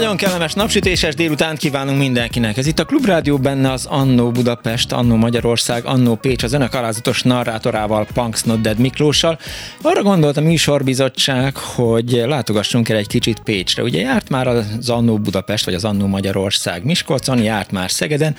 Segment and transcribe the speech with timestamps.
[0.00, 2.56] Nagyon kellemes napsütéses délután kívánunk mindenkinek.
[2.56, 7.22] Ez itt a Klubrádió benne az Annó Budapest, Annó Magyarország, Annó Pécs, az önök alázatos
[7.22, 9.38] narrátorával, Punks Not Dead Miklóssal.
[9.82, 13.82] Arra gondolt a műsorbizottság, hogy látogassunk el egy kicsit Pécsre.
[13.82, 18.36] Ugye járt már az Annó Budapest, vagy az Annó Magyarország Miskolcon, járt már Szegeden,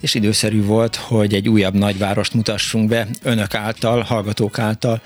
[0.00, 5.00] és időszerű volt, hogy egy újabb nagyvárost mutassunk be önök által, hallgatók által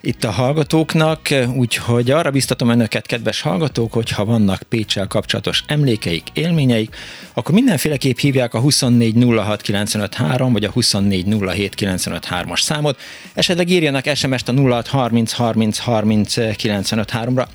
[0.00, 1.20] itt a hallgatóknak,
[1.54, 6.96] úgyhogy arra biztatom önöket, kedves hallgatók, hogyha vannak Pécsel kapcsolatos emlékeik, élményeik,
[7.32, 12.98] akkor mindenféleképp hívják a 2406953 vagy a 2407953-as számot,
[13.34, 17.46] esetleg írjanak SMS-t a 0630303953-ra,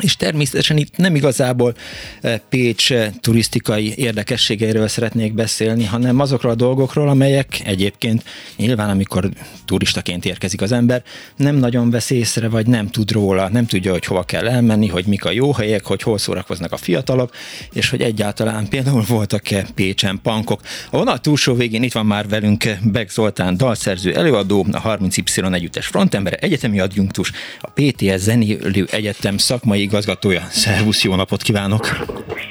[0.00, 1.74] és természetesen itt nem igazából
[2.20, 8.24] eh, Pécs eh, turisztikai érdekességeiről szeretnék beszélni, hanem azokról a dolgokról, amelyek egyébként
[8.56, 9.28] nyilván, amikor
[9.64, 11.02] turistaként érkezik az ember,
[11.36, 15.06] nem nagyon vesz észre, vagy nem tud róla, nem tudja, hogy hova kell elmenni, hogy
[15.06, 17.34] mik a jó helyek, hogy hol szórakoznak a fiatalok,
[17.72, 20.60] és hogy egyáltalán például voltak-e Pécsen pankok.
[20.90, 25.86] A vonal túlsó végén itt van már velünk Beg Zoltán, dalszerző, előadó, a 30Y együttes
[25.86, 30.40] frontembere, egyetemi adjunktus, a PTS Zenélő Egyetem szakmai igazgatója.
[30.40, 31.86] Szervusz, jó napot kívánok!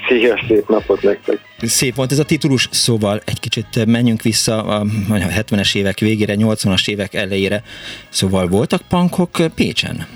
[0.08, 1.38] Szia, szép napot nektek!
[1.62, 6.88] Szép volt ez a titulus, szóval egy kicsit menjünk vissza a 70-es évek végére, 80-as
[6.88, 7.62] évek elejére.
[8.08, 10.06] Szóval voltak pankok Pécsen?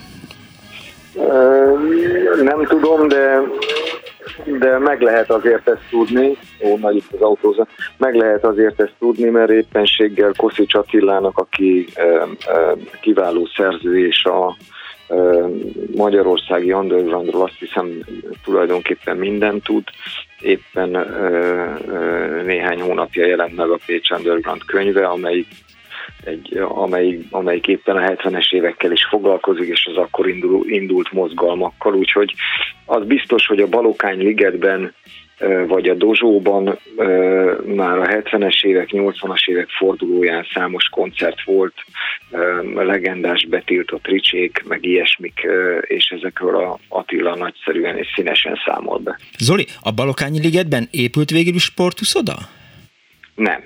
[2.43, 3.41] Nem tudom, de
[4.59, 8.95] de meg lehet azért ezt tudni, ó, nagy itt az autóza, meg lehet azért ezt
[8.99, 12.27] tudni, mert éppenséggel Koszics Attilának, aki e, e,
[13.01, 14.57] kiváló szerző és a
[15.97, 18.05] magyarországi undergroundról azt hiszem
[18.45, 19.85] tulajdonképpen mindent tud.
[20.41, 20.91] Éppen
[22.45, 25.47] néhány hónapja jelent meg a Pécs Underground könyve, amelyik
[26.25, 31.95] egy, amely, amelyik éppen a 70-es évekkel is foglalkozik, és az akkor indul, indult mozgalmakkal,
[31.95, 32.35] úgyhogy
[32.87, 34.95] az biztos, hogy a Balokány ligetben
[35.67, 36.79] vagy a Dozsóban
[37.65, 41.75] már a 70-es évek, 80-as évek fordulóján számos koncert volt,
[42.75, 45.47] legendás betiltott ricsék, meg ilyesmik,
[45.81, 49.19] és ezekről a Attila nagyszerűen és színesen számol be.
[49.39, 52.35] Zoli, a Balokányi ligetben épült végül is sportuszoda?
[53.35, 53.61] Nem.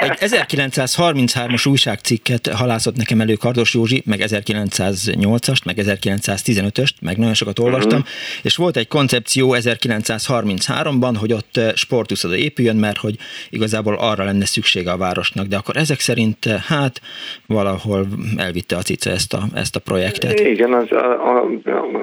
[0.00, 7.58] Egy 1933-as újságcikket halászott nekem elő Kardos Józsi, meg 1908-ast, meg 1915-öst, meg nagyon sokat
[7.58, 8.14] olvastam, uh-huh.
[8.42, 13.16] és volt egy koncepció 1933-ban, hogy ott eh, sportuszoda épüljön, mert hogy
[13.50, 17.00] igazából arra lenne szüksége a városnak, de akkor ezek szerint eh, hát
[17.46, 18.06] valahol
[18.36, 20.40] elvitte a cica ezt a, ezt a projektet.
[20.40, 21.46] Igen, az, a, a,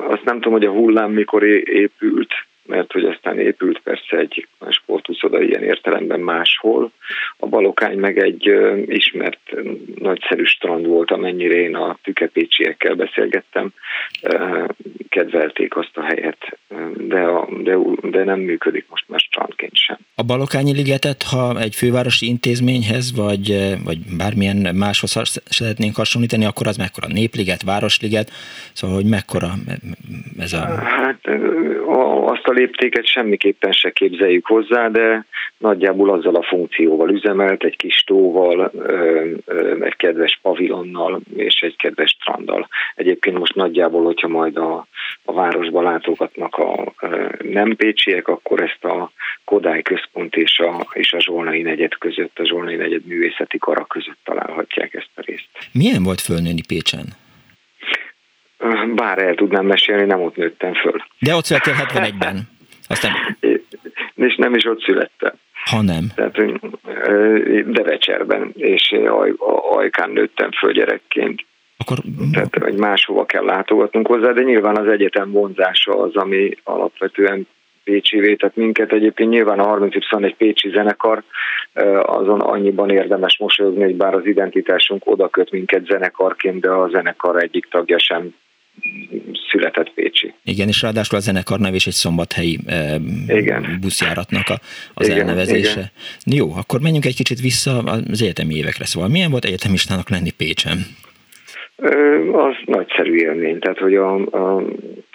[0.09, 2.33] azt nem tudom, hogy a hullám mikor épült,
[2.65, 6.91] mert hogy aztán épült persze egy sportuszoda ilyen értelemben máshol.
[7.37, 8.51] A Balokány meg egy
[8.85, 9.39] ismert
[9.95, 13.73] nagyszerű strand volt, amennyire én a tükepécsiekkel beszélgettem,
[15.09, 16.57] kedvelték azt a helyet,
[16.97, 19.97] de, a, de, de nem működik most már strandként sem.
[20.15, 26.77] A Balokányi ligetet, ha egy fővárosi intézményhez, vagy, vagy bármilyen máshoz szeretnénk hasonlítani, akkor az
[26.77, 28.31] mekkora népliget, városliget,
[28.73, 29.49] szóval hogy mekkora
[30.39, 30.65] ez a...
[30.83, 31.19] Hát
[32.41, 35.25] azt a léptéket semmiképpen se képzeljük hozzá, de
[35.57, 38.71] nagyjából azzal a funkcióval üzemelt, egy kis tóval,
[39.79, 42.67] egy kedves pavilonnal és egy kedves stranddal.
[42.95, 44.87] Egyébként most nagyjából, hogyha majd a,
[45.25, 46.93] a városba látogatnak a
[47.43, 49.11] nem pécsiek, akkor ezt a
[49.45, 54.19] Kodály központ és a, és a Zsolnai negyed között, a Zsolnai negyed művészeti kara között
[54.23, 55.49] találhatják ezt a részt.
[55.71, 57.20] Milyen volt fölnőni Pécsen?
[58.95, 61.03] Bár el tudnám mesélni, nem ott nőttem föl.
[61.19, 62.49] De ott születtél 71-ben.
[62.87, 63.11] Aztán...
[64.15, 65.33] És nem is ott születtem.
[65.65, 66.11] Ha nem.
[66.15, 66.35] Tehát,
[67.65, 68.95] Devecserben, és
[69.71, 71.45] Ajkán nőttem föl gyerekként.
[71.77, 71.97] Akkor...
[72.31, 77.47] Tehát, hogy máshova kell látogatnunk hozzá, de nyilván az egyetem vonzása az, ami alapvetően
[77.83, 81.23] Pécsivé, tehát minket egyébként nyilván a 30 egy Pécsi zenekar,
[82.01, 87.43] azon annyiban érdemes mosolyogni, hogy bár az identitásunk oda köt minket zenekarként, de a zenekar
[87.43, 88.35] egyik tagja sem
[89.51, 90.33] született Pécsi.
[90.43, 92.95] Igen, és ráadásul a zenekar nev is egy szombathelyi e,
[93.27, 93.77] igen.
[93.81, 94.59] buszjáratnak a,
[94.93, 95.91] az igen, elnevezése.
[96.25, 96.37] Igen.
[96.39, 98.85] Jó, akkor menjünk egy kicsit vissza az egyetemi évekre.
[98.85, 100.77] Szóval milyen volt egyetemistának lenni Pécsen?
[102.31, 104.63] Az nagyszerű élmény, tehát hogy a, a,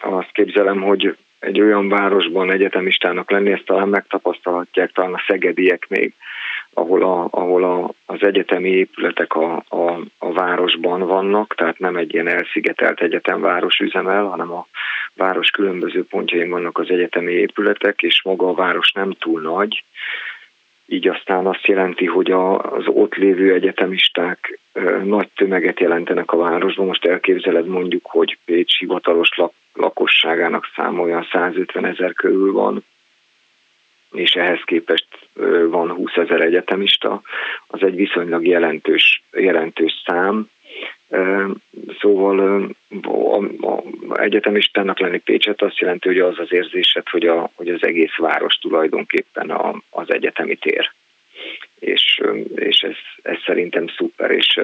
[0.03, 6.13] azt képzelem, hogy egy olyan városban egyetemistának lenni, ezt talán megtapasztalhatják talán a szegediek még,
[6.77, 12.15] ahol, a, ahol a, az egyetemi épületek a, a, a városban vannak, tehát nem egy
[12.15, 14.67] ilyen elszigetelt egyetemváros üzemel, hanem a
[15.15, 19.85] város különböző pontjain vannak az egyetemi épületek, és maga a város nem túl nagy,
[20.87, 24.59] így aztán azt jelenti, hogy az ott lévő egyetemisták
[25.05, 26.87] nagy tömeget jelentenek a városban.
[26.87, 29.29] Most elképzeled mondjuk, hogy Pécs hivatalos
[29.73, 32.85] lakosságának száma olyan 150 ezer körül van,
[34.19, 35.07] és ehhez képest
[35.69, 37.23] van 20 ezer egyetemista,
[37.67, 40.49] az egy viszonylag jelentős, jelentős szám.
[42.01, 42.67] Szóval
[43.61, 43.83] a,
[44.15, 48.55] egyetemistának lenni Pécset azt jelenti, hogy az az érzésed, hogy, a, hogy az egész város
[48.55, 50.91] tulajdonképpen a, az egyetemi tér
[51.79, 52.21] és,
[52.55, 54.61] és ez, ez szerintem szuper, és,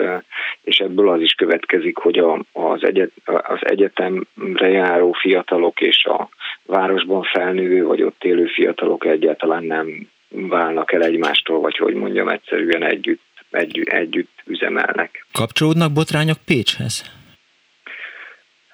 [0.62, 6.28] és ebből az is következik, hogy a, az, egyet, az egyetemre járó fiatalok és a
[6.66, 12.82] városban felnővő vagy ott élő fiatalok egyáltalán nem válnak el egymástól, vagy hogy mondjam, egyszerűen
[12.82, 13.20] együtt,
[13.50, 15.26] együtt, együtt üzemelnek.
[15.32, 17.21] Kapcsolódnak botrányok Pécshez?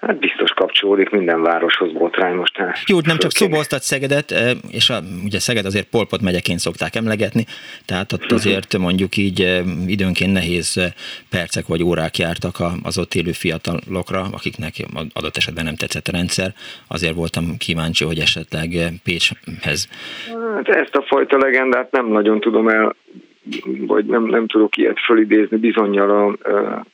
[0.08, 2.60] Hát biztos kapcsolódik minden városhoz botrány most.
[2.86, 4.34] Jó, nem csak szoboztat Szegedet,
[4.70, 7.44] és a, ugye Szeged azért Polpot megyeként szokták emlegetni,
[7.86, 10.94] tehát ott azért mondjuk így időnként nehéz
[11.30, 14.72] percek vagy órák jártak az ott élő fiatalokra, akiknek
[15.12, 16.54] adott esetben nem tetszett a rendszer.
[16.86, 18.68] Azért voltam kíváncsi, hogy esetleg
[19.04, 19.88] Pécshez.
[20.54, 22.96] Hát ezt a fajta legendát nem nagyon tudom el,
[23.86, 26.86] vagy nem, nem tudok ilyet fölidézni, bizonyal a, a,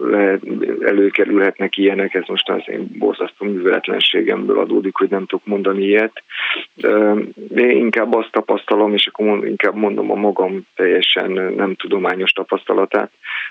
[0.00, 0.40] lehet,
[0.80, 6.22] előkerülhetnek ilyenek, ez most az én borzasztó műveletlenségemből adódik, hogy nem tudok mondani ilyet.
[7.56, 13.10] Én inkább azt tapasztalom, és akkor inkább mondom a magam teljesen nem tudományos tapasztalatát,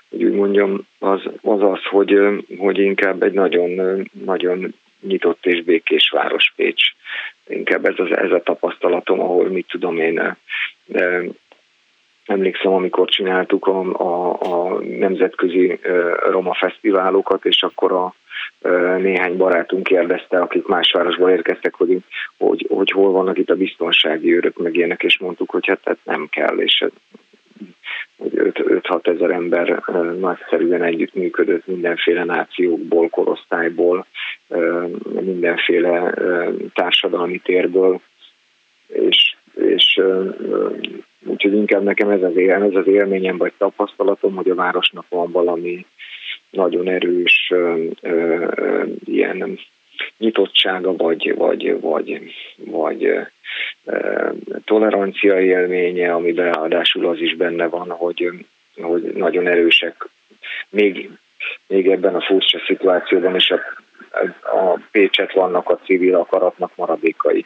[0.10, 2.20] hogy úgy mondjam, az az, az hogy,
[2.58, 6.84] hogy inkább egy nagyon, nagyon nyitott és békés város Pécs.
[7.48, 10.38] Inkább ez, az, ez a tapasztalatom, ahol mit tudom én,
[12.26, 15.80] emlékszem, amikor csináltuk a, a, a nemzetközi
[16.30, 18.14] roma fesztiválokat, és akkor a
[18.98, 21.98] néhány barátunk kérdezte, akik más városból érkeztek, hogy,
[22.38, 25.98] hogy, hogy hol vannak itt a biztonsági őrök, meg ilyenek, és mondtuk, hogy hát, hát
[26.04, 26.92] nem kell, és hogy
[28.18, 29.84] 5-6 ezer ember
[30.20, 34.06] nagyszerűen együttműködött mindenféle nációkból, korosztályból,
[35.22, 36.14] mindenféle
[36.74, 38.02] társadalmi térből,
[38.88, 40.02] és, és
[41.28, 45.32] Úgyhogy inkább nekem ez az, él, ez az élményem vagy tapasztalatom, hogy a városnak van
[45.32, 45.86] valami
[46.50, 47.54] nagyon erős
[49.06, 49.60] ilyen
[50.18, 53.10] nyitottsága, vagy, vagy, vagy, vagy
[54.66, 58.32] tolerancia élménye, ami ráadásul az is benne van, hogy,
[58.76, 60.08] hogy nagyon erősek
[60.70, 61.10] még,
[61.68, 63.60] még ebben a furcsa szituációban is a,
[64.42, 67.46] a Pécset vannak a civil akaratnak maradékai.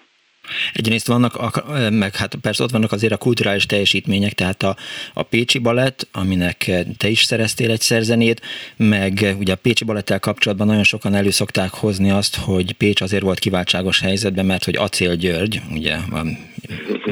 [0.74, 4.76] Egyrészt vannak, meg hát persze ott vannak azért a kulturális teljesítmények, tehát a,
[5.14, 8.42] a Pécsi Balett, aminek te is szereztél egy szerzenét,
[8.78, 13.24] meg ugye a Pécsi Balettel kapcsolatban nagyon sokan elő szokták hozni azt, hogy Pécs azért
[13.24, 15.98] volt kiváltságos helyzetben, mert hogy Acél György, ugye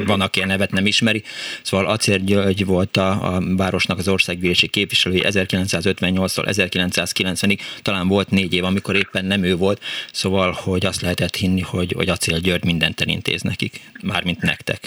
[0.06, 1.22] van, aki a nevet nem ismeri,
[1.62, 8.54] szóval Acél György volt a, a városnak az országgyűlési képviselője 1958-tól 1990-ig, talán volt négy
[8.54, 9.80] év, amikor éppen nem ő volt,
[10.12, 14.80] szóval, hogy azt lehetett hinni, hogy, hogy Acél György mindent elintéz nekik, mármint nektek.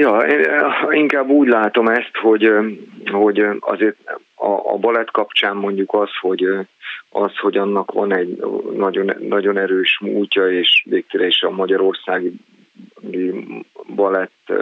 [0.00, 0.24] Ja,
[0.90, 2.50] inkább úgy látom ezt, hogy,
[3.10, 3.96] hogy azért
[4.34, 6.44] a, a balett kapcsán mondjuk az, hogy
[7.08, 8.42] az, hogy annak van egy
[8.76, 12.32] nagyon, nagyon erős múltja, és végtére is a magyarországi
[13.94, 14.52] balett,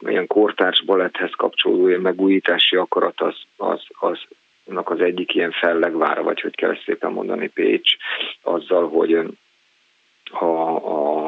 [0.00, 4.18] ilyen kortárs baletthez kapcsolódó ilyen megújítási akarat az, az, az
[4.66, 7.96] annak az egyik ilyen fellegvára, vagy hogy kell szépen mondani Pécs,
[8.42, 11.26] azzal, hogy a, a,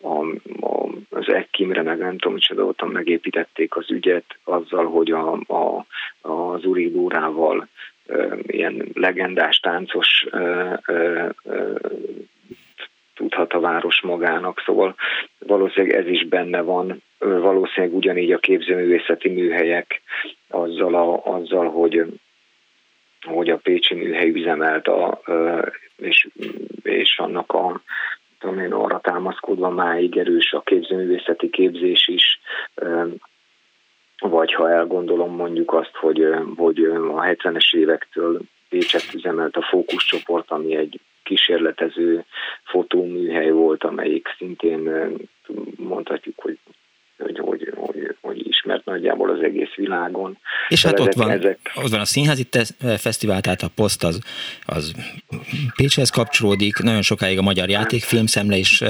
[0.00, 0.20] a,
[0.60, 5.86] a, az Ekkimre, meg nem tudom, micsoda voltam, megépítették az ügyet azzal, hogy a, a,
[6.20, 7.68] az Uridórával
[8.46, 10.26] ilyen legendás táncos
[13.14, 14.94] tudhat a város magának, szóval
[15.38, 20.02] valószínűleg ez is benne van, valószínűleg ugyanígy a képzőművészeti műhelyek
[20.48, 22.04] azzal, a, azzal hogy,
[23.26, 25.20] hogy a Pécsi műhely üzemelt, a,
[25.96, 26.28] és,
[26.82, 27.80] és annak a
[28.38, 32.40] tudom én, arra támaszkodva máig erős a képzőművészeti képzés is,
[34.18, 40.76] vagy ha elgondolom mondjuk azt, hogy, hogy a 70-es évektől Pécset üzemelt a fókuszcsoport, ami
[40.76, 42.24] egy kísérletező
[42.64, 44.90] fotóműhely volt, amelyik szintén
[45.76, 46.58] mondhatjuk, hogy,
[47.18, 50.38] hogy, hogy, hogy, hogy is ismert nagyjából az egész világon.
[50.68, 51.58] És hát ott van, ezek...
[51.74, 52.46] ott van a Színházi
[52.98, 54.18] Fesztivál, tehát a poszt az,
[54.66, 54.94] az
[55.76, 58.82] Pécshez kapcsolódik, nagyon sokáig a Magyar Játékfilmszemle is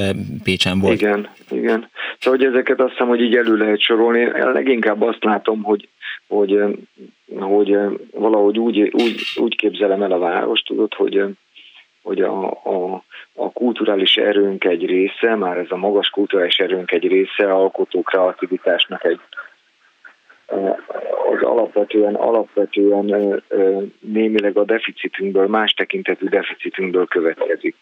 [0.43, 1.01] Pécsen volt.
[1.01, 1.89] Igen, igen.
[2.19, 4.21] Szóval hogy ezeket azt hiszem, hogy így elő lehet sorolni.
[4.21, 5.89] Én leginkább azt látom, hogy
[6.29, 6.59] hogy,
[7.39, 7.77] hogy
[8.11, 11.25] valahogy úgy, úgy, úgy képzelem el a város, tudod, hogy,
[12.05, 17.07] hogy a, a, a kulturális erőnk egy része, már ez a magas kulturális erőnk egy
[17.07, 19.21] része, alkotó kreativitásnak egy
[21.31, 23.43] az alapvetően, alapvetően
[24.01, 27.77] némileg a deficitünkből, más tekintetű deficitünkből következik.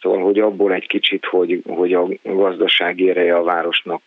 [0.00, 4.02] Szóval, hogy abból egy kicsit, hogy, hogy a gazdasági ereje a városnak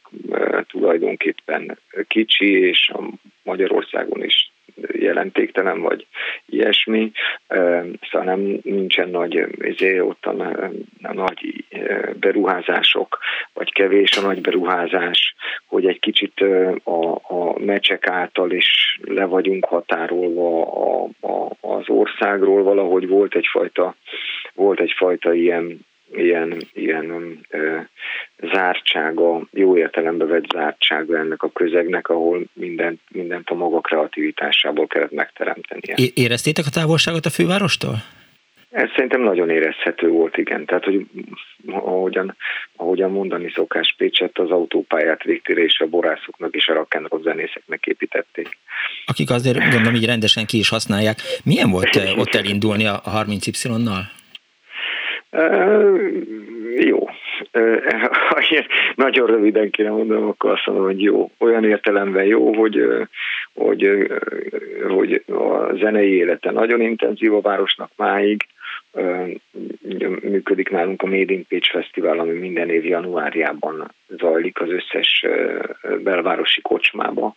[0.67, 1.77] tulajdonképpen
[2.07, 3.03] kicsi, és a
[3.43, 4.51] Magyarországon is
[4.91, 6.05] jelentéktelen, vagy
[6.45, 7.11] ilyesmi,
[8.11, 10.71] szóval nem nincsen nagy, ezért ott a,
[11.13, 11.65] nagy
[12.19, 13.19] beruházások,
[13.53, 16.41] vagy kevés a nagy beruházás, hogy egy kicsit
[16.83, 23.95] a, a mecsek által is le vagyunk határolva a, a, az országról, valahogy volt egyfajta,
[24.53, 27.77] volt egyfajta ilyen ilyen, ilyen ö,
[28.53, 35.11] zártsága, jó értelembe vett zártsága ennek a közegnek, ahol mindent, mindent a maga kreativitásából kellett
[35.11, 35.95] megteremtenie.
[35.95, 37.95] É- éreztétek a távolságot a fővárostól?
[38.75, 40.65] Ez szerintem nagyon érezhető volt, igen.
[40.65, 41.05] Tehát, hogy
[41.71, 42.35] ahogyan,
[42.75, 48.57] ahogyan mondani szokás Pécset, az autópályát végtére és a borászoknak és a rock'n'roll zenészeknek építették.
[49.05, 51.19] Akik azért gondolom így rendesen ki is használják.
[51.43, 54.01] Milyen volt ott elindulni a 30Y-nal?
[56.77, 57.09] Jó.
[58.29, 58.41] Ha
[58.95, 61.31] nagyon röviden kéne mondanom, akkor azt mondom, hogy jó.
[61.37, 62.85] Olyan értelemben jó, hogy,
[63.53, 64.11] hogy,
[64.87, 68.45] hogy a zenei élete nagyon intenzív a városnak máig.
[70.21, 75.25] Működik nálunk a Made in Pécs Fesztivál, ami minden év januárjában zajlik az összes
[76.03, 77.35] belvárosi kocsmába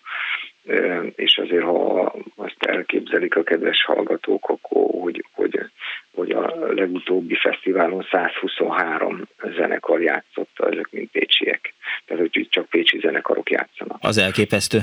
[1.15, 5.61] és azért, ha azt elképzelik a kedves hallgatók, akkor hogy, hogy,
[6.15, 9.23] hogy a legutóbbi fesztiválon 123
[9.57, 11.75] zenekar játszott, ezek mint pécsiek.
[12.07, 13.99] Tehát, hogy csak pécsi zenekarok játszanak.
[14.01, 14.79] Az elképesztő.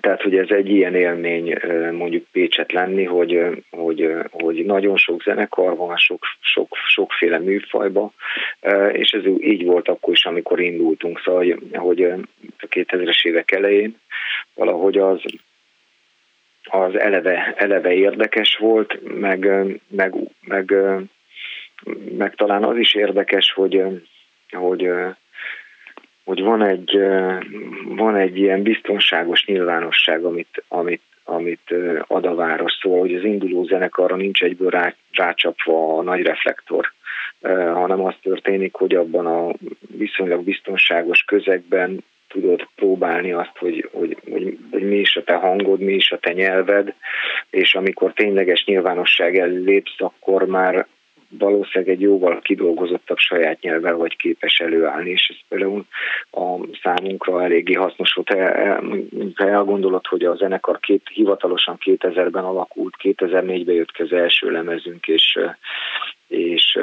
[0.00, 1.58] Tehát, hogy ez egy ilyen élmény
[1.92, 8.12] mondjuk Pécset lenni, hogy, hogy, hogy nagyon sok zenekar van, sok, sok, sokféle műfajba,
[8.92, 12.16] és ez így volt akkor is, amikor indultunk, szóval, hogy a
[12.70, 13.98] 2000-es évek elején
[14.54, 15.22] valahogy az,
[16.64, 19.48] az eleve, eleve érdekes volt, meg,
[19.88, 20.74] meg, meg,
[22.16, 23.82] meg talán az is érdekes, hogy,
[24.50, 24.90] hogy
[26.24, 26.98] hogy van egy,
[27.84, 31.74] van egy ilyen biztonságos nyilvánosság, amit, amit, amit
[32.06, 36.92] ad a város, szóval, hogy az induló zenekarra nincs egyből rá, rácsapva a nagy reflektor,
[37.74, 39.52] hanem az történik, hogy abban a
[39.96, 45.80] viszonylag biztonságos közegben tudod próbálni azt, hogy, hogy, hogy, hogy mi is a te hangod,
[45.80, 46.94] mi is a te nyelved,
[47.50, 50.86] és amikor tényleges nyilvánosság lépsz, akkor már
[51.38, 55.84] valószínűleg egy jóval kidolgozottabb saját nyelvvel vagy képes előállni, és ez például
[56.30, 58.28] a számunkra eléggé hasznos volt.
[59.34, 65.08] Ha elgondolod, hogy a zenekar két, hivatalosan 2000-ben alakult, 2004-ben jött ki az első lemezünk,
[65.08, 65.38] és
[66.26, 66.78] és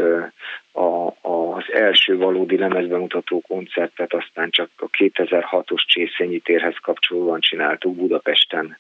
[0.72, 8.78] a, az első valódi lemezbemutató koncertet aztán csak a 2006-os Csészényi térhez kapcsolóan csináltuk Budapesten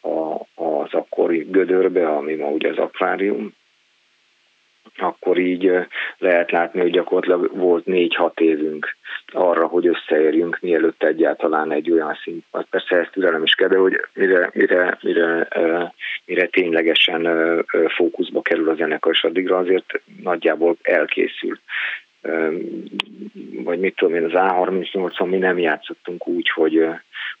[0.00, 0.34] a,
[0.64, 3.54] az akkori Gödörbe, ami ma ugye az akvárium,
[4.96, 5.72] akkor így
[6.18, 8.96] lehet látni, hogy gyakorlatilag volt négy-hat évünk
[9.32, 14.00] arra, hogy összeérjünk, mielőtt egyáltalán egy olyan szint, persze ezt türelem is kell, de hogy
[14.14, 15.48] mire, mire, mire,
[16.24, 17.28] mire ténylegesen
[17.96, 21.58] fókuszba kerül a zenekar, és addigra azért nagyjából elkészül
[23.64, 26.86] vagy mit tudom én, az A38-on mi nem játszottunk úgy, hogy,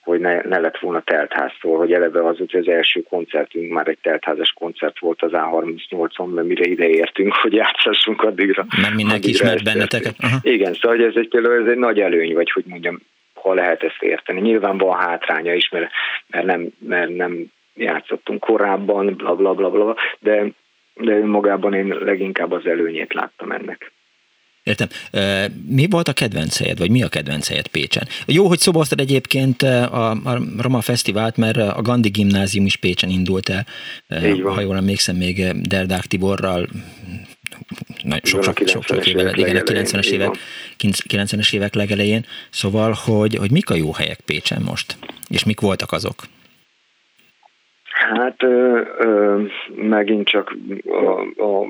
[0.00, 3.98] hogy ne, ne lett volna teltháztól, hogy eleve az, hogy az első koncertünk már egy
[4.02, 8.66] teltházas koncert volt az A38-on, mert mire ide értünk, hogy játszhassunk addigra.
[8.82, 10.14] Mert mindenki ismert benneteket.
[10.18, 10.36] Aha.
[10.42, 13.00] Igen, szóval ez egy, például ez egy nagy előny, vagy hogy mondjam,
[13.34, 14.40] ha lehet ezt érteni.
[14.40, 15.90] Nyilván van hátránya is, mert,
[16.26, 17.44] mert, nem, mert nem
[17.74, 20.46] játszottunk korábban, bla bla bla, bla de,
[20.94, 23.92] de önmagában én leginkább az előnyét láttam ennek.
[24.68, 24.88] Értem.
[25.68, 28.06] Mi volt a kedvenc helyed, vagy mi a kedvenc helyed Pécsen?
[28.26, 33.48] Jó, hogy szoboztad egyébként a, a Roma Fesztivált, mert a Gandhi Gimnázium is Pécsen indult
[33.48, 33.66] el,
[34.44, 36.68] ha jól emlékszem, még Derdák Tiborral,
[38.22, 40.30] sok, sok, sok, sok évvel, igen, a 90-es évek,
[40.78, 42.24] 90-es évek legelején.
[42.50, 44.96] Szóval, hogy, hogy mik a jó helyek Pécsen most?
[45.28, 46.14] És mik voltak azok?
[47.82, 49.42] Hát ö, ö,
[49.76, 50.56] megint csak
[50.86, 51.66] a, a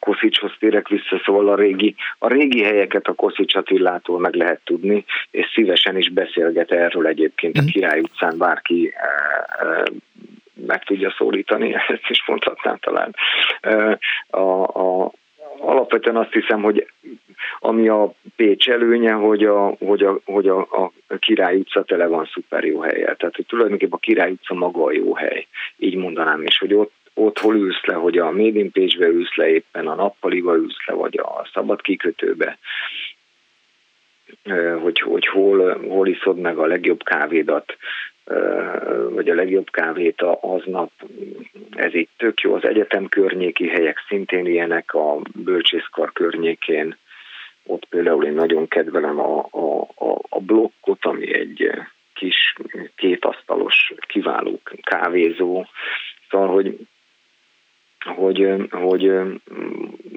[0.00, 5.04] Koszicshoz térek vissza, szóval a régi, a régi helyeket a Koszics Attilától meg lehet tudni,
[5.30, 7.70] és szívesen is beszélget erről egyébként a mhm.
[7.70, 8.92] Király utcán bárki
[10.66, 13.14] meg tudja szólítani, ezt is mondhatnám talán.
[14.30, 15.12] A, a,
[15.58, 16.86] alapvetően azt hiszem, hogy
[17.58, 22.28] ami a Pécs előnye, hogy a, hogy a, hogy a, a Király utca tele van
[22.32, 23.16] szuper jó helyel.
[23.16, 26.92] Tehát, hogy tulajdonképpen a Király utca maga a jó hely, így mondanám is, hogy ott,
[27.18, 30.94] ott hol ülsz le, hogy a Made Pécsbe ülsz le éppen, a nappaliba ülsz le,
[30.94, 32.58] vagy a szabad kikötőbe,
[34.80, 37.76] hogy, hogy hol, hol iszod meg a legjobb kávédat,
[39.10, 40.90] vagy a legjobb kávét aznap,
[41.70, 42.54] ez itt tök jó.
[42.54, 46.96] Az egyetem környéki helyek szintén ilyenek, a bölcsészkar környékén,
[47.66, 51.70] ott például én nagyon kedvelem a, a, a, a blokkot, ami egy
[52.14, 52.54] kis
[52.96, 55.66] kétasztalos kiváló kávézó,
[56.30, 56.78] szóval, hogy
[58.06, 59.12] hogy, hogy,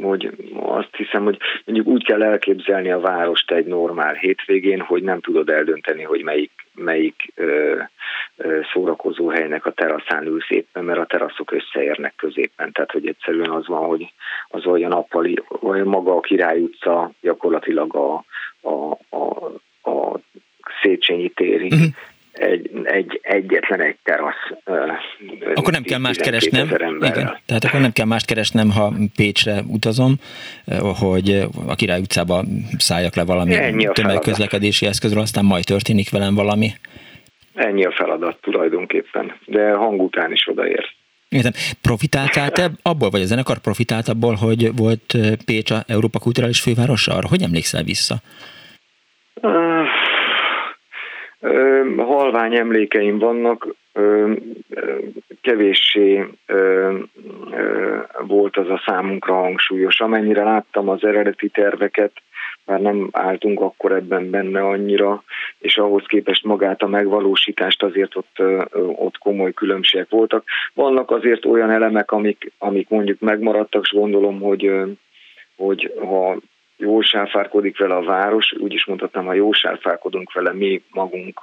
[0.01, 5.19] hogy azt hiszem, hogy mondjuk úgy kell elképzelni a várost egy normál hétvégén, hogy nem
[5.19, 7.81] tudod eldönteni, hogy melyik, melyik ö,
[8.37, 12.71] ö, szórakozó helynek a teraszán ülsz éppen, mert a teraszok összeérnek középen.
[12.71, 14.13] Tehát, hogy egyszerűen az van, hogy
[14.47, 18.23] az olyan nappali, olyan maga a Király utca gyakorlatilag a,
[18.61, 19.45] a, a,
[19.91, 20.19] a
[20.81, 21.87] Széchenyi térig uh-huh
[22.39, 24.51] egy, egy, egyetlen egy terasz.
[25.53, 26.67] Akkor nem kell mást keresnem.
[26.99, 30.15] Igen, tehát akkor nem kell mást keresnem, ha Pécsre utazom,
[30.99, 32.43] hogy a Király utcába
[32.77, 36.69] szálljak le valami tömegközlekedési eszközről, aztán majd történik velem valami.
[37.53, 40.85] Ennyi a feladat tulajdonképpen, de hang után is odaér.
[41.29, 41.51] Értem.
[41.81, 47.13] Profitáltál te abból, vagy a zenekar profitált abból, hogy volt Pécs a Európa Kulturális Fővárosa?
[47.13, 48.15] Arra hogy emlékszel vissza?
[49.41, 49.88] Uh
[51.97, 53.75] halvány emlékeim vannak,
[55.41, 56.25] kevéssé
[58.27, 59.99] volt az a számunkra hangsúlyos.
[59.99, 62.11] Amennyire láttam az eredeti terveket,
[62.65, 65.23] már nem álltunk akkor ebben benne annyira,
[65.59, 68.41] és ahhoz képest magát a megvalósítást azért ott,
[68.95, 70.43] ott komoly különbségek voltak.
[70.73, 74.71] Vannak azért olyan elemek, amik, amik mondjuk megmaradtak, és gondolom, hogy,
[75.55, 76.37] hogy ha
[76.79, 81.39] jól sáfárkodik vele a város, úgy is mondhatnám, ha jól sáfárkodunk vele mi magunk,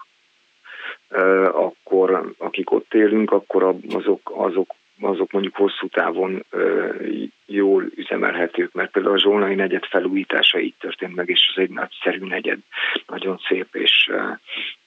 [1.53, 6.45] akkor akik ott élünk, akkor azok, azok, azok mondjuk hosszú távon
[7.47, 12.27] jól üzemelhetők, mert például a Zsolnai negyed felújítása így történt meg, és az egy nagyszerű
[12.27, 12.59] negyed,
[13.07, 14.11] nagyon szép és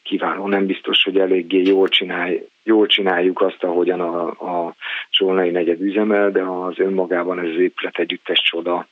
[0.04, 0.48] kiváló.
[0.48, 4.76] Nem biztos, hogy eléggé jól, csinálj, jól csináljuk azt, ahogyan a, a
[5.12, 8.88] Zsolnai negyed üzemel, de az önmagában ez az épület együttes csoda,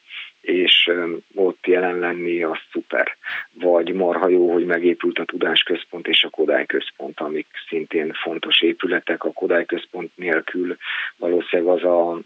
[0.48, 0.92] és
[1.36, 3.16] ott jelen lenni, az szuper.
[3.54, 9.24] Vagy marha jó, hogy megépült a Tudásközpont és a Kodály Központ, amik szintén fontos épületek.
[9.24, 10.78] A Kodály Központ nélkül
[11.18, 12.20] valószínűleg az a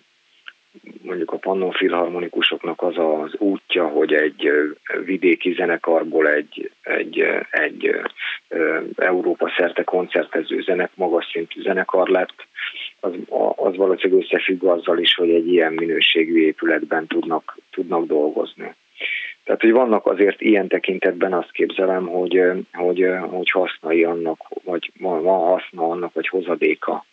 [1.01, 4.51] mondjuk a Pannon filharmonikusoknak az az útja, hogy egy
[5.05, 8.01] vidéki zenekarból egy, egy, egy
[8.95, 12.47] Európa szerte koncertező zenek, magas szintű zenekar lett,
[13.01, 13.13] az,
[13.55, 18.75] az valószínűleg összefügg azzal is, hogy egy ilyen minőségű épületben tudnak, tudnak dolgozni.
[19.43, 22.41] Tehát, hogy vannak azért ilyen tekintetben azt képzelem, hogy,
[22.73, 27.05] hogy, hogy hasznai annak, vagy van haszna annak, vagy hozadéka,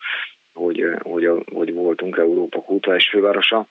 [0.52, 3.66] hogy, hogy, hogy voltunk Európa kulturális fővárosa.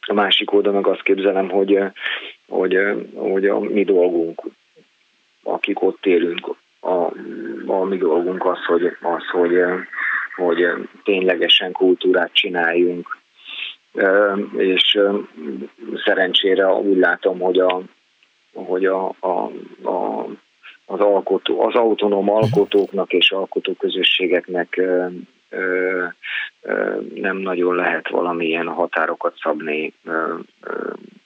[0.00, 1.78] A másik oldal meg azt képzelem, hogy,
[2.48, 2.78] hogy,
[3.14, 4.42] hogy a mi dolgunk,
[5.42, 7.12] akik ott élünk, a,
[7.66, 9.54] a mi dolgunk az, hogy, az, hogy
[10.38, 13.18] hogy ténylegesen kultúrát csináljunk,
[14.56, 14.98] és
[16.04, 17.82] szerencsére úgy látom, hogy a,
[18.52, 19.50] hogy a, a,
[19.88, 20.26] a
[20.90, 24.80] az, alkotó, az autonóm alkotóknak és alkotóközösségeknek
[27.14, 29.92] nem nagyon lehet valamilyen határokat szabni,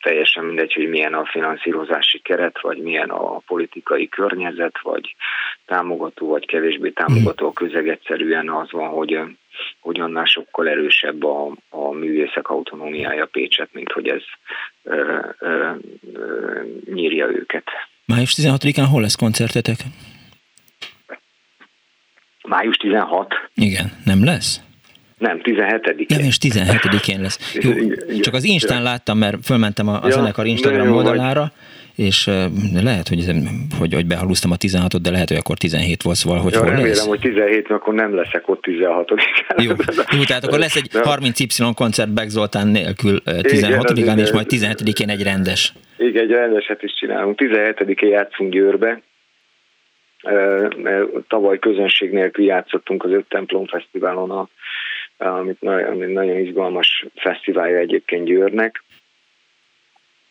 [0.00, 5.16] teljesen mindegy, hogy milyen a finanszírozási keret, vagy milyen a politikai környezet, vagy
[5.66, 9.20] támogató, vagy kevésbé támogató a közeg egyszerűen az van, hogy,
[9.80, 14.22] hogy annál sokkal erősebb a, a művészek autonómiája Pécset, mint hogy ez
[14.82, 15.70] ö, ö,
[16.12, 16.60] ö,
[16.94, 17.64] nyírja őket.
[18.04, 19.76] Május 16-án hol lesz koncertetek?
[22.48, 23.34] Május 16?
[23.54, 24.60] Igen, nem lesz?
[25.18, 26.06] Nem, 17-én.
[26.08, 27.38] Nem, és 17-én lesz.
[27.64, 27.72] Jó,
[28.20, 31.52] csak az Instán láttam, mert fölmentem a, a ja, zenekar Instagram oldalára,
[31.96, 32.30] és
[32.82, 33.24] lehet, hogy,
[33.78, 36.68] hogy, hogy behalúztam a 16-ot, de lehet, hogy akkor 17 volt, szóval hogy ja, hol
[36.68, 37.06] remélem, lesz?
[37.06, 39.10] hogy 17 akkor nem leszek ott 16
[39.56, 39.70] Jó,
[40.16, 45.22] jó, tehát akkor lesz egy 30Y koncert Beck Zoltán nélkül 16-án, és majd 17-én egy
[45.22, 45.72] rendes.
[45.98, 47.40] Igen, egy rendeset is csinálunk.
[47.42, 49.02] 17-én játszunk Győrbe,
[51.28, 54.48] tavaly közönség nélkül játszottunk az Öt Templom Fesztiválon, a,
[55.16, 58.82] amit, ami nagyon izgalmas fesztiválja egyébként Győrnek,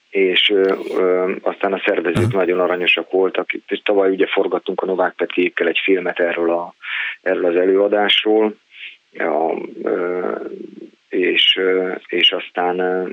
[0.09, 2.39] és ö, ö, aztán a szervezők uh-huh.
[2.39, 3.53] nagyon aranyosak voltak.
[3.67, 6.73] És tavaly ugye forgattunk a Novák Petkékkel egy filmet erről, a,
[7.21, 8.55] erről az előadásról,
[9.11, 10.35] ja, ö,
[11.09, 13.09] és, ö, és aztán ö,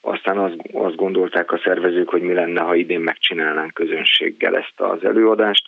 [0.00, 5.04] aztán azt, azt gondolták a szervezők, hogy mi lenne, ha idén megcsinálnánk közönséggel ezt az
[5.04, 5.66] előadást.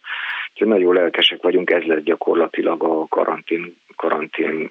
[0.53, 4.71] Úgyhogy nagyon lelkesek vagyunk, ez lett gyakorlatilag a karantén, karantén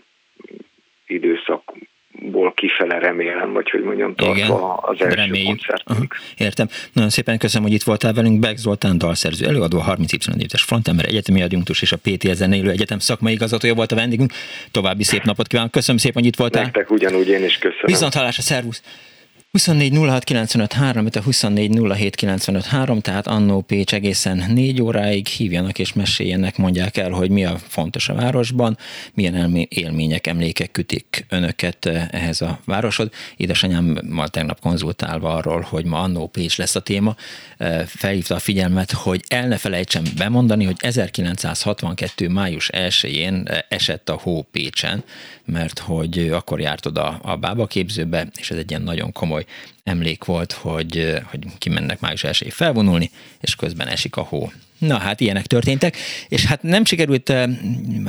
[1.06, 1.74] időszak
[2.20, 5.48] ból kifele remélem, vagy hogy mondjam, tartva Igen, az első reméljük.
[5.48, 6.16] koncertünk.
[6.38, 6.68] Értem.
[6.94, 8.40] Nagyon szépen köszönöm, hogy itt voltál velünk.
[8.40, 13.00] Beck Zoltán dalszerző előadó, 30 y éves frontember, egyetemi adjunktus és a PT zenélő egyetem
[13.00, 14.32] szakmai igazgatója volt a vendégünk.
[14.72, 15.72] További szép napot kívánok.
[15.72, 16.64] Köszönöm szépen, hogy itt voltál.
[16.64, 17.86] Nektek ugyanúgy én is köszönöm.
[17.86, 19.10] Viszont hallásra, szervusz!
[19.52, 25.28] 24 06 95 3, a 24 07 95 3, tehát Annó Pécs egészen négy óráig
[25.28, 28.78] hívjanak és meséljenek, mondják el, hogy mi a fontos a városban,
[29.14, 33.12] milyen élmények, emlékek kütik önöket eh, ehhez a városod.
[33.38, 37.16] Édesanyámmal tegnap konzultálva arról, hogy ma Annó Pécs lesz a téma,
[37.58, 42.30] eh, felhívta a figyelmet, hogy el ne felejtsem bemondani, hogy 1962.
[42.30, 45.04] május 1-én eh, esett a hó Pécsen,
[45.46, 49.41] mert hogy akkor járt oda a bábaképzőbe, és ez egy ilyen nagyon komoly
[49.84, 54.52] emlék volt, hogy, hogy kimennek május 1 felvonulni, és közben esik a hó.
[54.78, 57.34] Na hát ilyenek történtek, és hát nem sikerült,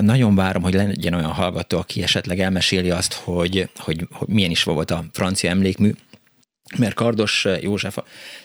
[0.01, 4.63] nagyon várom, hogy legyen olyan hallgató, aki esetleg elmeséli azt, hogy, hogy, hogy milyen is
[4.63, 5.93] volt a francia emlékmű,
[6.77, 7.99] mert Kardos József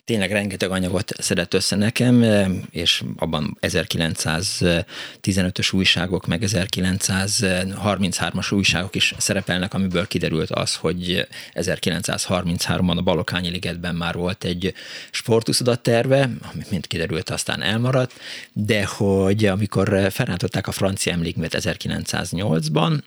[0.06, 2.26] tényleg rengeteg anyagot szedett össze nekem,
[2.72, 13.02] és abban 1915-ös újságok, meg 1933-as újságok is szerepelnek, amiből kiderült az, hogy 1933-ban a
[13.02, 14.74] Balokányi ligetben már volt egy
[15.12, 18.14] sportuszodat terve, ami mint kiderült aztán elmaradt,
[18.54, 23.00] de hogy amikor felrántották a francia emlékművet 1908-ban,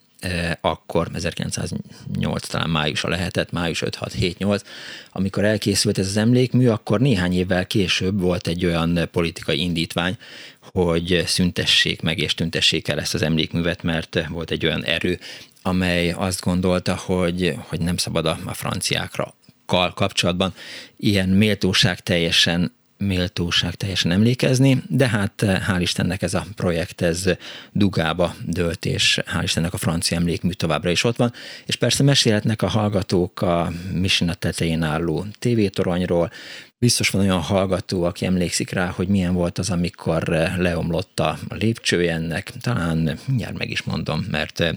[0.60, 4.60] akkor 1908 talán májusa lehetett, május 5-6-7-8,
[5.12, 10.16] amikor elkészült ez az emlékmű, akkor néhány évvel később volt egy olyan politikai indítvány,
[10.72, 15.18] hogy szüntessék meg és tüntessék el ezt az emlékművet, mert volt egy olyan erő,
[15.62, 19.34] amely azt gondolta, hogy, hogy nem szabad a, a franciákra
[19.94, 20.54] kapcsolatban
[20.96, 27.24] ilyen méltóság teljesen méltóság teljesen emlékezni, de hát eh, hál' Istennek ez a projekt, ez
[27.72, 31.32] dugába dőlt, és hál' Istennek a francia emlékmű továbbra is ott van,
[31.66, 36.30] és persze mesélhetnek a hallgatók a Mission tetején álló tévétoronyról,
[36.78, 41.38] Biztos van olyan hallgató, aki emlékszik rá, hogy milyen volt az, amikor eh, leomlott a
[41.48, 42.52] lépcsője ennek.
[42.60, 44.74] Talán mindjárt meg is mondom, mert eh,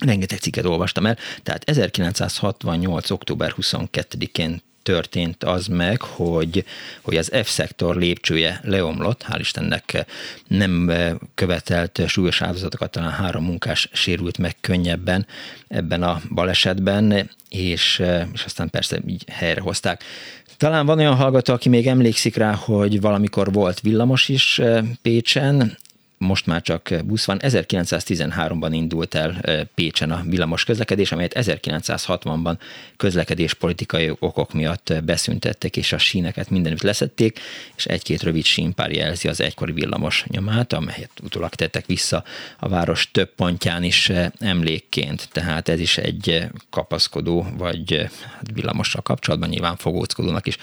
[0.00, 1.16] rengeteg cikket olvastam el.
[1.42, 3.10] Tehát 1968.
[3.10, 6.64] október 22-én történt az meg, hogy,
[7.02, 10.04] hogy az F-szektor lépcsője leomlott, hál' Istennek
[10.48, 10.92] nem
[11.34, 15.26] követelt súlyos áldozatokat, talán három munkás sérült meg könnyebben
[15.68, 20.02] ebben a balesetben, és, és aztán persze így helyrehozták.
[20.56, 24.60] Talán van olyan hallgató, aki még emlékszik rá, hogy valamikor volt villamos is
[25.02, 25.78] Pécsen,
[26.22, 27.38] most már csak busz van.
[27.42, 29.40] 1913-ban indult el
[29.74, 32.58] Pécsen a villamos közlekedés, amelyet 1960-ban
[32.96, 37.40] közlekedéspolitikai okok miatt beszüntettek, és a síneket mindenütt leszették,
[37.76, 42.24] és egy-két rövid sínpár jelzi az egykori villamos nyomát, amelyet utólag tettek vissza
[42.58, 45.28] a város több pontján is emlékként.
[45.32, 50.56] Tehát ez is egy kapaszkodó, vagy hát villamossal kapcsolatban nyilván fogóckodónak is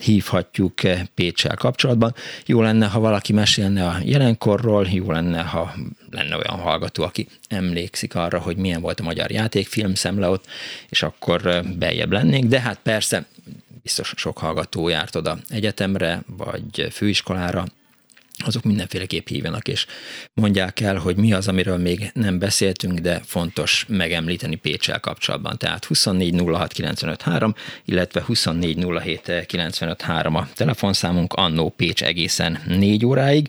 [0.00, 0.74] hívhatjuk
[1.14, 2.14] Pécsel kapcsolatban.
[2.46, 5.74] Jó lenne, ha valaki mesélne a jelenkorról, jó lenne, ha
[6.10, 10.44] lenne olyan hallgató, aki emlékszik arra, hogy milyen volt a magyar játékfilm szemle ott,
[10.88, 13.26] és akkor beljebb lennénk, de hát persze
[13.82, 17.64] biztos sok hallgató járt oda egyetemre, vagy főiskolára,
[18.44, 19.86] azok mindenféleképp hívjanak, és
[20.34, 25.58] mondják el, hogy mi az, amiről még nem beszéltünk, de fontos megemlíteni Pécsel kapcsolatban.
[25.58, 33.48] Tehát 2406953, illetve 2407953 a telefonszámunk, annó Pécs egészen négy óráig.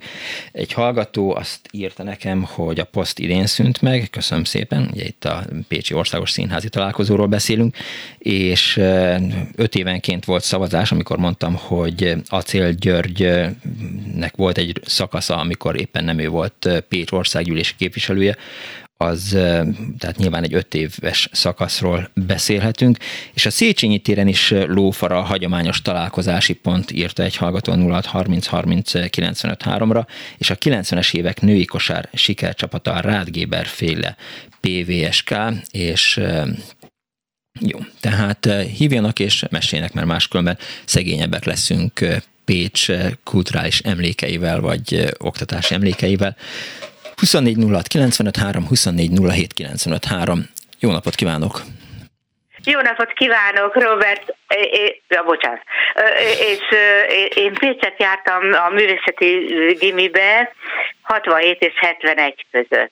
[0.52, 5.26] Egy hallgató azt írta nekem, hogy a poszt idén szűnt meg, köszönöm szépen, ugye itt
[5.26, 7.78] a Pécsi Országos Színházi találkozóról beszélünk,
[8.18, 8.78] és
[9.56, 16.20] öt évenként volt szavazás, amikor mondtam, hogy Acél Györgynek volt egy szakasza, amikor éppen nem
[16.20, 18.38] ő volt Pécs országgyűlési képviselője,
[19.02, 19.30] az,
[19.98, 22.98] tehát nyilván egy öt éves szakaszról beszélhetünk,
[23.34, 29.10] és a Széchenyi téren is lófara hagyományos találkozási pont írta egy hallgató 06 30 30
[29.10, 30.06] 95 3-ra,
[30.38, 34.16] és a 90-es évek női kosár sikercsapata a Rádgéber féle
[34.60, 35.36] PVSK,
[35.72, 36.22] és
[37.60, 42.06] jó, tehát hívjanak és meséljenek, mert máskülönben szegényebbek leszünk
[42.46, 42.88] Pécs
[43.24, 46.36] kulturális emlékeivel, vagy oktatási emlékeivel.
[47.16, 50.50] 24 06 95 3, 24 07 95 3.
[50.80, 51.62] Jó napot kívánok!
[52.64, 54.36] Jó napot kívánok, Robert.
[54.48, 55.62] É, ja, bocsánat.
[56.40, 56.78] És
[57.36, 59.46] én Pécset jártam a művészeti
[59.80, 60.52] gimibe
[61.02, 62.92] 67 és 71 között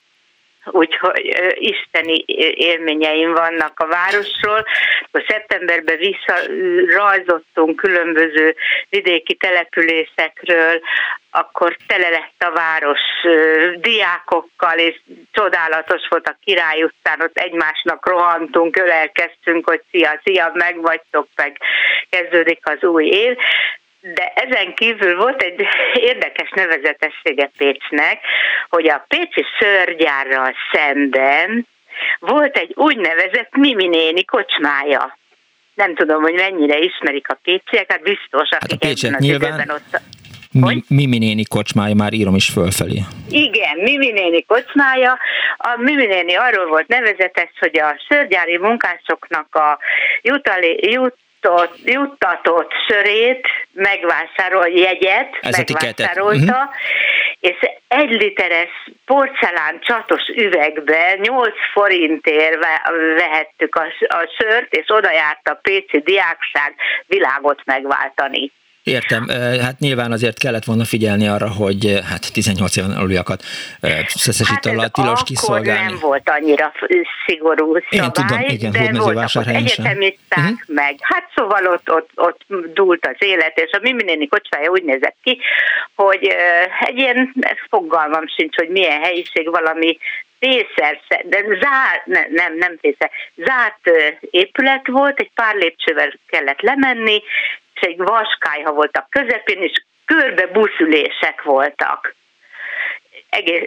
[0.65, 2.23] úgyhogy isteni
[2.55, 4.65] élményeim vannak a városról.
[5.11, 8.55] A szeptemberben visszarajzottunk különböző
[8.89, 10.81] vidéki településekről,
[11.31, 12.99] akkor tele lett a város
[13.75, 21.27] diákokkal, és csodálatos volt a Király utcán, ott egymásnak rohantunk, ölelkeztünk, hogy szia, szia, megvagytok,
[21.35, 21.57] meg
[22.09, 23.37] kezdődik az új év
[24.01, 25.67] de ezen kívül volt egy
[26.11, 28.19] érdekes nevezetessége Pécsnek,
[28.69, 31.67] hogy a Pécsi szörgyárral szemben
[32.19, 35.17] volt egy úgynevezett Mimi néni kocsmája.
[35.73, 40.01] Nem tudom, hogy mennyire ismerik a pécsiek, hát biztos, akik hát a Pécsiek nyilván ott...
[40.51, 42.99] Mi, Mimi néni kocsmája, már írom is fölfelé.
[43.29, 45.17] Igen, Mimi néni kocsmája.
[45.57, 49.79] A Mimi néni arról volt nevezetes, hogy a szörgyári munkásoknak a
[50.21, 56.73] jutali, jut, jutott, juttatott sörét, megvásárol jegyet, Ez megvásárolta, uh-huh.
[57.39, 58.69] és egy literes
[59.05, 62.57] porcelán csatos üvegbe 8 forintért
[63.15, 66.75] vehettük a, a sört, és oda járt a Pécsi diákság
[67.07, 68.51] világot megváltani.
[68.89, 69.27] Értem,
[69.61, 73.43] hát nyilván azért kellett volna figyelni arra, hogy hát 18 éven aluliakat
[74.07, 75.91] szeszesítől hát tilos kiszolgálni.
[75.91, 76.71] nem volt annyira
[77.25, 80.57] szigorú szabály, Én tudom, igen, de hódmezővásárhelyen egyetemisták uh-huh.
[80.67, 80.95] meg.
[80.99, 82.41] Hát szóval ott, ott, ott
[82.73, 85.39] dúlt az élet, és a Mimi néni kocsmája úgy nézett ki,
[85.95, 86.33] hogy
[86.79, 87.33] egy ilyen,
[87.69, 89.97] fogalmam sincs, hogy milyen helyiség, valami
[90.39, 97.23] Fészer, de zárt, ne, nem, nem fészer, zárt épület volt, egy pár lépcsővel kellett lemenni,
[97.79, 102.15] egy vaskályha volt a közepén, és körbe buszülések voltak.
[103.29, 103.63] Egész,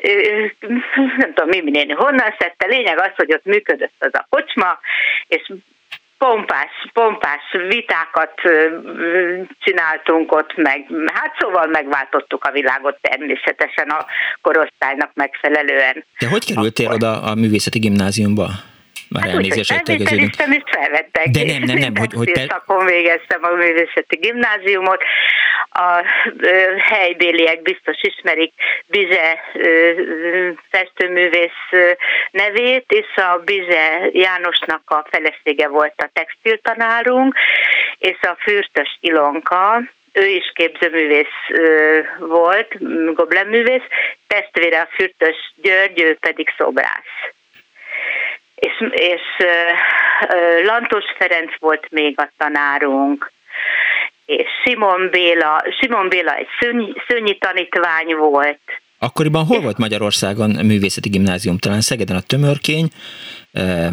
[1.16, 4.79] nem tudom, mi néni honnan szedte, lényeg az, hogy ott működött az a kocsma,
[5.27, 5.53] és
[6.18, 8.35] pompás, pompás vitákat
[9.61, 10.87] csináltunk ott meg.
[11.14, 14.07] Hát szóval megváltottuk a világot természetesen a
[14.40, 16.05] korosztálynak megfelelően.
[16.18, 16.96] De hogy kerültél Akkor...
[16.96, 18.46] oda a művészeti gimnáziumba?
[19.12, 20.31] Már hát elnézést tegeződünk.
[20.31, 21.27] és felvettek.
[21.29, 21.96] De nem, nem, nem.
[21.96, 22.46] Hogy, hogy te...
[22.48, 25.03] szakon végeztem a művészeti gimnáziumot.
[25.70, 26.05] A
[26.38, 28.53] ö, helybéliek biztos ismerik
[28.87, 29.92] Bize ö,
[30.70, 31.96] festőművész
[32.31, 37.35] nevét, és a Bize Jánosnak a felesége volt a textiltanárunk,
[37.98, 41.40] és a Fürtös Ilonka, ő is képzőművész
[42.18, 42.68] volt,
[43.14, 43.87] gobleművész,
[44.27, 47.33] testvére a Fürtös György, ő pedig szobrász
[48.62, 49.20] és, és
[50.64, 53.33] Lantos Ferenc volt még a tanárunk,
[54.25, 58.61] és Simon Béla, Simon Béla egy szőnyi, szőnyi tanítvány volt.
[58.98, 61.59] Akkoriban hol volt Magyarországon művészeti gimnázium?
[61.59, 62.88] Talán Szegeden a Tömörkény?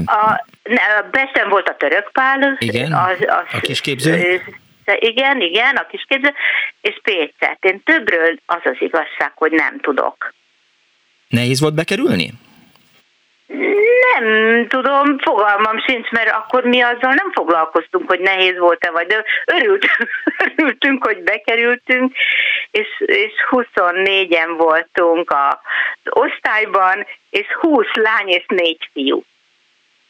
[0.06, 2.56] A, ne, Besten volt a Törökpál.
[2.60, 4.42] Igen, az, az, a kisképző.
[5.00, 6.34] Igen, igen, a kisképző,
[6.82, 7.58] és Pécset.
[7.60, 10.34] Én többről az az igazság, hogy nem tudok.
[11.28, 12.34] Nehéz volt bekerülni?
[13.50, 19.24] Nem tudom, fogalmam sincs, mert akkor mi azzal nem foglalkoztunk, hogy nehéz volt-e vagy, de
[19.46, 19.86] örült,
[20.56, 22.16] örültünk, hogy bekerültünk,
[22.72, 25.58] és, és 24-en voltunk az
[26.10, 29.24] osztályban, és 20 lány és 4 fiú.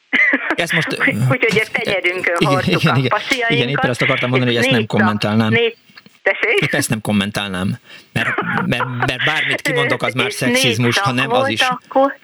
[0.55, 0.97] Ezt most...
[1.31, 4.85] Úgyhogy ezt tenyerünkön hordtuk igen, a igen, igen, éppen azt akartam mondani, hogy ezt nem
[4.85, 5.49] kommentálnám.
[5.49, 5.77] Négy,
[6.21, 6.73] Tessék?
[6.73, 7.77] Ezt nem kommentálnám,
[8.13, 8.29] mert,
[8.65, 11.61] mert, mert bármit kimondok, az már szexizmus, ha nem az is.
[11.61, 12.17] Akkor,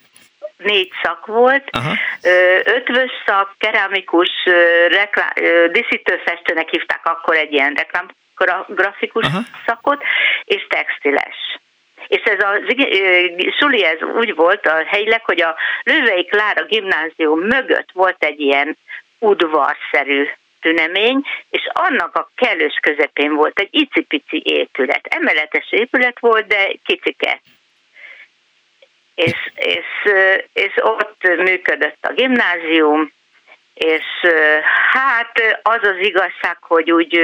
[0.57, 1.93] négy szak volt, Aha.
[2.63, 4.29] ötvös szak, keramikus,
[4.87, 5.31] reklám,
[5.71, 9.39] diszítőfestőnek hívták akkor egy ilyen reklámgrafikus Aha.
[9.65, 10.03] szakot,
[10.43, 11.59] és textiles.
[12.07, 12.59] És ez a
[13.57, 18.77] suli ez úgy volt a helyileg, hogy a Lővei Klára gimnázium mögött volt egy ilyen
[19.19, 20.27] udvarszerű
[20.61, 25.07] tünemény, és annak a kellős közepén volt egy icipici épület.
[25.09, 27.41] Emeletes épület volt, de kicike
[29.15, 30.13] és, és,
[30.53, 33.11] és ott működött a gimnázium,
[33.73, 34.03] és
[34.91, 37.19] hát az az igazság, hogy úgy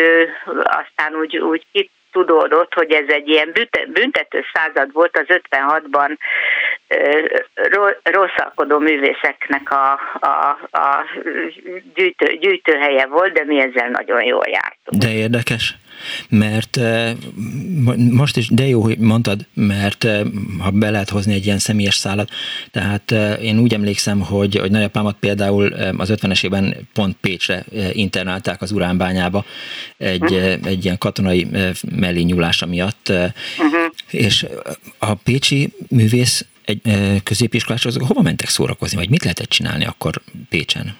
[0.63, 3.53] aztán úgy, úgy kitudódott, hogy ez egy ilyen
[3.87, 6.17] büntető század volt az 56-ban
[8.03, 11.05] rosszalkodó művészeknek a, a, a
[11.93, 15.01] gyűjtő, gyűjtőhelye volt, de mi ezzel nagyon jól jártunk.
[15.03, 15.75] De érdekes
[16.29, 17.15] mert eh,
[18.11, 20.21] most is, de jó, hogy mondtad, mert eh,
[20.59, 22.29] ha be lehet hozni egy ilyen személyes szállat,
[22.71, 28.61] tehát eh, én úgy emlékszem, hogy, hogy nagyapámat például az 50-es évben pont Pécsre internálták
[28.61, 29.45] az uránbányába
[29.97, 30.57] egy, uh-huh.
[30.63, 31.47] egy ilyen katonai
[31.95, 33.91] mellényúlása miatt, uh-huh.
[34.09, 34.45] és
[34.97, 36.81] a pécsi művész egy
[37.23, 40.95] középiskolások hova mentek szórakozni, vagy mit lehetett csinálni akkor Pécsen?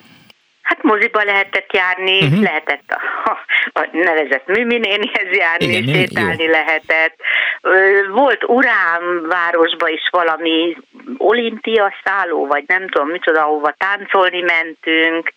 [0.72, 2.42] Hát moziba lehetett járni, uh-huh.
[2.42, 2.92] lehetett
[3.24, 3.32] a,
[3.74, 6.50] a nevezett Miminénihez járni, Igen, sétálni jó.
[6.52, 7.16] lehetett.
[8.10, 10.78] Volt Urán városba is valami
[11.18, 15.34] olimpia szálló, vagy nem tudom micsoda, ahova táncolni mentünk.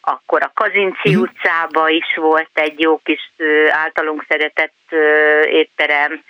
[0.00, 1.22] Akkor a Kazinci uh-huh.
[1.22, 3.32] utcába is volt egy jó kis
[3.68, 4.92] általunk szeretett
[5.44, 6.22] étterem.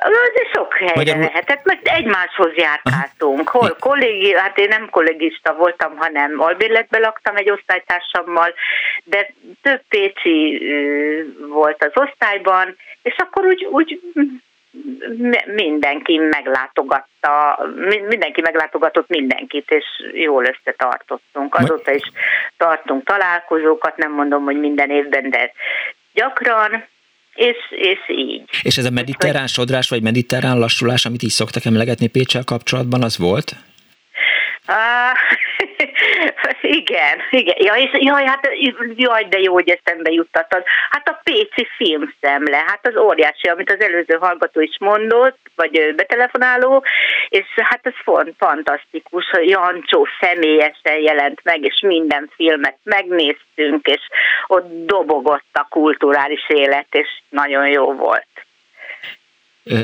[0.00, 1.22] Ez sok helyre Magyarul...
[1.22, 3.48] lehetett, mert egymáshoz járkáltunk.
[3.48, 8.54] Hol kollégi, hát én nem kollégista voltam, hanem albérletben laktam egy osztálytársammal,
[9.04, 9.30] de
[9.62, 10.62] több pécsi
[11.48, 14.00] volt az osztályban, és akkor úgy, úgy
[15.46, 17.66] mindenki meglátogatta,
[18.08, 21.54] mindenki meglátogatott mindenkit, és jól összetartottunk.
[21.54, 22.10] Azóta is
[22.56, 25.52] tartunk találkozókat, nem mondom, hogy minden évben, de
[26.12, 26.86] gyakran,
[27.38, 28.42] és, és így.
[28.62, 33.18] És ez a mediterrán sodrás, vagy mediterrán lassulás, amit így szoktak emlegetni Pécsel kapcsolatban, az
[33.18, 33.56] volt?
[34.68, 35.16] Uh,
[36.60, 37.54] igen, igen.
[37.58, 38.48] Ja, és, jaj, hát,
[38.96, 40.62] jaj, de jó, hogy eszembe juttattad.
[40.90, 46.84] Hát a Péci filmszemle, hát az óriási, amit az előző hallgató is mondott, vagy betelefonáló,
[47.28, 54.00] és hát ez fantasztikus, hogy Jancsó személyesen jelent meg, és minden filmet megnéztünk, és
[54.46, 58.26] ott dobogott a kulturális élet, és nagyon jó volt.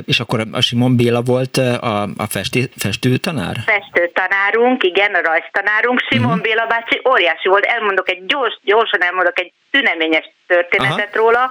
[0.06, 3.56] És akkor a Simon Béla volt a, a festő, festőtanár?
[3.66, 6.00] Festőtanárunk, igen, a rajztanárunk.
[6.08, 6.42] Simon uh-huh.
[6.42, 7.64] Béla bácsi óriási volt.
[7.64, 11.24] Elmondok egy gyors, gyorsan elmondok egy tüneményes történetet Aha.
[11.24, 11.50] róla.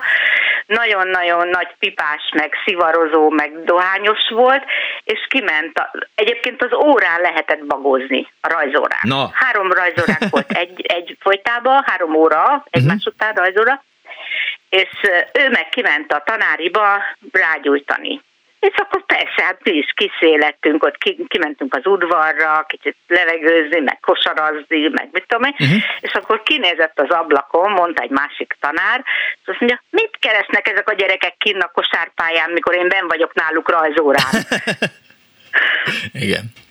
[0.66, 4.64] Nagyon-nagyon nagy pipás, meg szivarozó, meg dohányos volt,
[5.04, 5.78] és kiment.
[5.78, 9.00] A, egyébként az órán lehetett bagozni, a rajzórán.
[9.02, 9.26] No.
[9.34, 13.14] Három rajzórán volt egy, egy folytában, három óra, egymás uh-huh.
[13.14, 13.84] után rajzóra
[14.74, 14.90] és
[15.34, 18.22] ő meg kiment a tanáriba rágyújtani.
[18.60, 24.88] És akkor persze, hát mi is kiszélettünk, ott kimentünk az udvarra, kicsit levegőzni, meg kosarazni,
[24.88, 25.84] meg mit tudom én, uh-huh.
[26.00, 29.04] és akkor kinézett az ablakon, mondta egy másik tanár,
[29.42, 33.34] és azt mondja, mit keresnek ezek a gyerekek kinn a kosárpályán, mikor én ben vagyok
[33.34, 34.34] náluk rajzórán.
[36.26, 36.63] Igen.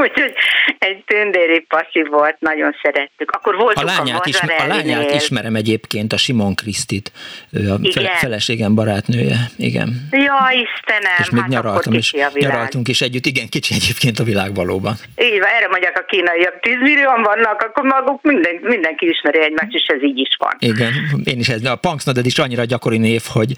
[0.00, 0.32] Úgyhogy
[0.78, 3.30] egy tündéri pasi volt, nagyon szerettük.
[3.30, 7.12] Akkor voltunk a lányát, a, ismer, a lányát ismerem egyébként, a Simon Krisztit,
[7.52, 8.14] ő a Igen.
[8.16, 9.36] feleségem barátnője.
[9.56, 10.08] Igen.
[10.10, 13.26] Ja, Istenem, és még hát nyaraltam is, nyaraltunk is együtt.
[13.26, 14.94] Igen, kicsi egyébként a világ valóban.
[15.16, 19.74] Így van, erre mondják a kínaiak, 10 millióan vannak, akkor maguk minden, mindenki ismeri egymást,
[19.74, 20.56] és ez így is van.
[20.58, 20.92] Igen,
[21.24, 23.50] én is ez, a Punksnoded is annyira gyakori név, hogy,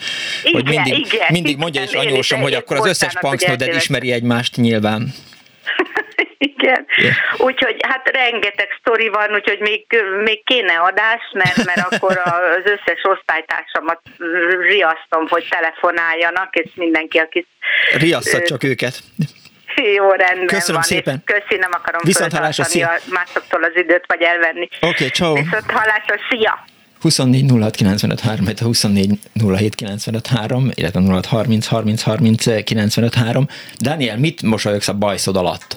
[0.43, 4.57] igen, hogy mindig, igen, mindig mondja is anyósom, hogy akkor az összes Punksnoded ismeri egymást
[4.57, 5.03] nyilván.
[6.43, 6.87] Igen.
[6.97, 7.15] Yeah.
[7.37, 9.87] Úgyhogy hát rengeteg sztori van, úgyhogy még,
[10.25, 14.01] még kéne adás, mert, mert akkor az összes osztálytársamat
[14.61, 17.47] riasztom, hogy telefonáljanak, és mindenki, aki...
[17.99, 18.99] Riasszat csak őket.
[19.95, 20.83] Jó, rendben Köszönöm van.
[20.83, 21.23] szépen.
[21.25, 22.89] Köszi, nem akarom Viszont hallásra, szia.
[22.89, 24.69] a másoktól az időt, vagy elvenni.
[24.77, 25.35] Oké, okay, ciao.
[25.35, 26.65] Viszont hallásra, szia.
[27.03, 33.15] 24 06 95 3, a 24 07 95 3, illetve 06 30 30 30 95
[33.15, 33.47] 3.
[33.79, 35.77] Daniel, mit mosolyogsz a bajszod alatt?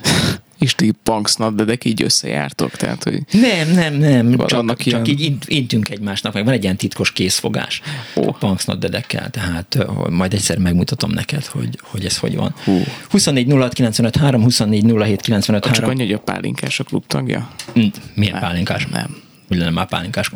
[0.59, 2.71] És ti punksnadedek így összejártok?
[2.71, 5.19] Tehát, hogy nem, nem, nem, csak, csak ilyen...
[5.21, 7.81] így intünk egymásnak, meg van egy ilyen titkos készfogás
[8.15, 8.27] oh.
[8.27, 9.77] a punksnadedekkel, tehát
[10.09, 12.53] majd egyszer megmutatom neked, hogy, hogy ez hogy van.
[12.63, 12.81] Hú.
[13.09, 15.81] 24 06 95 3, 24 07 95 3.
[15.81, 17.49] Csak annyi, hogy a pálinkás a klub tagja?
[17.73, 18.85] Hm, milyen nem, pálinkás?
[18.85, 19.23] Nem.
[19.49, 20.31] Úgy lenne már pálinkás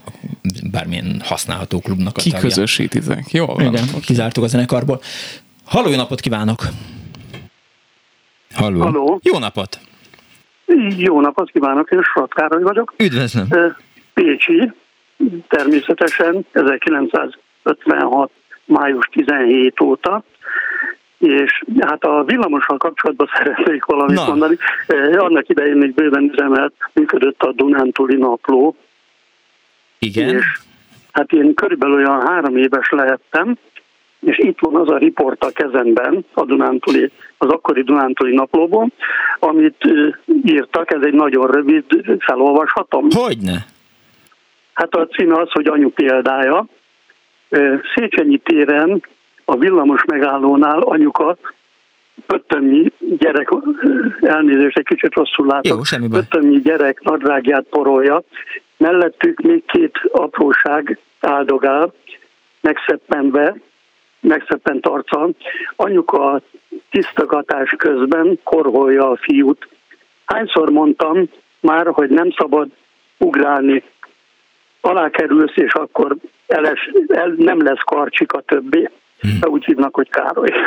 [0.72, 2.38] bármilyen használható klubnak a tagja.
[2.38, 3.32] Kiközösítitek.
[3.32, 3.66] Jó van.
[3.66, 4.00] Igen, okay.
[4.00, 5.02] kizártuk a zenekarból.
[5.64, 6.70] Halló, jó napot kívánok!
[8.54, 8.82] Halló.
[8.82, 9.20] Halló.
[9.24, 9.80] Jó napot!
[10.98, 12.94] Jó napot kívánok, én Srat Károly vagyok.
[12.98, 13.48] Üdvözlöm.
[14.14, 14.72] Pécsi,
[15.48, 18.32] természetesen 1956.
[18.66, 20.24] május 17 óta,
[21.18, 24.26] és hát a villamossal kapcsolatban szeretnék valamit Na.
[24.26, 24.58] mondani.
[25.18, 28.76] Annak idején még bőven üzemelt, működött a Dunántúli napló.
[30.00, 30.30] Igen.
[30.30, 30.46] És
[31.12, 33.58] hát én körülbelül olyan három éves lehettem,
[34.20, 38.94] és itt van az a riport a kezemben, a Dunántúli, az akkori Dunántúli naplóban,
[39.40, 39.84] amit
[40.44, 41.86] írtak, ez egy nagyon rövid,
[42.20, 43.08] felolvashatom?
[43.10, 43.66] Hogyne?
[44.74, 46.66] Hát a címe az, hogy anyu példája.
[47.96, 49.02] Széchenyi téren
[49.46, 51.38] a villamos megállónál anyuka
[52.28, 53.50] öttömnyi gyerek,
[54.22, 58.22] elnézést, egy kicsit rosszul látok, Jó, öttömnyi gyerek nadrágját porolja,
[58.78, 61.94] mellettük még két apróság áldogál,
[62.62, 63.56] megszeppenve,
[64.20, 65.36] megszeppent arccal.
[65.76, 66.42] Anyuka
[66.90, 69.68] tisztogatás közben korholja a fiút.
[70.26, 72.68] Hányszor mondtam már, hogy nem szabad
[73.18, 73.84] ugrálni,
[74.82, 76.16] alá kerülsz, és akkor
[76.48, 78.90] eles, el, nem lesz karcsika többé.
[79.20, 79.52] Hmm.
[79.54, 80.50] Úgy hívnak, hogy Károly.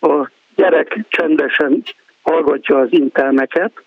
[0.00, 1.82] A gyerek csendesen
[2.22, 3.82] hallgatja az intelmeket,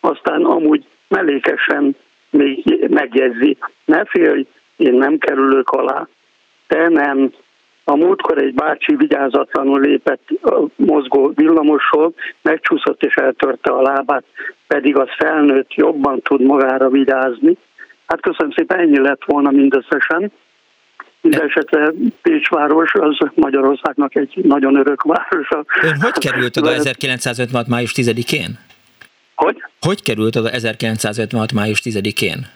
[0.00, 1.96] aztán amúgy mellékesen
[2.30, 4.46] még megjegyzi, ne félj,
[4.76, 6.08] én nem kerülök alá,
[6.66, 7.32] te nem.
[7.88, 14.24] A múltkor egy bácsi vigyázatlanul lépett a mozgó villamosról, megcsúszott és eltörte a lábát,
[14.66, 17.56] pedig az felnőtt jobban tud magára vigyázni.
[18.06, 20.32] Hát köszönöm szépen, ennyi lett volna mindösszesen.
[21.20, 25.48] Mindenesetre Pécsváros az Magyarországnak egy nagyon örök város.
[25.82, 27.66] Ön hogy került oda 1956.
[27.68, 28.58] május 10-én?
[29.34, 29.62] Hogy?
[29.80, 31.52] Hogy került oda 1956.
[31.52, 32.46] május 10-én?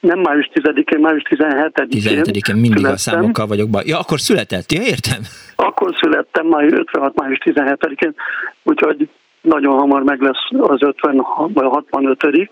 [0.00, 1.86] Nem május 10-én, május 17-én.
[1.90, 2.92] 17-én mindig születtem.
[2.92, 3.82] a számokkal vagyok be.
[3.84, 5.20] Ja, akkor született, ja, értem.
[5.56, 7.14] Akkor születtem, május 56.
[7.14, 8.14] május 17-én,
[8.62, 9.08] úgyhogy
[9.40, 12.50] nagyon hamar meg lesz az 50 vagy 65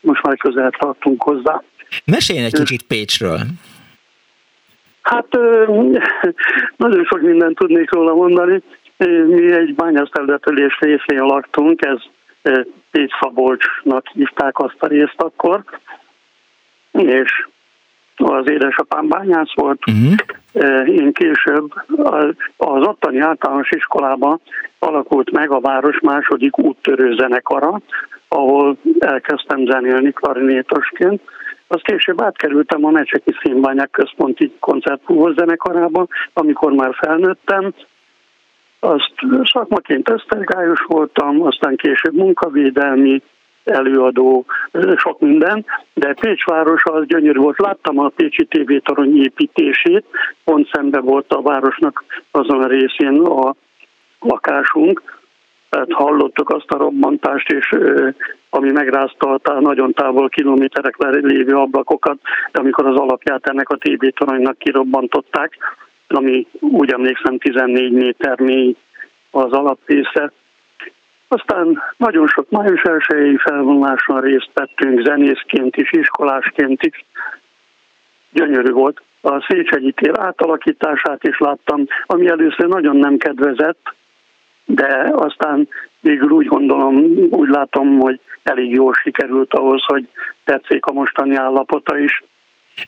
[0.00, 1.62] Most már közel tartunk hozzá.
[2.04, 3.38] Meséljen egy kicsit Pécsről.
[5.02, 5.26] Hát
[6.84, 8.62] nagyon sok mindent tudnék róla mondani.
[9.26, 11.98] Mi egy bányászterületölés részén laktunk, ez
[12.90, 15.64] Pécs Szabolcsnak hívták azt a részt akkor,
[16.98, 17.46] és
[18.16, 19.80] az édesapám bányász volt.
[19.86, 20.88] Uh-huh.
[20.88, 21.72] Én később
[22.56, 24.40] az ottani általános iskolában
[24.78, 27.80] alakult meg a város második úttörő zenekara,
[28.28, 31.20] ahol elkezdtem zenélni klarinétosként.
[31.68, 37.72] Az később átkerültem a Mecseki Színbányák Központi Koncertfúvó zenekarába, amikor már felnőttem.
[38.80, 39.12] Azt
[39.52, 43.22] szakmaként esztergályos voltam, aztán később munkavédelmi,
[43.66, 44.44] előadó,
[44.96, 45.64] sok minden,
[45.94, 47.58] de Pécs városa az gyönyörű volt.
[47.58, 50.04] Láttam a Pécsi tévétorony építését,
[50.44, 53.54] pont szembe volt a városnak azon a részén a
[54.20, 55.02] lakásunk,
[55.68, 57.74] tehát hallottuk azt a robbantást, és
[58.50, 62.18] ami megrázta a nagyon távol kilométerekre lévő ablakokat,
[62.52, 65.58] de amikor az alapját ennek a tévétoronynak kirobbantották,
[66.08, 68.76] ami úgy emlékszem 14 méter mély
[69.30, 70.32] az alaprésze,
[71.28, 77.04] aztán nagyon sok május elsői felvonuláson részt vettünk, zenészként is, iskolásként is.
[78.30, 79.00] Gyönyörű volt.
[79.20, 83.94] A Széchenyi tér átalakítását is láttam, ami először nagyon nem kedvezett,
[84.64, 85.68] de aztán
[86.00, 86.94] végül úgy gondolom,
[87.30, 90.08] úgy látom, hogy elég jól sikerült ahhoz, hogy
[90.44, 92.24] tetszik a mostani állapota is.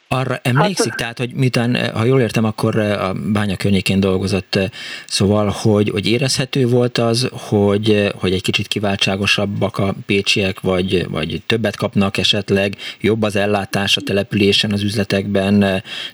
[0.07, 3.99] Arra emlékszik, hát, tehát, hogy miután, eh, ha jól értem, akkor eh, a bánya környékén
[3.99, 4.63] dolgozott, eh,
[5.05, 11.41] szóval, hogy, hogy érezhető volt az, hogy, hogy egy kicsit kiváltságosabbak a pécsiek, vagy, vagy
[11.45, 15.65] többet kapnak esetleg, jobb az ellátás a településen, az üzletekben,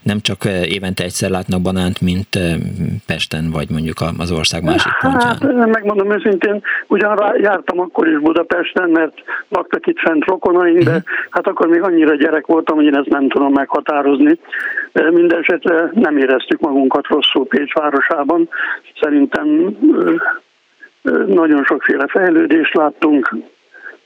[0.02, 2.40] nem csak évente egyszer látnak banánt, mint
[3.06, 5.22] Pesten, vagy mondjuk az ország másik pontján.
[5.22, 9.14] Hát, megmondom őszintén, ugyan jártam akkor is Budapesten, mert
[9.50, 11.04] laktak itt fent rokonaink, de uh-huh.
[11.30, 14.40] hát akkor még annyira gyerek voltam, hogy én ezt nem tudom meg meghatározni.
[14.94, 18.50] Mindenesetre nem éreztük magunkat rosszul Pécs városában.
[19.02, 19.78] Szerintem
[21.28, 23.36] nagyon sokféle fejlődést láttunk,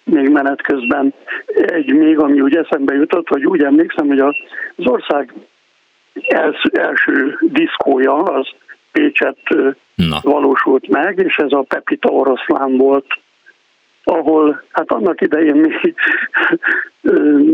[0.03, 1.14] még menet közben.
[1.55, 4.36] Egy még, ami úgy eszembe jutott, hogy úgy emlékszem, hogy az
[4.78, 5.34] ország
[6.72, 8.47] első diszkója az
[8.91, 9.38] Pécset
[9.95, 10.20] Na.
[10.22, 13.05] valósult meg, és ez a Pepita oroszlán volt,
[14.03, 15.95] ahol hát annak idején még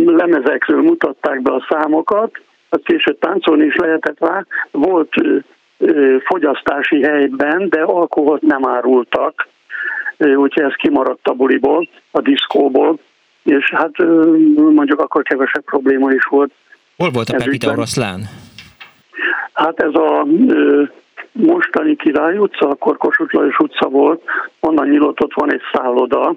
[0.06, 2.32] lemezekről mutatták be a számokat,
[2.70, 5.14] az később táncolni is lehetett rá, volt
[6.26, 9.48] fogyasztási helyben, de alkoholt nem árultak,
[10.18, 13.00] úgyhogy ez kimaradt a buliból, a diszkóból,
[13.44, 13.98] és hát
[14.56, 16.52] mondjuk akkor kevesebb probléma is volt.
[16.98, 18.22] Hol volt a Pepita oroszlán?
[19.54, 20.28] Hát ez a
[21.36, 24.24] mostani Király utca, akkor Kossuth Lajos utca volt,
[24.60, 26.36] onnan nyitott van egy szálloda,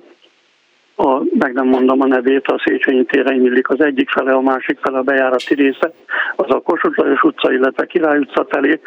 [0.97, 4.79] a, meg nem mondom a nevét, a Széchenyi téren nyílik az egyik fele, a másik
[4.79, 5.93] fele a bejárati része,
[6.37, 8.81] az a Kossuth Lajos utca, illetve Király utca felé,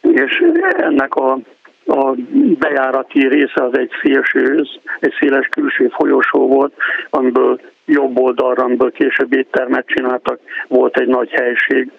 [0.00, 0.44] és
[0.76, 1.38] ennek a,
[1.86, 2.14] a
[2.58, 4.64] bejárati része az egy szélső,
[5.00, 6.74] egy széles külső folyosó volt,
[7.10, 11.90] amiből jobb oldalra, amiből később éttermet csináltak, volt egy nagy helység,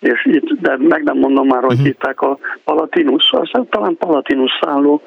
[0.00, 1.86] és itt, de meg nem mondom már, hogy uh-huh.
[1.86, 5.02] hívták a Palatinus, aztán talán Palatinus szálló,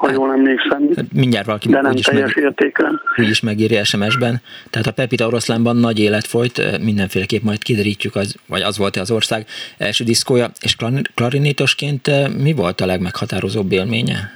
[0.00, 0.88] ha jól emlékszem.
[0.96, 3.00] Hát mindjárt valaki de nem teljes meg, értékben.
[3.16, 4.40] Úgy is megírja SMS-ben.
[4.70, 9.10] Tehát a Pepita oroszlánban nagy élet folyt, mindenféleképp majd kiderítjük, az, vagy az volt az
[9.10, 9.46] ország
[9.78, 10.46] első diszkója.
[10.60, 10.76] És
[11.14, 12.10] klarinétosként
[12.42, 14.32] mi volt a legmeghatározóbb élménye?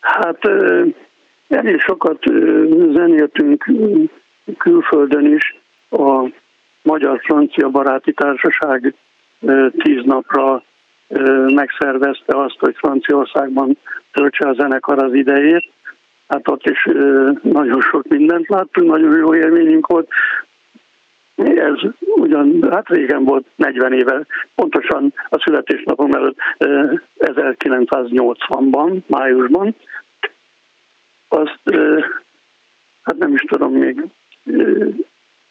[0.00, 0.38] Hát
[1.48, 2.22] elég sokat
[2.94, 3.64] zenéltünk
[4.58, 5.56] külföldön is.
[5.90, 6.30] A
[6.88, 8.94] Magyar-Francia Baráti Társaság
[9.78, 10.62] tíz napra
[11.46, 13.78] megszervezte azt, hogy Franciaországban
[14.12, 15.70] töltse a zenekar az idejét.
[16.28, 16.88] Hát ott is
[17.42, 20.08] nagyon sok mindent láttunk, nagyon jó élményünk volt.
[21.36, 26.36] Ez ugyan, hát régen volt, 40 éve, pontosan a születésnapom előtt
[27.18, 29.74] 1980-ban, májusban.
[31.28, 31.60] Azt
[33.02, 34.04] hát nem is tudom még,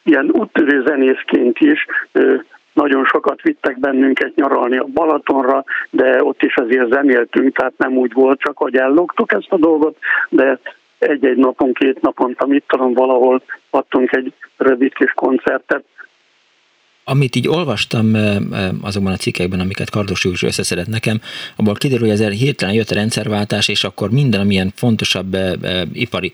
[0.07, 1.85] ilyen úttörő zenészként is
[2.73, 8.13] nagyon sokat vittek bennünket nyaralni a Balatonra, de ott is azért zenéltünk, tehát nem úgy
[8.13, 9.97] volt csak, hogy ellogtuk ezt a dolgot,
[10.29, 10.59] de
[10.99, 15.83] egy-egy napon, két naponta, mit tudom, valahol adtunk egy rövid kis koncertet,
[17.09, 18.13] amit így olvastam
[18.81, 21.21] azokban a cikkekben, amiket Kardos József összeszedett nekem,
[21.55, 25.37] abból kiderül, hogy ezzel hirtelen jött a rendszerváltás, és akkor minden, amilyen fontosabb
[25.93, 26.31] ipari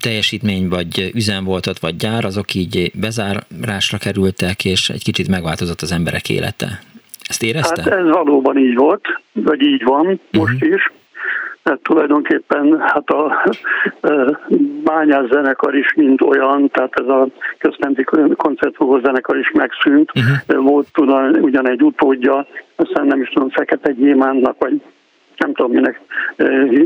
[0.00, 5.80] teljesítmény, vagy üzem volt ott, vagy gyár, azok így bezárásra kerültek, és egy kicsit megváltozott
[5.80, 6.80] az emberek élete.
[7.28, 7.82] Ezt érezte?
[7.82, 10.74] Hát ez valóban így volt, vagy így van most uh-huh.
[10.74, 10.90] is
[11.62, 13.44] mert tulajdonképpen hát a
[14.84, 17.26] bányás zenekar is mind olyan, tehát ez a
[17.58, 18.04] központi
[18.36, 20.10] koncertfogó zenekar is megszűnt.
[20.14, 20.64] Uh-huh.
[20.64, 24.82] Volt tudod, ugyan egy utódja, aztán nem is tudom, Fekete Gyémánnak, vagy
[25.42, 26.00] nem tudom, minek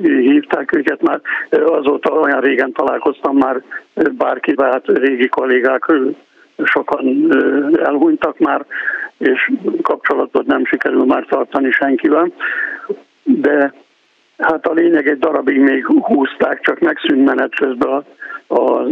[0.02, 3.62] hívták őket már, azóta olyan régen találkoztam már
[4.16, 5.92] bárkivel, hát régi kollégák
[6.64, 7.32] sokan
[7.84, 8.66] elhunytak már,
[9.18, 9.52] és
[9.82, 12.32] kapcsolatot nem sikerül már tartani senkivel,
[13.22, 13.72] de
[14.38, 18.04] Hát a lényeg egy darabig még húzták, csak megszűnt menet közben a,
[18.54, 18.86] a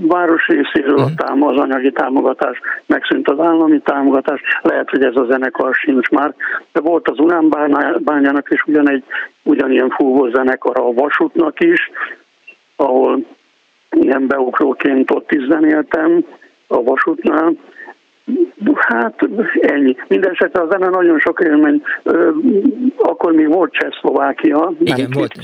[0.00, 1.14] város részéről a mhm.
[1.16, 6.34] tám, az anyagi támogatás, megszűnt az állami támogatás, lehet, hogy ez a zenekar sincs már,
[6.72, 7.18] de volt az
[7.98, 9.04] bányának is ugyan egy,
[9.42, 11.90] ugyanilyen fúvó zenekar a Vasútnak is,
[12.76, 13.24] ahol
[13.90, 16.24] ilyen beugróként ott is zenéltem
[16.66, 17.52] a Vasútnál,
[18.74, 19.28] Hát
[19.60, 19.96] ennyi.
[20.08, 21.82] Mindenesetre a zene nagyon sok élmény.
[22.96, 25.34] Akkor még volt Csehszlovákia, nem volt.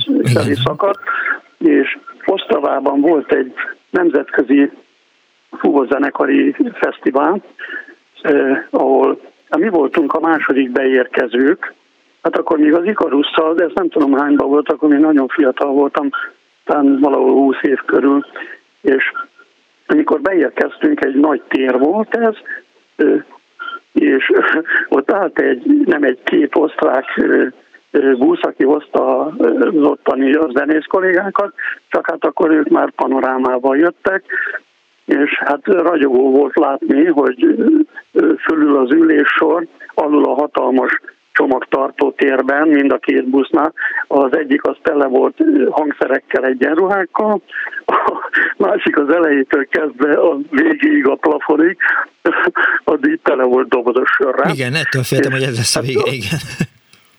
[0.64, 1.00] szakadt,
[1.58, 3.52] és Osztravában volt egy
[3.90, 4.70] nemzetközi
[5.50, 7.42] fúvózenekari fesztivál,
[8.22, 9.20] eh, ahol
[9.50, 11.72] hát mi voltunk a második beérkezők,
[12.22, 15.72] hát akkor még az Ikarusszal, de ezt nem tudom hányban volt, akkor még nagyon fiatal
[15.72, 16.08] voltam,
[16.64, 18.26] talán valahol 20 év körül,
[18.80, 19.12] és
[19.86, 22.34] amikor beérkeztünk, egy nagy tér volt ez,
[23.92, 24.32] és
[24.88, 27.04] ott állt egy, nem egy két osztrák
[28.18, 31.54] busz, aki hozta az ottani zenész kollégákat,
[31.88, 34.24] csak hát akkor ők már panorámával jöttek,
[35.04, 37.46] és hát ragyogó volt látni, hogy
[38.38, 41.00] fölül az üléssor, alul a hatalmas
[41.32, 43.72] csomagtartó térben, mind a két busznál.
[44.06, 45.36] Az egyik az tele volt
[45.70, 47.42] hangszerekkel, egyenruhákkal,
[47.86, 51.76] a másik az elejétől kezdve a végéig a plafonig,
[52.84, 54.50] addig tele volt dobozos sörrel.
[54.50, 56.38] Igen, ettől féltem, hogy ez lesz a vége, igen.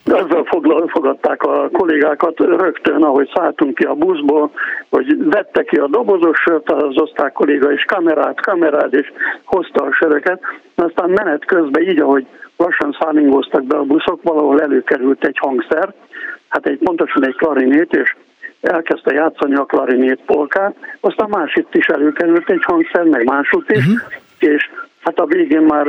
[0.03, 0.43] Ezzel
[0.87, 4.51] fogadták a kollégákat rögtön, ahogy szálltunk ki a buszból,
[4.89, 9.11] hogy vette ki a dobozos sört, az osztály kolléga is kamerát, kamerát, és
[9.43, 10.41] hozta a söröket.
[10.75, 12.25] Aztán menet közben így, ahogy
[12.57, 15.93] lassan szállingoztak be a buszok, valahol előkerült egy hangszer,
[16.47, 18.15] hát egy pontosan egy klarinét, és
[18.61, 24.01] elkezdte játszani a klarinét polkát, aztán másik is előkerült egy hangszer, meg másút is, uh-huh.
[24.39, 25.87] és hát a végén már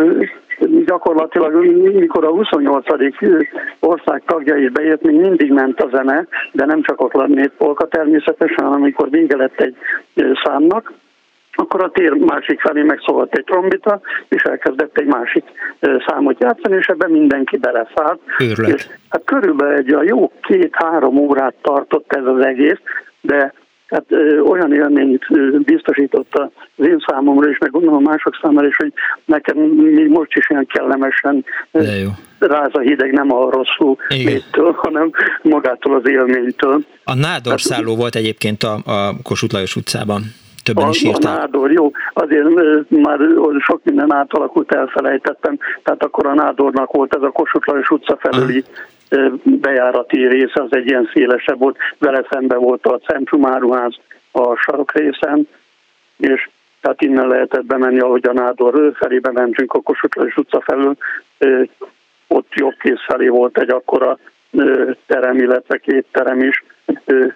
[0.84, 2.86] gyakorlatilag, mikor a 28.
[3.80, 7.86] ország tagja is bejött, még mindig ment a zene, de nem csak a klarinét polka
[7.86, 9.76] természetesen, hanem amikor vége lett egy
[10.44, 10.92] számnak,
[11.56, 15.44] akkor a tér másik felé megszólalt egy trombita, és elkezdett egy másik
[16.06, 18.20] számot játszani, és ebben mindenki beleszállt.
[18.38, 22.80] És hát körülbelül egy a jó két-három órát tartott ez az egész,
[23.20, 23.52] de
[23.86, 28.76] hát ö, olyan élményt ö, biztosított az én számomra is, meg gondolom mások számára is,
[28.76, 28.92] hogy
[29.24, 31.44] nekem még most is ilyen kellemesen
[32.38, 35.10] ráz a hideg, nem a rosszul léttől, hanem
[35.42, 36.84] magától az élménytől.
[37.04, 40.22] A Nádor szálló hát, volt egyébként a, a Kossuth Lajos utcában
[40.64, 41.32] többen is írták.
[41.32, 42.48] A nádor, jó, azért
[42.88, 43.18] már
[43.58, 48.64] sok minden átalakult, elfelejtettem, tehát akkor a nádornak volt ez a Kossuth Lajos utca felüli
[49.42, 53.94] bejárati része, az egy ilyen szélesebb volt, vele szembe volt a Centrum Áruház
[54.32, 55.48] a sarok részen,
[56.16, 56.48] és
[56.80, 60.96] tehát innen lehetett bemenni, ahogy a Nádor felébe mentünk a Kossuth Lajos utca felül,
[62.26, 64.18] ott jobb kész felé volt egy akkora
[65.06, 66.64] terem, illetve két terem is,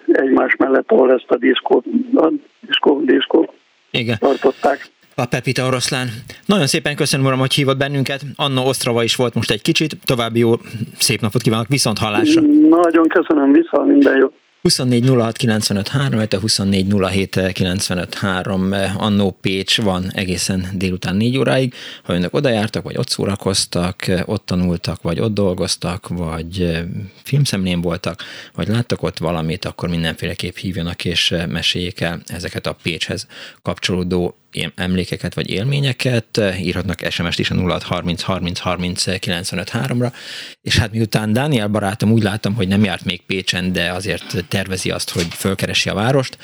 [0.07, 3.53] egymás mellett, ahol ezt a diszkót, a diszkó, diszkó
[3.91, 4.17] Igen.
[4.19, 4.87] tartották.
[5.15, 6.07] A Pepita Oroszlán.
[6.45, 8.21] Nagyon szépen köszönöm, uram, hogy hívott bennünket.
[8.35, 9.97] Anna Osztrava is volt most egy kicsit.
[10.05, 10.51] További jó,
[10.97, 12.41] szép napot kívánok, viszont hallásra.
[12.69, 14.31] Nagyon köszönöm, viszont minden jó.
[14.61, 21.73] 24 06 95 3, 24 07 95 3, Annó Pécs van egészen délután 4 óráig.
[22.03, 26.85] Ha önök oda jártak, vagy ott szórakoztak, ott tanultak, vagy ott dolgoztak, vagy
[27.23, 33.27] filmszemlén voltak, vagy láttak ott valamit, akkor mindenféleképp hívjanak és meséljék el ezeket a Pécshez
[33.61, 34.38] kapcsolódó
[34.75, 40.13] emlékeket vagy élményeket, írhatnak SMS-t is a 0630 30 30 95 3-ra,
[40.61, 44.91] és hát miután Dániel barátom úgy láttam, hogy nem járt még Pécsen, de azért tervezi
[44.91, 46.37] azt, hogy fölkeresi a várost,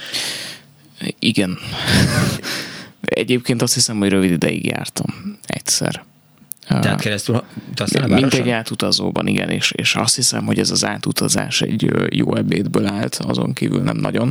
[1.20, 1.58] Igen.
[3.02, 5.38] Egyébként azt hiszem, hogy rövid ideig jártam.
[5.46, 6.04] Egyszer.
[6.68, 7.44] Tehát keresztül
[8.08, 12.86] Mint egy átutazóban, igen, és, és azt hiszem, hogy ez az átutazás egy jó ebédből
[12.86, 14.30] állt, azon kívül nem nagyon.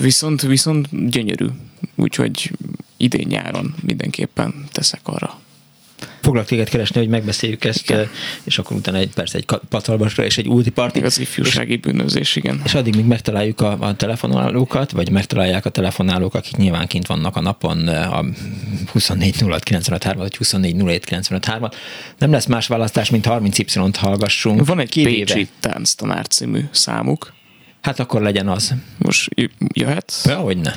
[0.00, 1.46] Viszont, viszont gyönyörű,
[1.94, 2.50] úgyhogy
[2.96, 5.40] idén nyáron mindenképpen teszek arra
[6.22, 8.08] foglak téged keresni, hogy megbeszéljük ezt, igen.
[8.44, 11.00] és akkor utána egy perc egy patalmasra és egy úti parti.
[11.00, 12.60] Az ifjúsági bűnözés, igen.
[12.64, 17.36] És addig még megtaláljuk a, a telefonálókat, vagy megtalálják a telefonálók, akik nyilván kint vannak
[17.36, 18.24] a napon a
[18.92, 19.42] 24
[20.16, 20.76] vagy 24
[22.18, 24.66] Nem lesz más választás, mint 30Y-t hallgassunk.
[24.66, 25.34] Van egy kivéve.
[25.34, 25.48] Pécsi
[25.96, 27.32] tanár című számuk.
[27.82, 28.74] Hát akkor legyen az.
[28.98, 29.28] Most
[29.74, 30.12] jöhet?
[30.24, 30.72] Ja, hogy ne.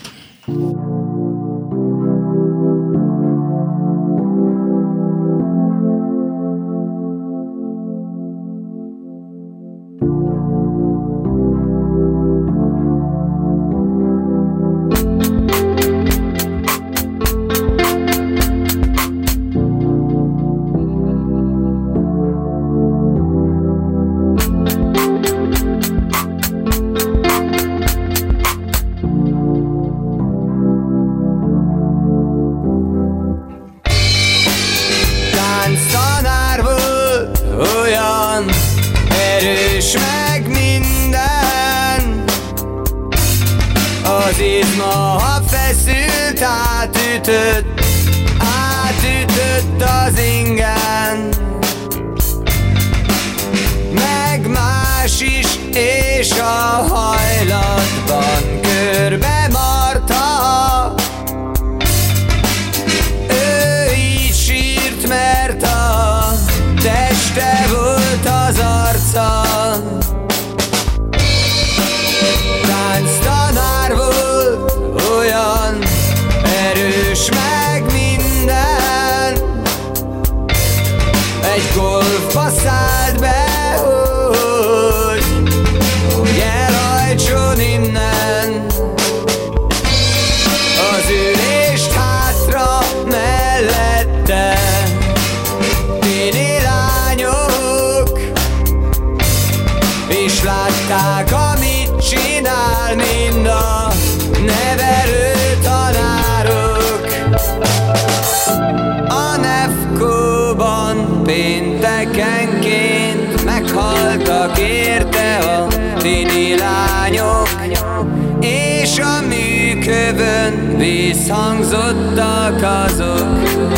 [120.77, 122.55] Visszhangzottak
[122.87, 123.27] azok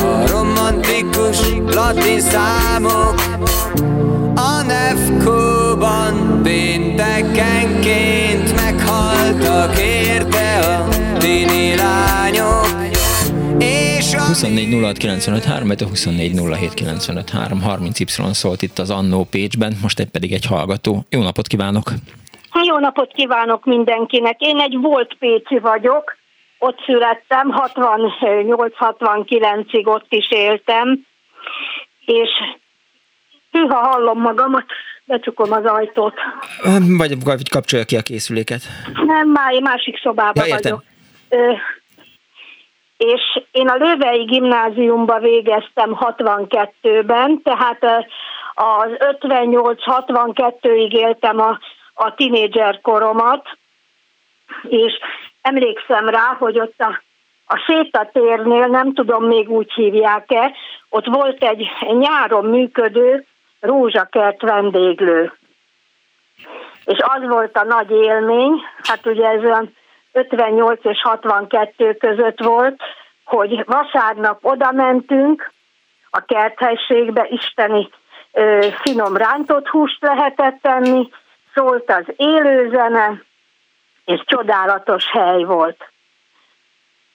[0.01, 1.39] a romantikus
[1.73, 3.15] latin számok
[4.35, 10.87] a Nefkóban péntekenként meghaltak érte a
[11.17, 12.65] tini lányok
[14.27, 15.03] 24 06
[15.89, 21.05] 24 30Y szólt itt az Annó Pécsben, most egy pedig egy hallgató.
[21.09, 21.91] Jó napot kívánok!
[22.67, 24.39] Jó napot kívánok mindenkinek!
[24.39, 26.15] Én egy volt Pécsi vagyok,
[26.59, 31.05] ott születtem, 68-69-ig ott is éltem,
[32.05, 32.29] és
[33.51, 34.65] hűha hallom magamat,
[35.05, 36.13] becsukom az ajtót.
[36.97, 38.61] Vagy, vagy kapcsolja ki a készüléket.
[38.93, 40.83] Nem, már másik szobában ja, vagyok.
[41.29, 41.53] Ö,
[42.97, 47.83] és én a Lővei gimnáziumba végeztem 62-ben, tehát
[48.53, 48.89] az
[49.21, 51.59] 58-62-ig éltem a,
[51.93, 53.57] a tinédzser koromat,
[54.69, 54.93] és
[55.47, 57.01] emlékszem rá, hogy ott a,
[57.45, 60.51] a sétatérnél, nem tudom még úgy hívják-e,
[60.89, 63.25] ott volt egy nyáron működő
[63.59, 65.33] rózsakert vendéglő.
[66.85, 69.75] És az volt a nagy élmény, hát ugye ez olyan
[70.11, 72.81] 58 és 62 között volt,
[73.23, 75.51] hogy vasárnap oda mentünk
[76.09, 77.89] a kerthelységbe, isteni
[78.31, 81.09] ö, finom rántott húst lehetett tenni,
[81.53, 83.25] szólt az élőzene,
[84.07, 85.91] és csodálatos hely volt.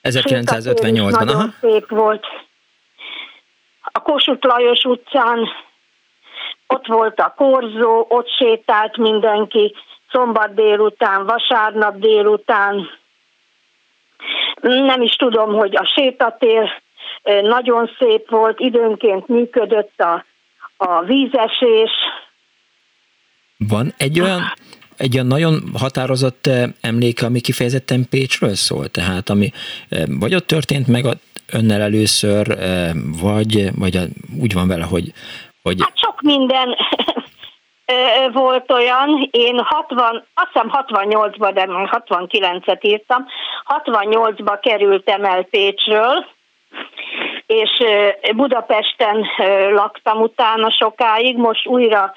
[0.03, 1.49] 1958-ban, Nagyon aha.
[1.61, 2.27] szép volt.
[3.83, 5.49] A Kossuth Lajos utcán
[6.67, 9.75] ott volt a korzó, ott sétált mindenki,
[10.11, 12.91] szombat délután, vasárnap délután.
[14.61, 16.83] Nem is tudom, hogy a sétatér
[17.43, 20.25] nagyon szép volt, időnként működött a,
[20.77, 21.91] a vízesés.
[23.57, 24.43] Van egy olyan
[24.97, 29.51] egy olyan nagyon határozott eh, emléke, ami kifejezetten Pécsről szól, tehát ami
[29.89, 31.05] eh, vagy ott történt meg
[31.53, 32.91] önnel először, eh,
[33.23, 33.99] vagy, vagy
[34.41, 35.13] úgy van vele, hogy,
[35.63, 35.77] hogy...
[35.81, 36.77] Hát sok minden
[38.33, 43.27] volt olyan, én 60, azt hiszem 68-ban, de 69-et írtam,
[43.85, 46.27] 68-ba kerültem el Pécsről,
[47.47, 47.71] és
[48.35, 49.27] Budapesten
[49.71, 52.15] laktam utána sokáig, most újra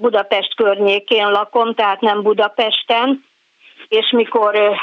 [0.00, 3.24] Budapest környékén lakom, tehát nem Budapesten,
[3.88, 4.78] és mikor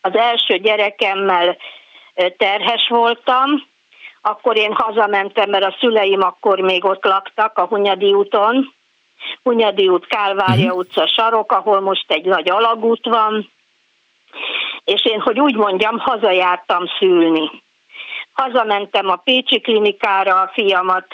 [0.00, 1.56] az első gyerekemmel
[2.36, 3.70] terhes voltam,
[4.20, 8.74] akkor én hazamentem, mert a szüleim akkor még ott laktak a Hunyadi úton,
[9.42, 10.78] Hunyadi út, Kálvária uh-huh.
[10.78, 13.50] utca sarok, ahol most egy nagy alagút van,
[14.84, 17.50] és én, hogy úgy mondjam, hazajártam szülni.
[18.32, 21.06] Hazamentem a Pécsi klinikára a fiamat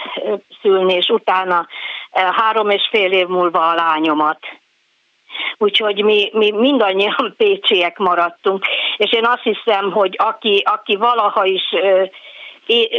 [0.61, 1.67] szülni, és utána
[2.11, 4.39] három és fél év múlva a lányomat.
[5.59, 8.65] Úgyhogy mi, mi mindannyian pécsiek maradtunk,
[8.97, 11.63] és én azt hiszem, hogy aki, aki valaha is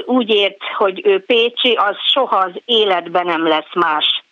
[0.06, 4.24] úgy ért, hogy ő pécsi, az soha az életben nem lesz más.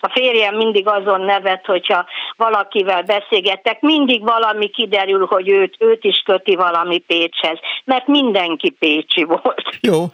[0.00, 2.06] A férjem mindig azon nevet, hogyha
[2.36, 9.24] valakivel beszélgetek, mindig valami kiderül, hogy őt, őt is köti valami Pécshez, mert mindenki Pécsi
[9.24, 9.78] volt.
[9.90, 10.04] Jó,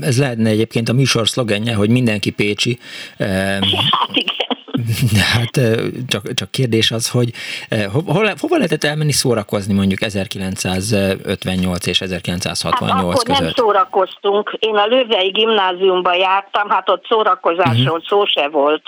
[0.00, 2.78] ez lehetne egyébként a műsor szlogenje, hogy mindenki Pécsi.
[3.90, 4.50] Hát igen.
[5.34, 5.60] Hát
[6.08, 7.30] csak, csak kérdés az, hogy
[7.92, 13.40] hova, hova lehetett elmenni szórakozni mondjuk 1958 és 1968 hát akkor között?
[13.40, 14.56] nem szórakoztunk.
[14.58, 18.06] Én a Lővei gimnáziumba jártam, hát ott szórakozásról uh-huh.
[18.06, 18.82] szó se volt.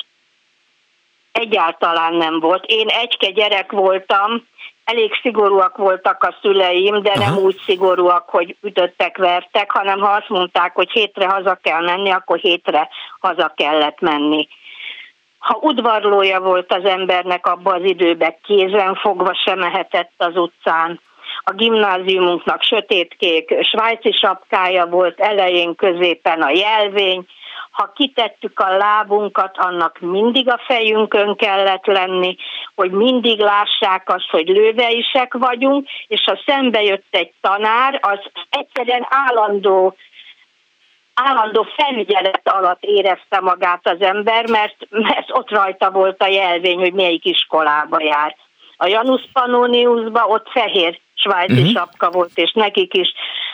[1.33, 2.65] Egyáltalán nem volt.
[2.67, 4.47] Én egyke gyerek voltam,
[4.85, 7.25] elég szigorúak voltak a szüleim, de Aha.
[7.25, 12.11] nem úgy szigorúak, hogy ütöttek, vertek, hanem ha azt mondták, hogy hétre haza kell menni,
[12.11, 12.89] akkor hétre
[13.21, 14.49] haza kellett menni
[15.43, 21.01] ha udvarlója volt az embernek abban az időben, kézen fogva sem mehetett az utcán.
[21.45, 27.27] A gimnáziumunknak sötétkék svájci sapkája volt, elején középen a jelvény,
[27.73, 32.37] ha kitettük a lábunkat, annak mindig a fejünkön kellett lenni,
[32.75, 38.19] hogy mindig lássák azt, hogy lőveisek vagyunk, és ha szembe jött egy tanár, az
[38.51, 39.97] egyszerűen állandó
[41.15, 46.93] állandó felügyelet alatt érezte magát az ember, mert, mert ott rajta volt a jelvény, hogy
[46.93, 48.37] melyik iskolába jár.
[48.77, 51.73] A Janus Pannoniusban ott fehér svájci uh-huh.
[51.73, 53.09] sapka volt, és nekik is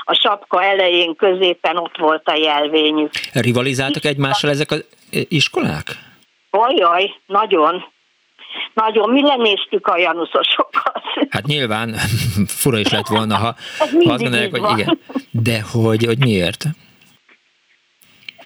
[0.04, 3.10] a sapka elején, középen ott volt a jelvényük.
[3.32, 5.86] Rivalizáltak egymással ezek az iskolák?
[6.50, 7.84] Ajaj, nagyon.
[8.74, 11.02] Nagyon, mi lenéztük a januszosokat.
[11.30, 11.94] Hát nyilván
[12.60, 14.98] fura is lett volna, ha, ha azt gondolják, hogy igen.
[15.30, 16.64] De hogy, hogy miért?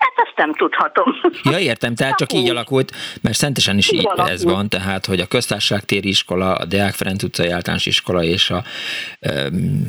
[0.02, 1.14] Hát azt nem tudhatom.
[1.42, 2.92] Ja, értem, tehát csak így alakult,
[3.22, 7.48] mert szentesen is így ez van, tehát, hogy a köztársaságtéri iskola, a Deák Ferenc utcai
[7.48, 8.62] általános iskola, és a,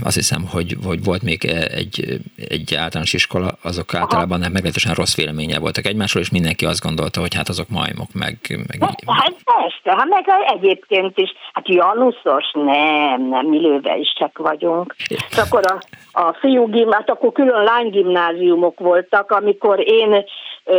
[0.04, 5.16] azt hiszem, hogy, hogy volt még egy, egy általános iskola, azok általában nem meglehetősen rossz
[5.16, 8.38] véleménye voltak egymásról, és mindenki azt gondolta, hogy hát azok majmok, meg...
[8.68, 13.58] meg hát persze, hát meg egyébként is, hát Januszos, nem, nem, mi
[14.00, 14.96] is csak vagyunk.
[15.08, 15.80] És akkor a,
[16.22, 20.03] a fiú hát akkor külön lánygimnáziumok voltak, amikor én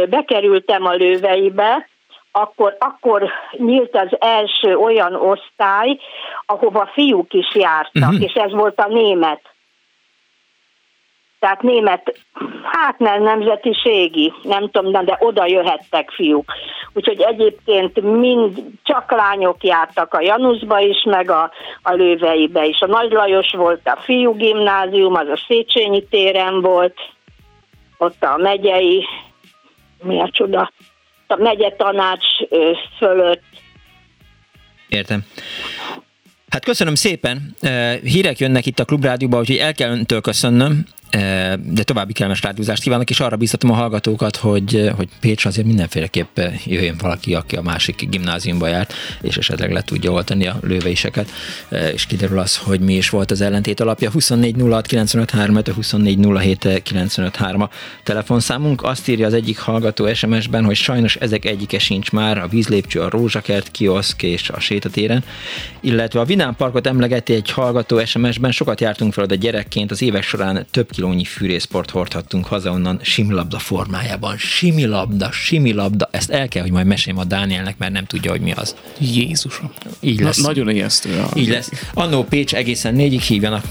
[0.08, 1.88] bekerültem a lőveibe,
[2.36, 5.98] akkor, akkor nyílt az első olyan osztály,
[6.46, 8.22] ahova fiúk is jártak, uh-huh.
[8.22, 9.40] és ez volt a német.
[11.38, 12.18] Tehát német,
[12.62, 16.52] hát nem nemzetiségi, nem tudom, de oda jöhettek fiúk.
[16.92, 21.50] Úgyhogy egyébként mind csak lányok jártak a Januszba is, meg a,
[21.82, 22.80] a Lőveibe is.
[22.80, 26.94] A Nagy Lajos volt a fiú gimnázium, az a Széchenyi téren volt,
[27.98, 29.04] ott a megyei,
[30.02, 30.72] mi a csoda,
[31.26, 32.26] a megye tanács
[32.98, 33.42] fölött.
[34.88, 35.24] Értem.
[36.48, 37.56] Hát köszönöm szépen.
[38.02, 40.84] Hírek jönnek itt a Klubrádióban, úgyhogy el kell öntől köszönnöm
[41.62, 46.38] de további kellemes rádiózást kívánok, és arra biztatom a hallgatókat, hogy, hogy Pécs azért mindenféleképp
[46.64, 51.30] jöjjön valaki, aki a másik gimnáziumba járt, és esetleg le tudja oltani a lőveiseket,
[51.92, 54.10] és kiderül az, hogy mi is volt az ellentét alapja.
[54.10, 56.26] 24 06 24
[57.44, 57.68] a
[58.02, 58.82] telefonszámunk.
[58.82, 63.08] Azt írja az egyik hallgató SMS-ben, hogy sajnos ezek egyike sincs már, a vízlépcső, a
[63.08, 65.24] rózsakert, kioszk és a sétatéren,
[65.80, 70.22] illetve a Vinán Parkot emlegeti egy hallgató SMS-ben, sokat jártunk fel oda gyerekként, az évek
[70.22, 74.36] során több kilónyi fűrészport hordhattunk haza onnan similabda formájában.
[74.36, 76.08] Similabda, similabda.
[76.10, 78.74] Ezt el kell, hogy majd meséljem a Dánielnek, mert nem tudja, hogy mi az.
[78.98, 79.72] Jézusom.
[80.00, 80.36] Így lesz.
[80.36, 81.24] Na, nagyon ijesztő.
[81.34, 81.70] Így lesz.
[81.94, 83.64] Annó Pécs egészen négyig hívjanak.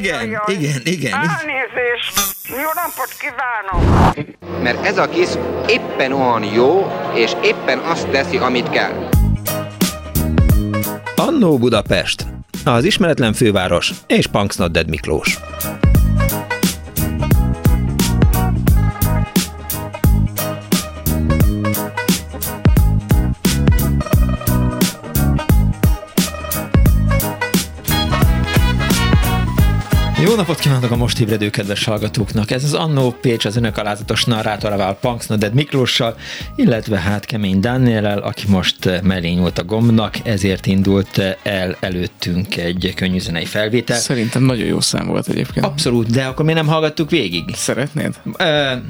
[0.00, 1.12] Igen, igen, igen.
[1.12, 2.20] Elnézést.
[2.48, 4.06] Jó napot kívánok.
[4.62, 5.28] mert ez a kis
[5.66, 9.08] éppen olyan jó, és éppen azt teszi, amit kell.
[11.16, 12.26] Annó Budapest,
[12.64, 15.38] az ismeretlen főváros és Punksnodded Miklós.
[30.30, 32.50] Jó napot kívánok a most ébredő kedves hallgatóknak!
[32.50, 36.16] Ez az Annó Pécs az önök alázatos narrátorával Punks Noded Miklóssal,
[36.56, 42.92] illetve hát Kemény Dánielel, aki most mellé nyúlt a gombnak, ezért indult el előttünk egy
[42.96, 43.96] könnyű zenei felvétel.
[43.96, 45.66] Szerintem nagyon jó szám volt egyébként.
[45.66, 47.54] Abszolút, de akkor mi nem hallgattuk végig?
[47.54, 48.14] Szeretnéd?
[48.24, 48.46] Uh,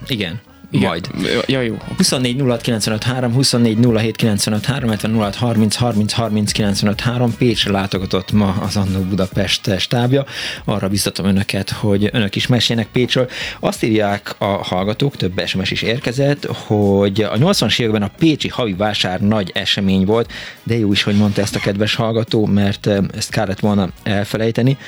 [0.06, 0.40] igen.
[0.70, 0.88] Igen.
[0.88, 1.10] Majd.
[1.46, 1.76] Ja, jó.
[1.96, 8.76] 24 06 953, 24 07 953, 06 30 30 30 953 Pécsre látogatott ma az
[8.76, 10.24] Annó Budapest stábja.
[10.64, 13.28] Arra biztatom önöket, hogy önök is mesélnek Pécsről.
[13.60, 18.74] Azt írják a hallgatók, több SMS is érkezett, hogy a 80-as években a Pécsi havi
[18.74, 23.30] vásár nagy esemény volt, de jó is, hogy mondta ezt a kedves hallgató, mert ezt
[23.30, 24.78] kellett volna elfelejteni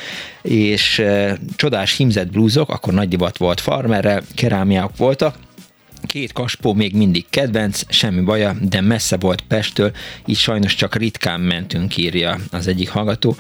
[0.43, 5.35] és e, csodás himzett blúzok, akkor nagy divat volt farmerrel, kerámiák voltak,
[6.07, 9.93] Két kaspó még mindig kedvenc, semmi baja, de messze volt Pesttől,
[10.27, 13.37] így sajnos csak ritkán mentünk, írja az egyik hallgató.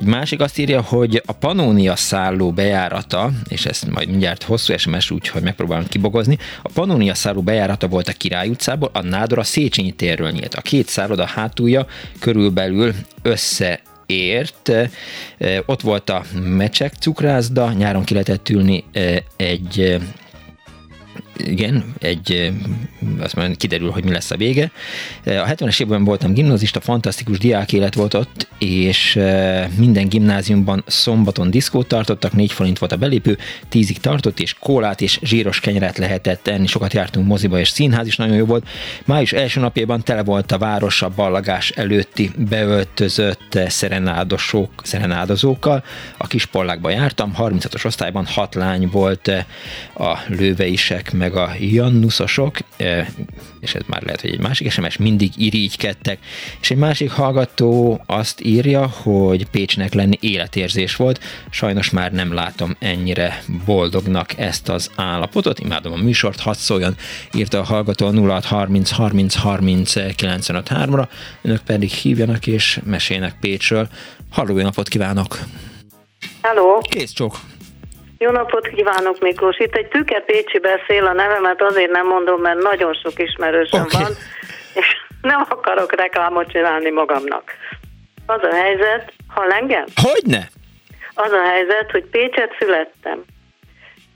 [0.00, 5.10] Egy másik azt írja, hogy a Panónia szálló bejárata, és ezt majd mindjárt hosszú SMS,
[5.10, 9.92] úgyhogy megpróbálom kibogozni, a Panónia szálló bejárata volt a Király utcából, a Nádor a Széchenyi
[9.92, 10.54] térről nyílt.
[10.54, 11.86] A két szálloda hátulja
[12.18, 14.72] körülbelül össze ért.
[15.66, 18.84] Ott volt a mecsek cukrászda, nyáron ki lehetett ülni
[19.36, 19.98] egy
[21.36, 22.52] igen, egy,
[23.18, 24.70] azt már kiderül, hogy mi lesz a vége.
[25.24, 29.20] A 70-es évben voltam gimnazista, fantasztikus diák élet volt ott, és
[29.76, 33.38] minden gimnáziumban szombaton diszkót tartottak, 4 forint volt a belépő,
[33.72, 38.16] 10-ig tartott, és kólát és zsíros kenyeret lehetett enni, sokat jártunk moziba, és színház is
[38.16, 38.68] nagyon jó volt.
[39.04, 45.84] Május első napjában tele volt a város a ballagás előtti beöltözött szerenádosok, szerenádozókkal.
[46.16, 49.28] A kispollákba jártam, 36-os osztályban hat lány volt
[49.96, 53.08] a lőveisek, meg a Jannuszosok, e,
[53.60, 56.18] és ez már lehet, hogy egy másik SMS, mindig irigykedtek,
[56.60, 61.20] és egy másik hallgató azt írja, hogy Pécsnek lenni életérzés volt,
[61.50, 66.96] sajnos már nem látom ennyire boldognak ezt az állapotot, imádom a műsort, hadd szóljon,
[67.34, 71.08] írta a hallgató 0630 30 30 95 ra
[71.42, 73.88] önök pedig hívjanak és mesélnek Pécsről.
[74.30, 75.38] Halló, napot kívánok!
[76.42, 76.78] Hello!
[76.78, 77.40] Kész csók!
[78.18, 79.58] Jó napot kívánok, Miklós!
[79.58, 84.02] Itt egy Tüke Pécsi beszél, a nevemet azért nem mondom, mert nagyon sok ismerősöm okay.
[84.02, 84.12] van,
[84.74, 87.52] és nem akarok reklámot csinálni magamnak.
[88.26, 89.84] Az a helyzet, ha engem?
[90.02, 90.48] Hogyne?
[91.14, 93.24] Az a helyzet, hogy Pécset születtem.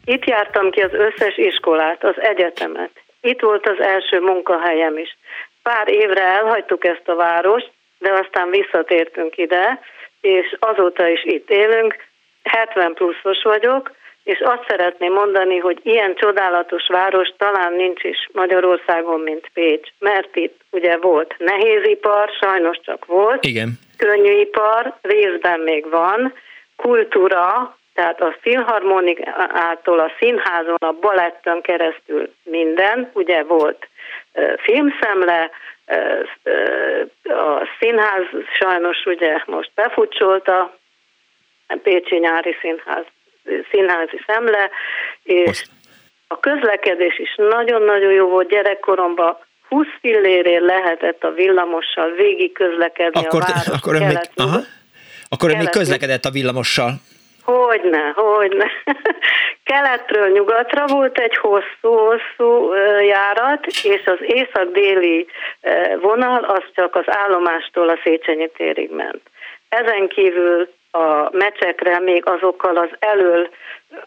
[0.05, 2.90] Itt jártam ki az összes iskolát, az egyetemet.
[3.20, 5.16] Itt volt az első munkahelyem is.
[5.62, 9.80] Pár évre elhagytuk ezt a várost, de aztán visszatértünk ide,
[10.20, 12.07] és azóta is itt élünk.
[12.49, 13.90] 70 pluszos vagyok,
[14.24, 20.36] és azt szeretném mondani, hogy ilyen csodálatos város talán nincs is Magyarországon, mint Pécs, mert
[20.36, 23.78] itt ugye volt nehézipar, sajnos csak volt, Igen.
[23.96, 26.34] könnyűipar, részben még van,
[26.76, 33.88] kultúra, tehát a filharmonikától a színházon, a balettön keresztül minden, ugye volt
[34.57, 35.51] filmszemle,
[37.24, 40.78] a színház sajnos ugye most befutcsolta,
[41.82, 43.04] Pécsi Nyári Színház
[43.70, 44.70] színházi szemle,
[45.22, 45.68] és Most.
[46.26, 49.38] a közlekedés is nagyon-nagyon jó volt gyerekkoromban,
[49.68, 54.58] 20 fillérért lehetett a villamossal végig közlekedni akkor, a város akkor ön még, aha,
[55.28, 56.90] akkor ön még közlekedett a villamossal?
[57.42, 58.70] Hogyne, hogyne.
[59.70, 65.26] Keletről nyugatra volt egy hosszú-hosszú járat, és az észak-déli
[66.00, 69.22] vonal az csak az állomástól a Széchenyi térig ment.
[69.68, 73.49] Ezen kívül a mecsekre még azokkal az elől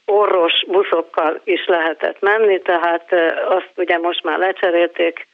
[0.05, 3.13] orros buszokkal is lehetett menni, tehát
[3.47, 5.27] azt ugye most már lecserélték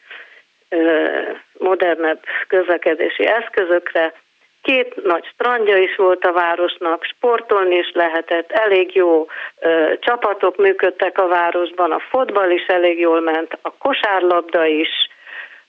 [1.57, 4.13] modernebb közlekedési eszközökre.
[4.61, 9.27] Két nagy strandja is volt a városnak, sportolni is lehetett, elég jó
[9.59, 14.89] ö, csapatok működtek a városban, a fotball is elég jól ment, a kosárlabda is,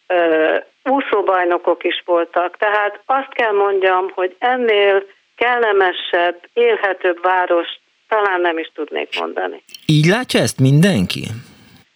[0.06, 2.56] ö, úszóbajnokok is voltak.
[2.56, 5.04] Tehát azt kell mondjam, hogy ennél
[5.38, 7.68] kellemesebb, élhetőbb város
[8.08, 9.62] talán nem is tudnék mondani.
[9.86, 11.22] Így látja ezt mindenki?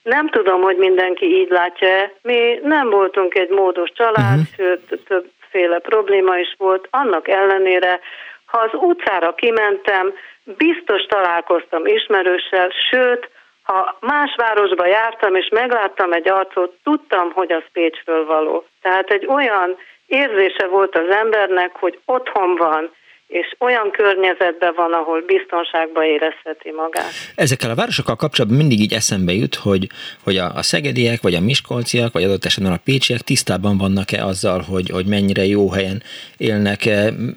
[0.02, 2.12] Nem tudom, hogy mindenki így látja.
[2.22, 4.54] Mi nem voltunk egy módos család, uh-huh.
[4.56, 6.88] sőt többféle probléma is volt.
[6.90, 8.00] Annak ellenére,
[8.44, 10.12] ha az utcára kimentem,
[10.44, 13.30] biztos találkoztam ismerőssel, sőt,
[13.62, 18.66] Ha más városba jártam, és megláttam egy arcot, tudtam, hogy az Pécsről való.
[18.80, 19.76] Tehát egy olyan
[20.06, 22.90] érzése volt az embernek, hogy otthon van,
[23.32, 27.12] és olyan környezetben van, ahol biztonságban érezheti magát.
[27.34, 29.86] Ezekkel a városokkal kapcsolatban mindig így eszembe jut, hogy,
[30.24, 34.60] hogy a, a szegediek, vagy a miskolciak, vagy adott esetben a pécsiek tisztában vannak-e azzal,
[34.60, 36.02] hogy, hogy mennyire jó helyen
[36.36, 36.88] élnek,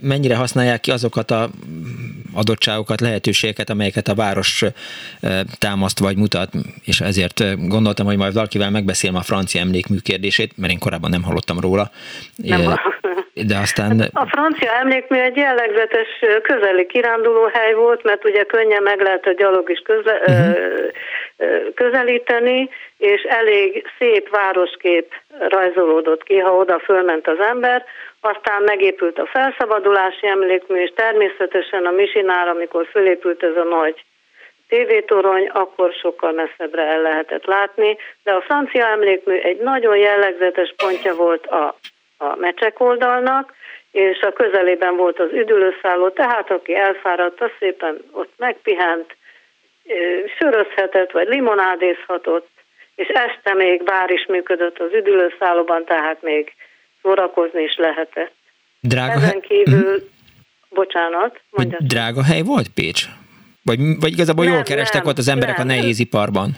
[0.02, 1.50] mennyire használják ki azokat a
[2.34, 4.64] adottságokat, lehetőségeket, amelyeket a város
[5.60, 6.52] támaszt vagy mutat,
[6.86, 11.24] és ezért gondoltam, hogy majd valakivel megbeszélem a francia emlékmű kérdését, mert én korábban nem
[11.24, 11.92] hallottam róla.
[12.36, 12.80] Nem
[13.44, 14.00] de aztán...
[14.00, 16.08] Hát a francia emlékmű egy jellegzetes
[16.42, 20.56] közeli kirándulóhely volt, mert ugye könnyen meg lehet a gyalog is köze, uh-huh.
[21.74, 25.14] közelíteni, és elég szép városkép
[25.50, 27.86] rajzolódott ki, ha oda fölment az ember.
[28.20, 34.04] Aztán megépült a felszabadulási emlékmű, és természetesen a Misinál, amikor fölépült ez a nagy
[34.68, 41.16] tévétorony, akkor sokkal messzebbre el lehetett látni, de a francia emlékmű egy nagyon jellegzetes pontja
[41.16, 41.76] volt a
[42.18, 43.54] a mecsek oldalnak,
[43.92, 49.16] és a közelében volt az üdülőszálló, tehát aki elfáradt, az szépen ott megpihent,
[50.38, 52.48] sörözhetett, vagy limonádézhatott,
[52.96, 56.54] és este még bár is működött az üdülőszállóban, tehát még
[57.02, 58.34] szórakozni is lehetett.
[58.80, 60.04] Drága Ezen kívül, mhm.
[60.70, 61.78] bocsánat, mondja.
[61.82, 63.06] Drága hely volt Pécs?
[63.64, 65.68] Vagy, vagy igazából nem, jól kerestek nem, ott az emberek nem.
[65.68, 66.52] a nehéziparban?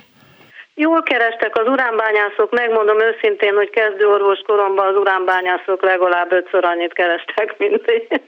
[0.80, 7.58] Jól kerestek az uránbányászok, megmondom őszintén, hogy kezdőorvos koromban az uránbányászok legalább ötször annyit kerestek,
[7.58, 8.08] mint én.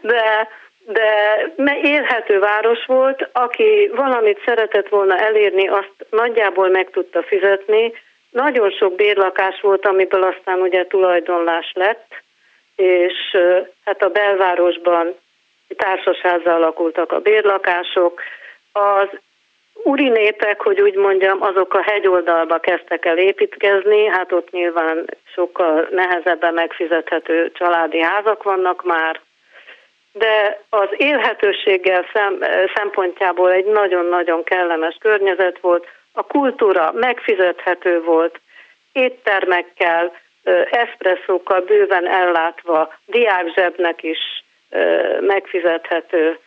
[0.00, 0.48] De,
[0.86, 7.92] de élhető város volt, aki valamit szeretett volna elérni, azt nagyjából meg tudta fizetni.
[8.30, 12.06] Nagyon sok bérlakás volt, amiből aztán ugye tulajdonlás lett,
[12.76, 13.36] és
[13.84, 15.16] hát a belvárosban
[15.76, 18.20] társasházzal alakultak a bérlakások.
[18.72, 19.08] Az
[19.88, 25.88] Uri népek, hogy úgy mondjam, azok a hegyoldalba kezdtek el építkezni, hát ott nyilván sokkal
[25.90, 29.20] nehezebben megfizethető családi házak vannak már,
[30.12, 32.38] de az élhetőséggel szem,
[32.74, 38.40] szempontjából egy nagyon-nagyon kellemes környezet volt, a kultúra megfizethető volt,
[38.92, 40.12] éttermekkel,
[40.70, 44.18] eszpresszókkal bőven ellátva, diákzsebnek is
[45.20, 46.38] megfizethető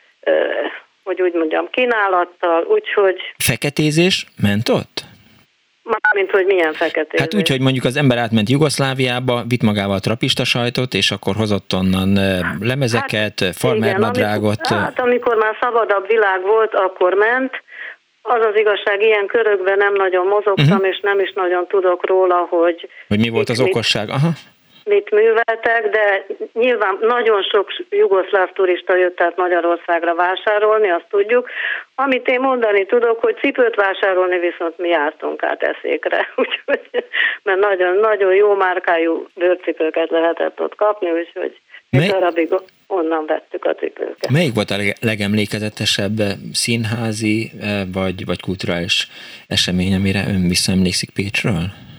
[1.03, 3.15] hogy úgy mondjam, kínálattal, úgyhogy...
[3.37, 5.03] Feketézés ment ott?
[5.83, 7.19] Mármint, hogy milyen feketézés.
[7.19, 11.73] Hát úgy, hogy mondjuk az ember átment Jugoszláviába, vitt magával trapista sajtot, és akkor hozott
[11.73, 12.19] onnan
[12.59, 14.59] lemezeket, hát, farmernadrágot.
[14.59, 17.63] Amikor, hát amikor már szabadabb világ volt, akkor ment.
[18.21, 20.87] Az az igazság, ilyen körökben nem nagyon mozogtam, uh-huh.
[20.87, 22.89] és nem is nagyon tudok róla, hogy...
[23.07, 24.09] Hogy mi volt az okosság?
[24.09, 24.29] Aha
[24.85, 31.49] mit műveltek, de nyilván nagyon sok jugoszláv turista jött át Magyarországra vásárolni, azt tudjuk.
[31.95, 37.05] Amit én mondani tudok, hogy cipőt vásárolni viszont mi jártunk át eszékre, úgyhogy,
[37.43, 41.59] mert nagyon, nagyon jó márkájú bőrcipőket lehetett ott kapni, úgyhogy
[41.89, 42.03] Mely...
[42.03, 42.49] egy darabig
[42.87, 44.29] onnan vettük a cipőket.
[44.29, 46.19] Melyik volt a legemlékezetesebb
[46.53, 49.07] színházi eh, vagy, vagy kulturális
[49.47, 51.89] esemény, amire ön visszaemlékszik Pécsről?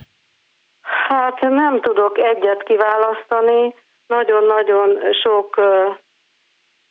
[1.13, 3.75] Hát nem tudok egyet kiválasztani.
[4.07, 5.61] Nagyon-nagyon sok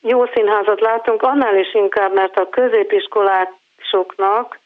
[0.02, 4.60] jó színházat látunk, annál is inkább, mert a középiskolásoknak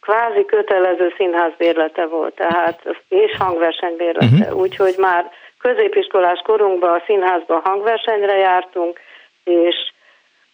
[0.00, 4.44] kvázi kötelező színházbérlete volt, tehát és hangversenybérlete.
[4.44, 4.60] Uh-huh.
[4.60, 9.00] Úgyhogy már középiskolás korunkban a színházban hangversenyre jártunk,
[9.44, 9.76] és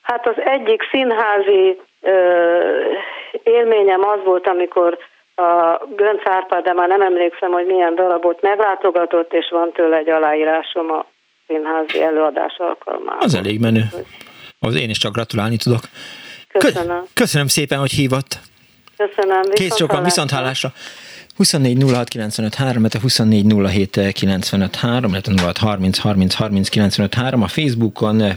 [0.03, 2.95] hát az egyik színházi ö,
[3.43, 4.99] élményem az volt, amikor
[5.39, 10.09] a Gönc Árpád, de már nem emlékszem, hogy milyen darabot meglátogatott, és van tőle egy
[10.09, 11.07] aláírásom a
[11.47, 13.21] színházi előadás alkalmából.
[13.21, 13.83] Az elég menő.
[14.59, 15.81] Az én is csak gratulálni tudok.
[16.49, 17.03] Köszönöm.
[17.15, 18.39] Köszönöm szépen, hogy hívott.
[18.97, 19.43] Köszönöm.
[19.43, 20.69] Kész sokan, viszont hallásra.
[21.39, 27.43] 24 06 95 3, 24 07 95 3, 06 30 30 30 95 3.
[27.43, 28.37] A Facebookon eh,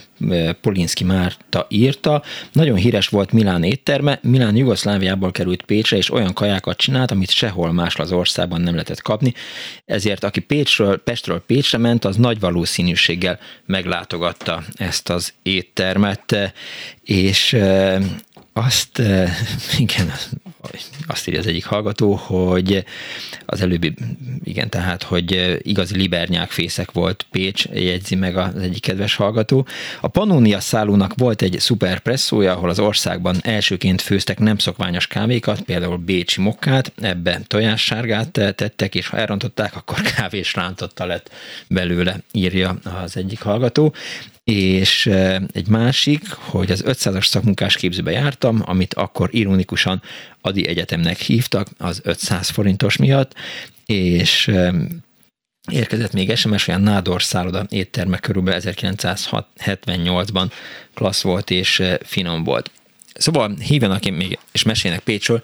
[0.62, 6.78] Polinski Márta írta, nagyon híres volt Milán étterme, Milán Jugoszláviából került Pécsre, és olyan kajákat
[6.78, 9.34] csinált, amit sehol máshol az országban nem lehetett kapni,
[9.86, 16.54] ezért aki Pécsről, Pestről Pécsre ment, az nagy valószínűséggel meglátogatta ezt az éttermet,
[17.04, 18.04] és eh,
[18.54, 19.02] azt,
[19.78, 20.12] igen,
[21.08, 22.84] azt írja az egyik hallgató, hogy
[23.46, 23.94] az előbbi,
[24.44, 29.68] igen, tehát, hogy igazi libernyák fészek volt Pécs, jegyzi meg az egyik kedves hallgató.
[30.02, 35.62] A Pannonia szállónak volt egy szuper presszója, ahol az országban elsőként főztek nem szokványos kávékat,
[35.62, 41.32] például bécsi mokkát, ebbe tojássárgát tettek, és ha elrontották, akkor kávés rántotta lett
[41.68, 43.94] belőle, írja az egyik hallgató.
[44.44, 45.06] És
[45.52, 50.02] egy másik, hogy az 500-as szakmunkás képzőbe jártam, amit akkor ironikusan
[50.42, 53.34] Adi Egyetemnek hívtak, az 500 forintos miatt,
[53.86, 54.52] és
[55.72, 60.52] érkezett még SMS, olyan Nádor szálloda étterme körülbelül 1978-ban
[60.94, 62.72] klassz volt és finom volt.
[63.14, 65.42] Szóval hívjanak én még, és mesélnek Pécsről.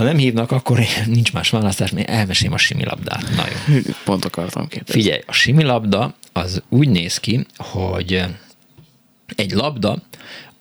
[0.00, 3.22] Ha nem hívnak, akkor nincs más választás, még elmesélem a similabdát.
[3.36, 3.80] Na jó.
[4.04, 5.00] Pont akartam kérdezni.
[5.00, 8.24] Figyelj, a similabda az úgy néz ki, hogy
[9.36, 9.96] egy labda,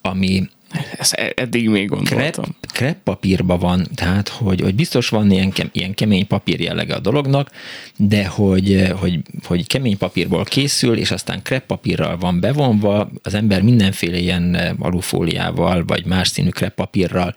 [0.01, 0.49] ami
[0.97, 2.43] ezt e- eddig még gondoltam.
[2.43, 6.99] Krep, krep papírban van, tehát hogy, hogy biztos van ilyen, ilyen kemény papír jellege a
[6.99, 7.51] dolognak,
[7.95, 13.61] de hogy, hogy, hogy kemény papírból készül, és aztán krep papírral van bevonva, az ember
[13.61, 17.35] mindenféle ilyen alufóliával, vagy más színű krep papírral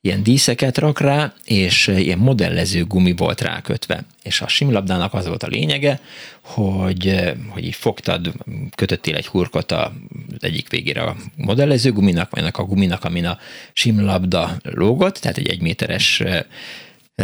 [0.00, 4.04] ilyen díszeket rak rá, és ilyen modellező gumi volt rákötve.
[4.22, 6.00] És a simlabdának az volt a lényege,
[6.40, 8.32] hogy, hogy így fogtad,
[8.74, 9.90] kötöttél egy hurkot az
[10.38, 13.38] egyik végére a modellező guminak, vagy a guminak, amin a
[13.72, 16.22] simlabda lógott, tehát egy egyméteres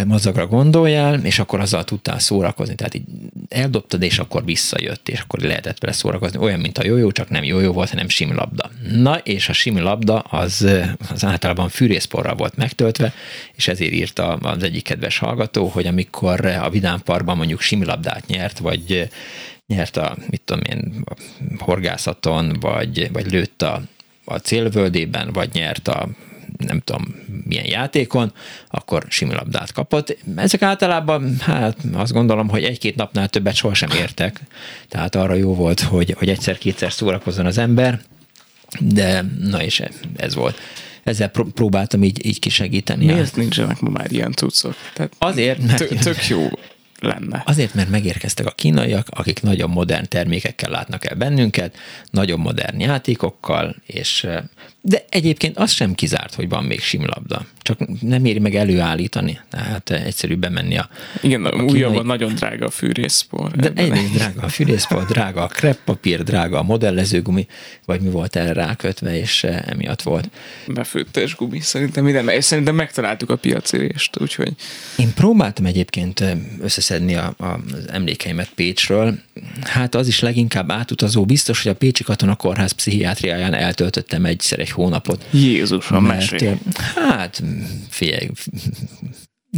[0.04, 2.74] mazagra gondoljál, és akkor azzal tudtál szórakozni.
[2.74, 3.04] Tehát így
[3.48, 6.38] eldobtad, és akkor visszajött, és akkor lehetett vele szórakozni.
[6.38, 8.70] Olyan, mint a jójó, csak nem jójó volt, hanem simlabda.
[8.92, 10.68] Na, és a simlabda az,
[11.10, 13.12] az általában fűrészporral volt megtöltve,
[13.54, 19.08] és ezért írta az egyik kedves hallgató, hogy amikor a vidámparkban mondjuk simlabdát nyert, vagy
[19.66, 21.14] nyert a, mit tudom én, a
[21.58, 23.82] horgászaton, vagy, vagy lőtt a,
[24.24, 26.08] a célvöldében, vagy nyert a
[26.56, 28.32] nem tudom milyen játékon,
[28.68, 30.16] akkor similabdát kapott.
[30.36, 34.40] Ezek általában, hát azt gondolom, hogy egy-két napnál többet sohasem értek,
[34.88, 38.00] tehát arra jó volt, hogy, hogy egyszer-kétszer szórakozzon az ember,
[38.80, 39.82] de na és
[40.16, 40.58] ez volt
[41.06, 43.04] ezzel próbáltam így, így kisegíteni.
[43.04, 44.74] Miért nincsenek ma már ilyen cuccok?
[44.94, 45.98] Tehát Azért, mert...
[46.00, 46.48] Tök jó
[47.06, 47.42] lenne.
[47.46, 51.76] Azért, mert megérkeztek a kínaiak, akik nagyon modern termékekkel látnak el bennünket,
[52.10, 54.26] nagyon modern játékokkal, és
[54.80, 57.46] de egyébként az sem kizárt, hogy van még simlabda.
[57.66, 59.40] Csak nem éri meg előállítani.
[59.50, 60.88] Tehát egyszerűbb bemenni a...
[61.22, 63.50] Igen, a újabban nagyon drága a fűrészpor.
[63.50, 67.46] De egyrészt drága a fűrészpor, drága a kreppapír, drága a modellezőgumi,
[67.84, 70.30] vagy mi volt erre rákötve, és emiatt volt.
[70.66, 74.52] Befőttes gumi, szerintem minden, és szerintem megtaláltuk a piacérést, úgyhogy...
[74.96, 76.24] Én próbáltam egyébként
[76.62, 79.18] összeszedni a, a, az emlékeimet Pécsről.
[79.62, 81.24] Hát az is leginkább átutazó.
[81.24, 85.24] Biztos, hogy a Pécsi Katona Kórház pszichiátriáján eltöltöttem egyszer egy hónapot.
[85.30, 86.54] Jézusom, mesélj.
[86.94, 87.42] Hát,
[87.88, 88.28] figyelj,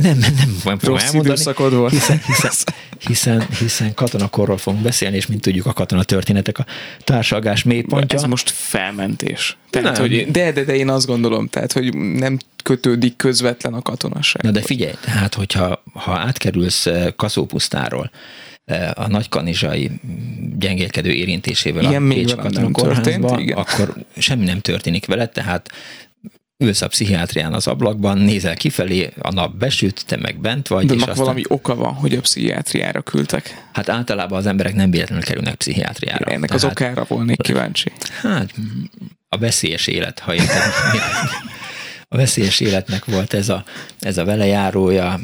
[0.03, 1.93] nem, nem, nem nem fogom elmondani, volt.
[1.93, 2.53] Hiszen, hiszen,
[2.99, 6.67] hiszen, hiszen katonakorról fogunk beszélni, és mint tudjuk, a katona történetek a
[7.05, 8.19] társalgás mélypontja.
[8.19, 9.57] Ez most felmentés.
[9.71, 10.01] Tehát, nem.
[10.01, 14.43] hogy, de, de, de én azt gondolom, tehát, hogy nem kötődik közvetlen a katonaság.
[14.43, 18.11] Na de figyelj, tehát, hogyha ha átkerülsz eh, kaszópusztáról,
[18.65, 19.91] eh, a nagykanizsai
[20.59, 23.57] gyengélkedő érintésével ilyen a Pécs Katona kórházba, igen.
[23.57, 25.71] akkor semmi nem történik vele, tehát
[26.59, 30.87] ülsz a pszichiátrián az ablakban, nézel kifelé, a nap besüt, te meg bent vagy.
[30.87, 31.17] De és aztán...
[31.17, 33.69] valami oka van, hogy a pszichiátriára küldtek.
[33.73, 36.31] Hát általában az emberek nem véletlenül kerülnek pszichiátriára.
[36.31, 37.93] Ennek Tehát, az okára volnék kíváncsi.
[38.21, 38.55] Hát
[39.29, 40.73] a veszélyes élet, ha érted.
[42.09, 43.65] a veszélyes életnek volt ez a,
[44.01, 45.21] ez a velejárója.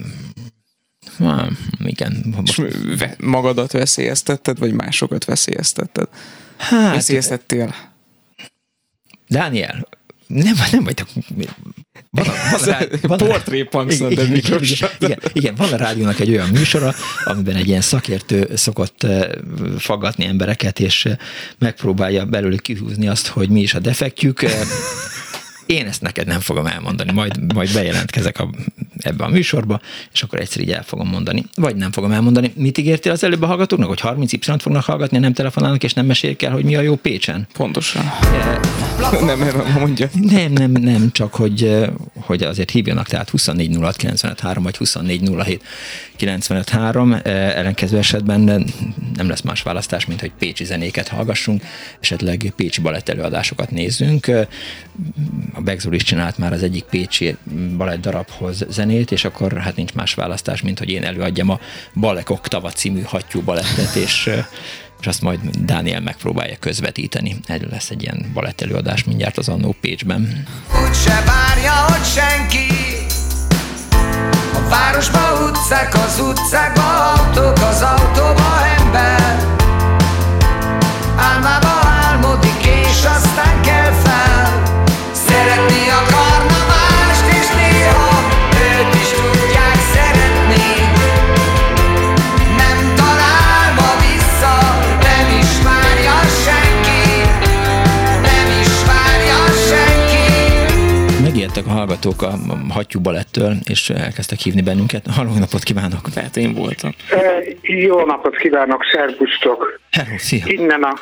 [1.19, 1.49] Ha,
[1.85, 2.35] igen.
[2.45, 2.61] És
[3.19, 6.09] magadat veszélyeztetted, vagy másokat veszélyeztetted?
[6.57, 7.75] Hát, Veszélyeztettél?
[9.29, 9.89] Dániel,
[10.27, 11.09] nem, nem vagytok...
[12.11, 14.63] Van a, van a, van a, portré igen, igen,
[14.99, 16.95] igen, igen, van a rádiónak egy olyan műsora,
[17.25, 19.29] amiben egy ilyen szakértő szokott eh,
[19.79, 21.17] faggatni embereket, és eh,
[21.59, 24.43] megpróbálja belőlük kihúzni azt, hogy mi is a defektjük.
[25.67, 28.51] Én ezt neked nem fogom elmondani, majd, majd bejelentkezek a,
[28.99, 29.81] ebbe a műsorba,
[30.13, 31.45] és akkor egyszer így el fogom mondani.
[31.55, 32.53] Vagy nem fogom elmondani.
[32.57, 36.07] Mit ígértél az előbb a hallgatóknak, hogy 30 y fognak hallgatni, nem telefonálnak, és nem
[36.07, 37.47] mesélik el, hogy mi a jó Pécsen?
[37.53, 38.03] Pontosan.
[38.23, 38.61] E,
[39.25, 40.09] nem, nem, mondja.
[40.21, 41.85] Nem, nem, nem, csak hogy,
[42.21, 43.77] hogy azért hívjanak, tehát 24
[44.37, 45.63] 06 vagy 24 07
[47.25, 48.41] ellenkező esetben
[49.17, 51.63] nem lesz más választás, mint hogy pécsi zenéket hallgassunk,
[52.01, 54.31] esetleg pécsi balett előadásokat nézzünk
[55.55, 57.37] a Begzul is csinált már az egyik pécsi
[57.77, 61.61] balett darabhoz zenét, és akkor hát nincs más választás, mint hogy én előadjam a
[61.95, 64.31] Balek Oktava című hattyú balettet, és
[65.01, 67.37] és azt majd Dániel megpróbálja közvetíteni.
[67.47, 70.45] Erről lesz egy ilyen balett előadás mindjárt az Annó Pécsben.
[70.85, 72.67] Úgy se várja, hogy senki
[74.53, 79.47] A városba utcák, az utcákba autók, az autóba ember
[81.17, 84.34] Álmába álmodik, és aztán kell fel
[101.55, 102.33] jöttek a hallgatók a
[102.69, 105.07] hattyú balettől, és elkezdtek hívni bennünket.
[105.07, 106.11] Halló, napot kívánok!
[106.15, 106.91] Tehát én voltam.
[107.11, 109.81] E, jó napot kívánok, szervusztok!
[109.91, 110.45] Hello, szia!
[110.47, 110.95] Innen a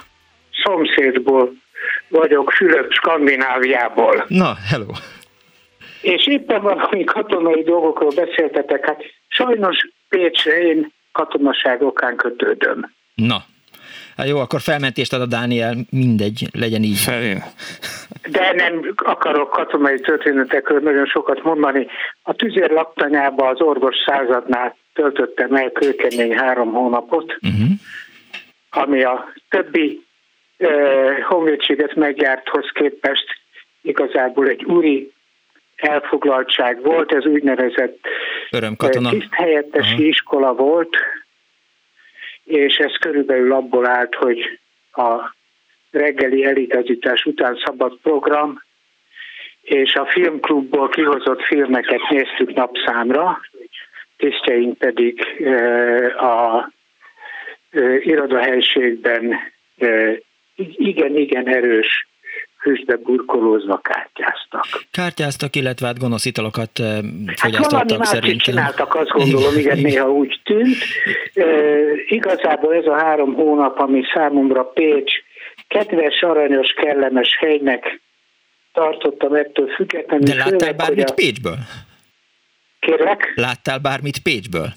[0.65, 1.53] szomszédból
[2.09, 4.25] vagyok, Fülöp, Skandináviából.
[4.29, 4.91] Na, hello!
[6.01, 9.77] És éppen valami katonai dolgokról beszéltetek, hát sajnos
[10.09, 12.93] Pécsre én katonaság okán kötődöm.
[13.15, 13.45] Na,
[14.17, 16.99] Hát jó, akkor felmentést ad a Dániel, mindegy, legyen így.
[16.99, 17.43] Felén.
[18.31, 21.87] De nem akarok katonai történetekről nagyon sokat mondani.
[22.23, 27.69] A tüzér laktanyába az orvos századnál töltöttem el kőkemény három hónapot, uh-huh.
[28.71, 30.02] ami a többi
[31.29, 33.25] honvédséget megjárthoz képest
[33.83, 35.13] igazából egy úri
[35.77, 37.99] elfoglaltság volt, ez úgynevezett
[38.51, 39.11] Örömkatona.
[39.11, 40.07] tiszthelyettesi uh-huh.
[40.07, 40.97] iskola volt,
[42.45, 44.59] és ez körülbelül abból állt, hogy
[44.93, 45.35] a
[45.91, 48.63] reggeli eligazítás után szabad program,
[49.63, 53.41] és a filmklubból kihozott filmeket néztük napszámra,
[54.17, 55.27] tisztjeink pedig
[56.17, 56.71] a
[60.55, 62.07] irodahelyiségben igen-igen erős
[62.63, 64.65] hősbe burkolózva kártyáztak.
[64.91, 66.71] Kártyáztak, illetve hát gonosz italokat
[67.37, 68.39] fogyasztottak hát szerintem.
[68.39, 70.77] csináltak, azt gondolom, igen, néha úgy tűnt.
[71.35, 71.45] E,
[72.07, 75.13] igazából ez a három hónap, ami számomra Pécs
[75.69, 78.01] kedves, aranyos, kellemes helynek
[78.73, 80.25] tartottam ettől függetlenül.
[80.25, 81.15] De láttál főleg, bármit a...
[81.15, 81.57] Pécsből?
[82.79, 83.33] Kérlek?
[83.35, 84.69] Láttál bármit Pécsből?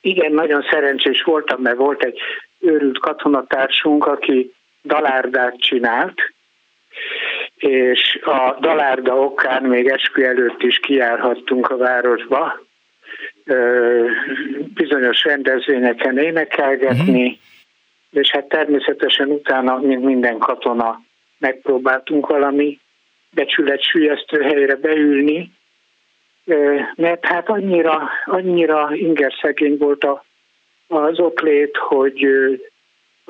[0.00, 2.18] Igen, nagyon szerencsés voltam, mert volt egy
[2.58, 6.32] őrült katonatársunk, aki dalárdát csinált,
[7.56, 12.60] és a Dalárda okán még eskü előtt is kijárhattunk a városba,
[14.74, 17.38] bizonyos rendezvényeken énekelgetni, uh-huh.
[18.10, 21.00] és hát természetesen utána, mint minden katona,
[21.38, 22.78] megpróbáltunk valami
[23.30, 23.80] becsület
[24.42, 25.50] helyre beülni,
[26.94, 30.24] mert hát annyira, annyira ingerszegény volt a,
[30.88, 32.26] az ott lét, hogy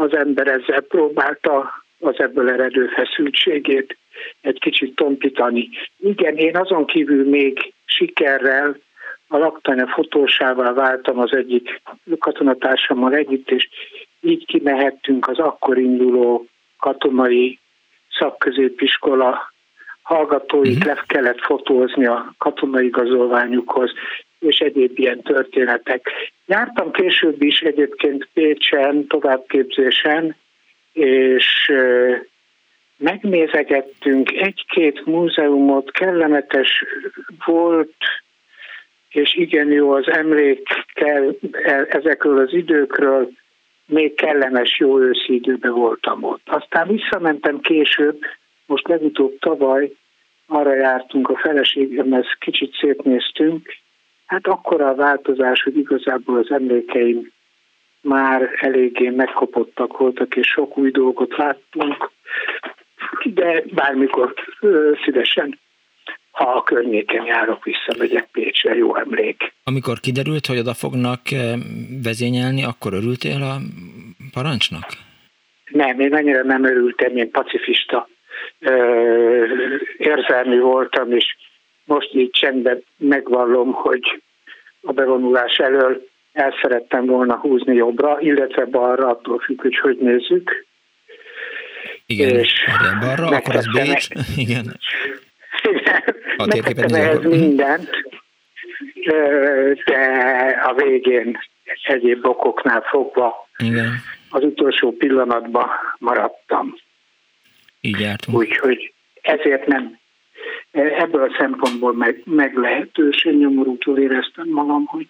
[0.02, 3.96] az ember ezzel próbálta az ebből eredő feszültségét
[4.40, 5.68] egy kicsit tompítani.
[5.98, 8.76] Igen, én azon kívül még sikerrel
[9.28, 11.82] a laktanya fotósává váltam az egyik
[12.18, 13.68] katonatársammal együtt, és
[14.20, 16.46] így kimehettünk az akkor induló
[16.78, 17.58] katonai
[18.18, 19.52] szakközépiskola
[20.02, 20.94] hallgatóit, uh-huh.
[20.94, 23.92] le kellett fotózni a katonai igazolványukhoz,
[24.42, 26.06] és egyéb ilyen történetek.
[26.46, 30.36] Jártam később is egyébként Pécsen, továbbképzésen,
[30.92, 31.72] és
[32.96, 36.84] megnézegettünk egy-két múzeumot, kellemetes
[37.44, 37.94] volt,
[39.08, 43.30] és igen jó az emlékkel e, ezekről az időkről,
[43.86, 46.42] még kellemes jó őszi időben voltam ott.
[46.44, 48.18] Aztán visszamentem később,
[48.66, 49.92] most legutóbb tavaly
[50.46, 53.76] arra jártunk a feleségemhez, kicsit szétnéztünk,
[54.32, 57.32] hát akkora a változás, hogy igazából az emlékeim
[58.00, 62.10] már eléggé megkopottak voltak, és sok új dolgot láttunk,
[63.24, 64.34] de bármikor
[65.04, 65.60] szívesen
[66.30, 69.52] ha a környéken járok, visszamegyek Pécsre, jó emlék.
[69.64, 71.20] Amikor kiderült, hogy oda fognak
[72.02, 73.56] vezényelni, akkor örültél a
[74.32, 74.86] parancsnak?
[75.70, 78.08] Nem, én annyira nem örültem, én pacifista
[79.98, 81.36] érzelmű voltam, és
[81.84, 84.22] most így csendben megvallom, hogy
[84.80, 90.66] a bevonulás elől el szerettem volna húzni jobbra, illetve balra, attól függ, hogy hogy nézzük.
[92.06, 94.06] Igen, és igen balra, akkor az Bécs.
[94.36, 94.76] Igen.
[95.62, 96.02] Igen,
[96.36, 97.90] a térképen ehhez mindent,
[99.84, 100.00] de
[100.64, 101.38] a végén
[101.82, 103.92] egyéb okoknál fogva igen.
[104.30, 105.68] az utolsó pillanatban
[105.98, 106.74] maradtam.
[107.80, 108.38] Így jártunk.
[108.38, 109.98] Úgyhogy ezért nem
[110.70, 115.06] ebből a szempontból meg, meglehetősen nyomorútól éreztem magam, hogy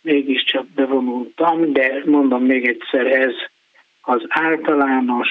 [0.00, 3.34] mégiscsak bevonultam, de mondom még egyszer, ez
[4.02, 5.28] az általános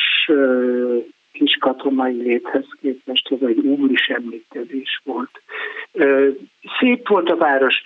[1.31, 5.29] kis katonai léthez képest ez egy úri semmikedés volt.
[6.79, 7.81] Szép volt a város,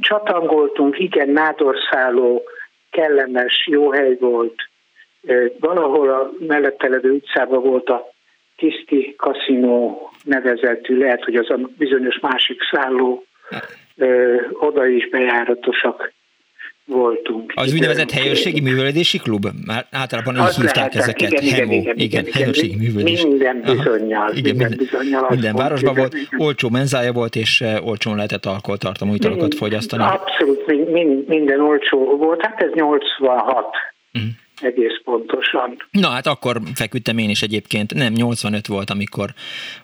[0.00, 2.42] csatangoltunk, igen, nádorszáló,
[2.90, 4.54] kellemes, jó hely volt.
[5.60, 8.10] Valahol a mellette levő utcában volt a
[8.56, 13.24] Tiszti Kaszinó nevezetű, lehet, hogy az a bizonyos másik szálló,
[14.60, 16.12] oda is bejáratosak
[16.88, 17.52] voltunk.
[17.54, 19.46] Az úgynevezett helyőrségi művelődési klub?
[19.66, 21.02] Már általában úgy hívták lehetett.
[21.02, 21.30] ezeket.
[21.30, 21.72] Igen, Hemo.
[21.72, 23.26] igen, igen, igen, igen, helyőrségi művelődési.
[23.26, 24.32] Minden bizonyal.
[24.34, 26.40] Igen, minden, bizonyal minden városban volt, igen.
[26.40, 30.02] olcsó menzája volt, és olcsón lehetett alkoholtartalmú italokat fogyasztani.
[30.02, 32.42] Abszolút, minden, minden olcsó volt.
[32.42, 33.66] Hát ez 86.
[34.12, 34.30] Uh-huh.
[34.60, 35.76] Egész pontosan.
[35.90, 39.30] Na hát akkor feküdtem én is egyébként, nem, 85 volt, amikor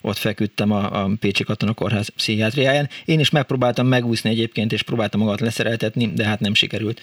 [0.01, 2.89] ott feküdtem a, a Pécsi Katona Kórház pszichiátriáján.
[3.05, 7.01] Én is megpróbáltam megúszni egyébként, és próbáltam magamat leszereltetni, de hát nem sikerült.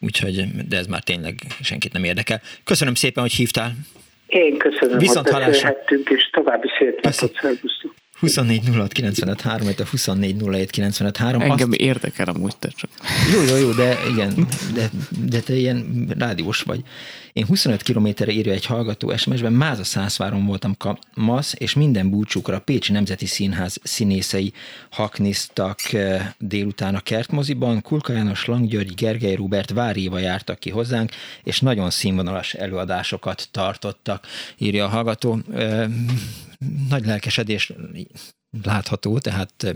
[0.00, 2.40] Úgyhogy, de ez már tényleg senkit nem érdekel.
[2.64, 3.72] Köszönöm szépen, hogy hívtál.
[4.26, 7.94] Én köszönöm, Viszont hogy beszélhettünk, és további szép napot, szervusztok.
[8.20, 11.40] 24 06 95 3, a 24 07 95 3.
[11.40, 11.80] Engem Azt...
[11.80, 12.90] érdekel amúgy te csak.
[13.32, 14.90] Jó, jó, jó, de igen, de,
[15.26, 16.82] de te ilyen rádiós vagy.
[17.32, 22.60] Én 25 kilométerre írja egy hallgató SMS-ben, Máza Szászváron voltam kamasz, és minden búcsúkra a
[22.60, 24.52] Pécsi Nemzeti Színház színészei
[24.90, 27.82] hakniztak eh, délután a kertmoziban.
[27.82, 31.10] Kulka János, Langgyörgy, Gergely Rubert, Váréva jártak ki hozzánk,
[31.44, 34.26] és nagyon színvonalas előadásokat tartottak,
[34.58, 35.38] írja a hallgató.
[36.88, 37.72] Nagy lelkesedés
[38.64, 39.72] látható, tehát eh,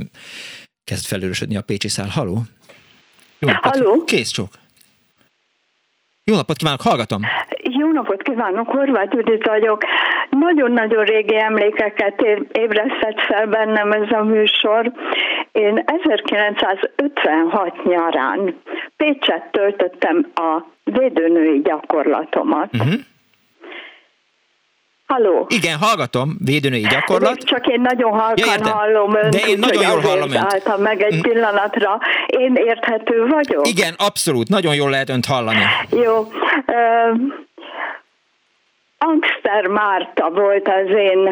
[0.84, 2.08] kezd felőrösödni a Pécsi szál.
[2.08, 2.42] Haló?
[3.38, 3.76] Jó napot.
[3.76, 4.04] Halló?
[4.04, 4.50] Kész csók.
[6.24, 7.22] Jó napot kívánok, hallgatom!
[7.62, 9.82] Jó napot kívánok, Horváth Judit vagyok.
[10.30, 12.20] Nagyon-nagyon régi emlékeket
[12.52, 14.92] ébresztett fel bennem ez a műsor.
[15.52, 18.60] Én 1956 nyarán
[18.96, 22.74] Pécset töltöttem a védőnői gyakorlatomat.
[22.74, 22.94] Uh-huh.
[25.06, 25.46] Halló.
[25.48, 27.38] Igen, hallgatom, védőnői gyakorlat.
[27.38, 29.32] Csak én nagyon halkan ja, hallom önt.
[29.32, 30.52] De én nagyon jól hallom önt.
[30.52, 31.20] Álltam meg egy mm.
[31.20, 31.98] pillanatra.
[32.26, 33.68] Én érthető vagyok?
[33.68, 34.48] Igen, abszolút.
[34.48, 35.64] Nagyon jól lehet önt hallani.
[35.90, 36.18] Jó.
[36.18, 37.20] Uh,
[38.98, 41.28] Angster Márta volt az én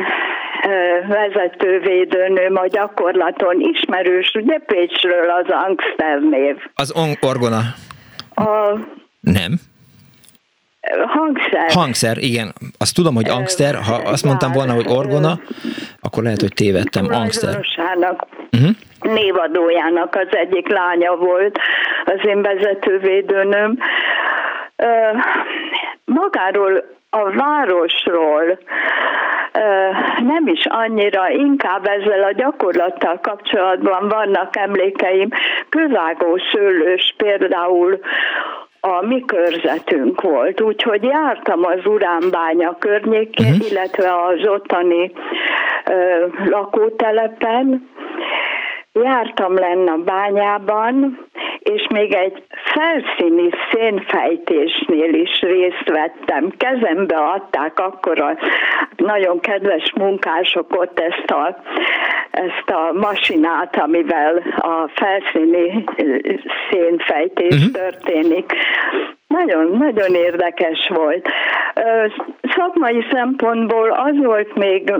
[1.08, 3.60] vezetővédőnőm a gyakorlaton.
[3.60, 6.56] Ismerős, ugye Pécsről az Angster név.
[6.74, 7.60] Az orgona.
[8.34, 8.78] A...
[9.20, 9.52] Nem.
[11.06, 11.70] Hangszer.
[11.70, 12.52] Hangszer, igen.
[12.78, 13.74] Azt tudom, hogy angster.
[13.74, 15.38] Ha azt mondtam volna, hogy orgona,
[16.00, 17.06] akkor lehet, hogy tévedtem.
[17.10, 17.60] Angster.
[18.50, 18.70] Uh-huh.
[19.00, 21.58] Névadójának az egyik lánya volt
[22.04, 23.78] az én vezetővédőnöm.
[26.04, 28.58] Magáról a városról
[30.22, 35.28] nem is annyira, inkább ezzel a gyakorlattal kapcsolatban vannak emlékeim.
[35.68, 38.00] Kövágó szőlős például
[38.84, 43.70] a mi körzetünk volt, úgyhogy jártam az Uránbánya környékén, uh-huh.
[43.70, 45.12] illetve az ottani
[45.84, 47.88] ö, lakótelepen,
[48.92, 51.18] jártam lenne a bányában,
[51.58, 56.52] és még egy felszíni szénfejtésnél is részt vettem.
[56.56, 58.38] Kezembe adták akkor a
[58.96, 61.62] nagyon kedves munkások ott ezt a,
[62.30, 65.84] ezt a masinát, amivel a felszíni
[66.70, 67.72] szénfejtés uh-huh.
[67.72, 68.52] történik.
[69.26, 71.28] Nagyon, nagyon érdekes volt.
[72.56, 74.92] Szakmai szempontból az volt még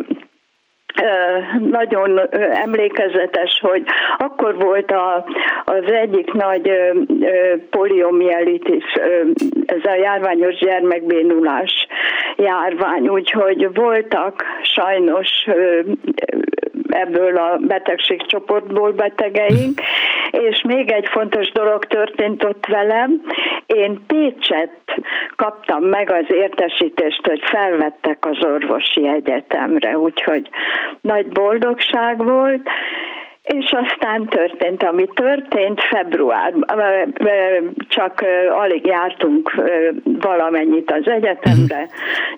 [1.59, 2.21] nagyon
[2.65, 3.83] emlékezetes, hogy
[4.19, 5.25] akkor volt a,
[5.65, 6.71] az egyik nagy
[7.71, 8.85] poliomielitis,
[9.67, 11.87] ez a járványos gyermekbénulás
[12.37, 15.47] járvány, úgyhogy voltak sajnos
[16.89, 19.81] ebből a betegségcsoportból betegeink,
[20.31, 23.21] és még egy fontos dolog történt ott velem.
[23.67, 24.82] Én Pécset
[25.37, 30.49] kaptam meg az értesítést, hogy felvettek az orvosi egyetemre, úgyhogy
[31.01, 32.69] nagy boldogság volt,
[33.43, 36.55] és aztán történt, ami történt február,
[37.89, 39.63] csak alig jártunk
[40.05, 41.89] valamennyit az egyetemre,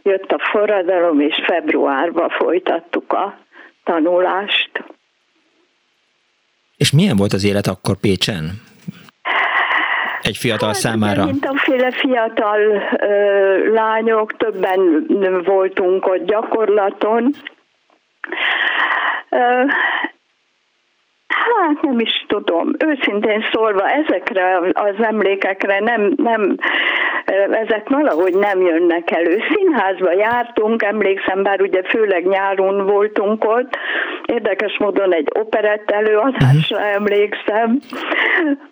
[0.03, 3.39] jött a forradalom, és februárban folytattuk a
[3.85, 4.85] tanulást.
[6.77, 8.45] És milyen volt az élet akkor Pécsen?
[10.25, 11.25] Egy fiatal hát, számára?
[11.25, 12.61] Mindenféle fiatal
[12.99, 15.07] ö, lányok, többen
[15.45, 17.35] voltunk ott gyakorlaton.
[19.29, 19.65] Ö,
[21.29, 22.71] Hát nem is tudom.
[22.87, 26.57] Őszintén szólva ezekre az emlékekre nem, nem
[27.51, 29.43] ezek valahogy nem jönnek elő.
[29.55, 33.79] Színházba jártunk, emlékszem, bár ugye főleg nyáron voltunk ott.
[34.25, 36.95] Érdekes módon egy operett előadásra uh-huh.
[36.95, 37.79] emlékszem.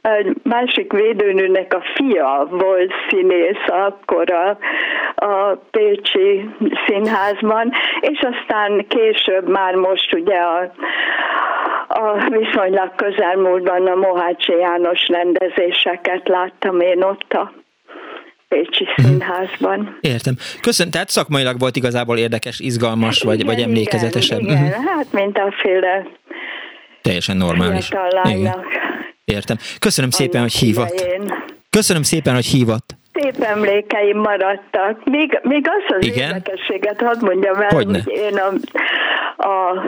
[0.02, 4.58] Egy másik védőnőnek a fia volt színész akkor a,
[5.26, 6.48] a Pécsi
[6.86, 10.72] színházban, és aztán később már most ugye a,
[11.88, 17.52] a viszonylag közelmúltban a Mohácsi János rendezéseket láttam én ott a
[18.48, 19.06] Pécsi mhm.
[19.06, 19.98] Színházban.
[20.00, 20.34] Értem.
[20.60, 24.40] Köszönöm, tehát szakmailag volt igazából érdekes, izgalmas, vagy, igen, vagy emlékezetesebb.
[24.40, 24.68] Igen, igen.
[24.68, 24.84] Uh-huh.
[24.84, 26.06] hát mint a féle
[27.02, 27.88] Teljesen normális.
[28.24, 28.64] Igen.
[29.24, 29.56] Értem.
[29.78, 31.06] Köszönöm szépen, hogy hívott.
[31.70, 32.96] Köszönöm szépen, hogy hívott.
[33.12, 35.05] Szép emlékeim maradtak.
[35.05, 36.28] Még, még azt az Igen?
[36.28, 37.98] érdekességet hadd mondjam el, Hogyne.
[38.05, 38.52] hogy én a,
[39.48, 39.82] a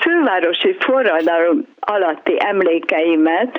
[0.00, 3.58] fővárosi forradalom alatti emlékeimet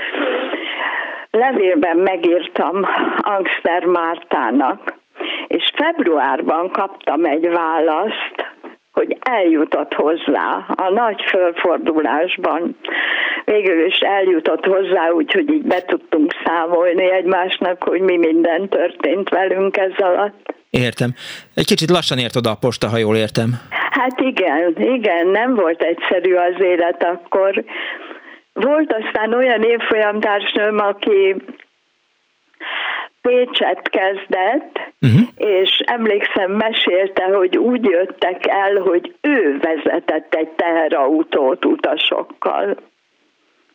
[1.32, 2.86] levélben megírtam
[3.18, 4.94] Angster Mártának,
[5.48, 8.58] és februárban kaptam egy választ,
[9.00, 12.78] hogy eljutott hozzá a nagy fölfordulásban.
[13.46, 19.78] Végül is eljutott hozzá, úgyhogy így be tudtunk számolni egymásnak, hogy mi minden történt velünk
[19.78, 20.54] ez alatt.
[20.70, 21.10] Értem.
[21.56, 23.50] Egy kicsit lassan ért oda a posta, ha jól értem.
[23.70, 27.64] Hát igen, igen, nem volt egyszerű az élet akkor.
[28.54, 31.36] Volt aztán olyan évfolyamtársnőm, aki
[33.30, 35.28] Pécset kezdett, uh-huh.
[35.36, 42.78] és emlékszem, mesélte, hogy úgy jöttek el, hogy ő vezetett egy teherautót utasokkal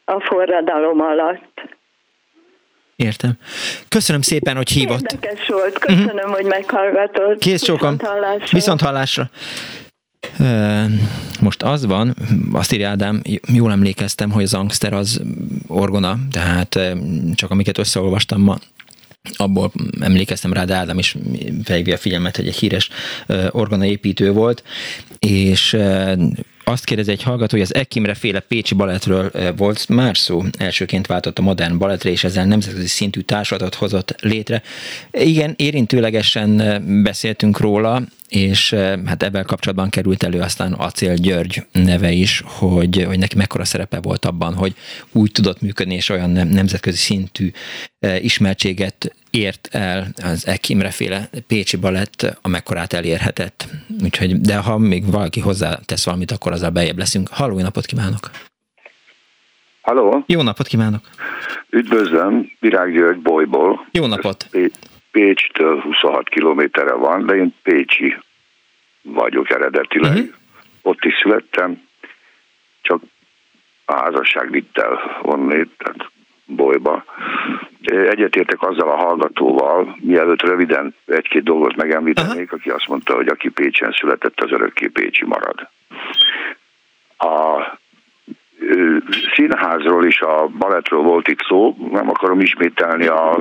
[0.05, 1.63] a forradalom alatt.
[2.97, 3.33] Értem.
[3.89, 5.13] Köszönöm szépen, hogy hívott.
[5.13, 6.35] Érdekes volt, köszönöm, uh-huh.
[6.35, 7.39] hogy meghallgatott.
[7.39, 7.97] Kész csókom.
[7.97, 8.49] Viszont hallásra.
[8.57, 9.31] Viszont hallásra.
[11.41, 12.15] Most az van,
[12.53, 13.21] azt írja Ádám,
[13.55, 15.23] jól emlékeztem, hogy az Angster az
[15.69, 16.79] orgona, tehát
[17.35, 18.57] csak amiket összeolvastam ma,
[19.33, 21.17] abból emlékeztem rá, de Ádám is
[21.65, 22.89] felhívja a figyelmet, hogy egy híres
[23.51, 24.63] orgonaépítő volt,
[25.19, 25.77] és
[26.65, 31.39] azt kérdezi egy hallgató, hogy az Ekimre féle Pécsi balettről volt már szó, elsőként váltott
[31.39, 34.63] a modern balettre, és ezzel nemzetközi szintű társadatot hozott létre.
[35.11, 38.03] Igen, érintőlegesen beszéltünk róla,
[38.35, 38.73] és
[39.07, 44.01] hát ebben kapcsolatban került elő aztán Acél György neve is, hogy, hogy neki mekkora szerepe
[44.01, 44.75] volt abban, hogy
[45.13, 47.51] úgy tudott működni, és olyan nemzetközi szintű
[48.21, 53.67] ismertséget ért el az Ekimre féle Pécsi balett, amekkorát elérhetett.
[54.03, 57.29] Úgyhogy, de ha még valaki hozzá tesz valamit, akkor azzal bejebb leszünk.
[57.29, 58.31] Halló, napot kívánok!
[59.81, 60.25] Halló!
[60.27, 61.01] Jó napot kívánok!
[61.71, 63.87] Üdvözlöm, Virág György Bolyból.
[63.91, 64.49] Jó napot!
[65.15, 68.17] Pécstől 26 kilométerre van, de én Pécsi
[69.03, 70.13] vagyok eredetileg.
[70.13, 70.29] Uh-huh.
[70.83, 71.83] Ott is születtem,
[72.83, 73.03] csak
[73.85, 76.11] a házasság vitt el onnét, tehát
[76.47, 77.05] bolyba.
[77.83, 83.93] Egyetértek azzal a hallgatóval, mielőtt röviden egy-két dolgot megemlítenék, aki azt mondta, hogy aki Pécsen
[83.93, 85.69] született, az örökké Pécsi marad.
[87.19, 87.63] A
[89.35, 93.41] színházról is, a balettről volt itt szó, nem akarom ismételni az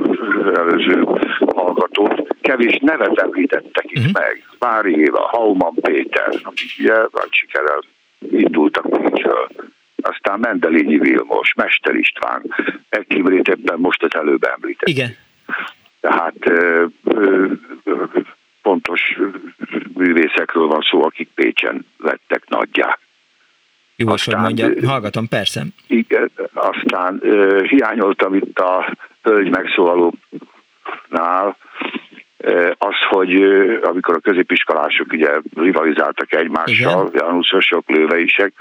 [0.54, 1.06] előző
[1.54, 2.36] hallgatót.
[2.40, 4.12] Kevés nevet említettek itt uh-huh.
[4.12, 4.44] meg.
[4.58, 7.80] Vári Éva, Hauman Péter, akik ugye nagy sikerrel
[8.30, 9.48] indultak Pécsről.
[10.02, 12.42] Aztán Mendelényi Vilmos, Mester István,
[12.88, 14.88] Ekimrét ebben most az előbb említett.
[14.88, 15.16] Igen.
[16.00, 17.44] Tehát ö, ö,
[18.62, 19.18] pontos
[19.94, 22.98] művészekről van szó, akik Pécsen lettek nagyjá.
[23.96, 25.62] Jó, aztán, mondja, hallgatom, persze.
[25.86, 31.56] Igen, aztán uh, hiányoltam itt a hölgy megszólalónál
[32.78, 33.34] az, hogy
[33.82, 38.52] amikor a középiskolások ugye rivalizáltak egymással, Januszosok, lőveisek,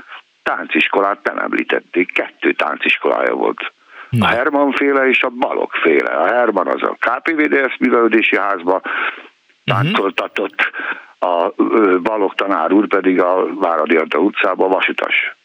[0.43, 3.73] tánciskolát nem említették, kettő tánciskolája volt.
[4.09, 4.25] Na.
[4.25, 6.11] A Herman féle és a Balok féle.
[6.11, 8.91] A Herman az a KPVDS művelődési házba mhm.
[9.63, 11.53] táncoltatott, uh-huh a
[12.01, 15.35] Balog tanár úr pedig a Váradi Anta utcában vasutas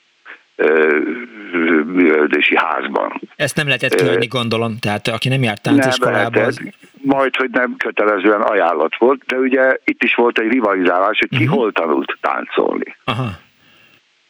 [1.85, 3.21] művelődési házban.
[3.37, 6.41] Ezt nem lehetett kihagyni, gondolom, tehát aki nem járt tánciskolába...
[6.41, 6.61] Az...
[7.03, 11.45] Majd, hogy nem kötelezően ajánlat volt, de ugye itt is volt egy rivalizálás, hogy ki
[11.45, 11.59] uh-huh.
[11.59, 12.97] hol tanult táncolni.
[13.05, 13.29] Aha.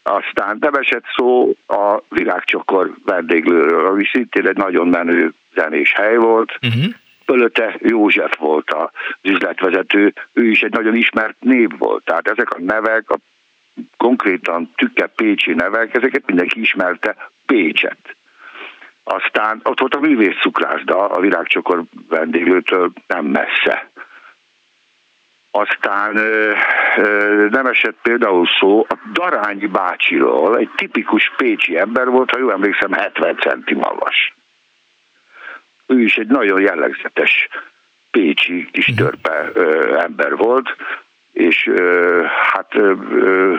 [0.02, 6.58] Aztán nem esett szó a virágcsokor vendéglőről, ami szintén egy nagyon menő zenés hely volt.
[6.62, 6.94] Uh-huh
[7.28, 8.88] Pölöte József volt az
[9.22, 12.04] üzletvezető, ő is egy nagyon ismert név volt.
[12.04, 13.16] Tehát ezek a nevek, a
[13.96, 18.16] konkrétan tükke pécsi nevek, ezeket mindenki ismerte Pécset.
[19.02, 23.90] Aztán ott volt a művész cukrászda a virágcsokor vendéglőtől nem messze.
[25.50, 26.52] Aztán ö,
[26.96, 32.52] ö, nem esett például szó a Darányi bácsiról, egy tipikus pécsi ember volt, ha jól
[32.52, 34.36] emlékszem, 70 centi magas
[35.88, 37.48] ő is egy nagyon jellegzetes
[38.10, 38.96] pécsi kis mhm.
[38.96, 40.76] törpe ö, ember volt,
[41.32, 43.54] és ö, hát ö,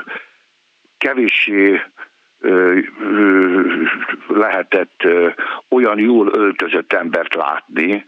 [0.98, 1.82] kevéssé
[4.28, 5.04] lehetett
[5.70, 8.06] olyan jól öltözött embert látni,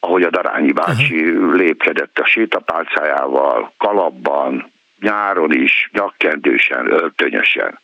[0.00, 1.54] ahogy a Darányi bácsi uh-huh.
[1.54, 7.78] lépkedett a sétapálcájával, kalapban, nyáron is, nyakkendősen, öltönyösen.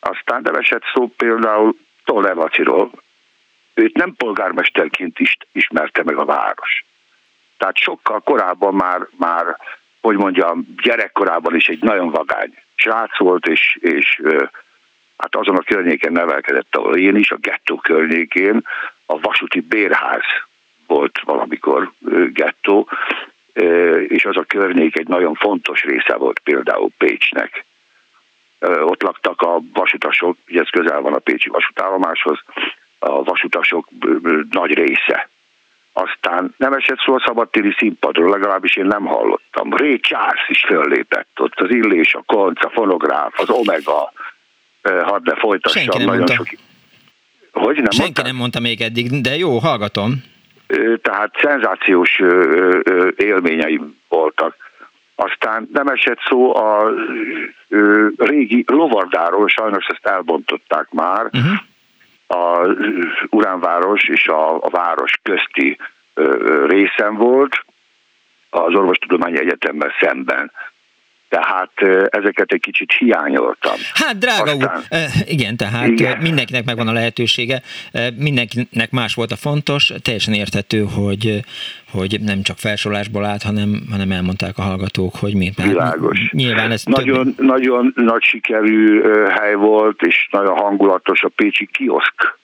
[0.00, 2.90] Aztán nem esett szó például Tolevaciról,
[3.74, 6.84] őt nem polgármesterként is ismerte meg a város.
[7.56, 9.56] Tehát sokkal korábban már, már
[10.00, 14.22] hogy mondjam, gyerekkorában is egy nagyon vagány srác volt, és, és
[15.16, 18.66] hát azon a környéken nevelkedett, ahol én is, a gettó környékén,
[19.06, 20.24] a vasúti bérház
[20.86, 21.92] volt valamikor
[22.32, 22.88] gettó,
[24.08, 27.64] és az a környék egy nagyon fontos része volt például Pécsnek.
[28.60, 32.42] Ott laktak a vasutasok, ugye ez közel van a Pécsi vasútállomáshoz,
[33.04, 33.88] a vasutasok
[34.50, 35.28] nagy része.
[35.92, 39.76] aztán nem esett szó a szabadtéri színpadról, legalábbis én nem hallottam.
[39.76, 44.12] Ray Charles is föllépett ott, az Illés, a Konc, a Fonográf, az Omega,
[44.82, 45.82] hadd ne folytassam.
[45.82, 46.34] Senki nem nagyon mondta.
[46.34, 46.46] sok...
[47.52, 48.22] Hogy nem Senki mondta?
[48.22, 50.22] nem mondta még eddig, de jó, hallgatom.
[51.02, 52.20] Tehát szenzációs
[53.16, 54.56] élményeim voltak.
[55.14, 56.92] Aztán nem esett szó a
[57.68, 61.52] ö, régi lovardáról, sajnos ezt elbontották már, Uh-huh.
[62.26, 62.68] A
[63.30, 65.78] Uránváros és a, a város közti
[66.66, 67.64] részen volt,
[68.50, 70.52] az Orvostudományi Egyetemmel szemben.
[71.34, 73.74] Tehát ezeket egy kicsit hiányoltam.
[73.94, 76.18] Hát, drága Aztán- úr, igen, tehát Igen.
[76.20, 77.62] mindenkinek megvan a lehetősége,
[77.92, 81.40] eh, mindenkinek más volt a fontos, teljesen érthető, hogy,
[81.90, 85.50] hogy nem csak felsorolásból állt, hanem, hanem elmondták a hallgatók, hogy mi.
[85.62, 86.30] Világos.
[86.30, 92.38] Nyilván ez Nagyon, több, nagyon nagy sikerű hely volt, és nagyon hangulatos a Pécsi kioszk.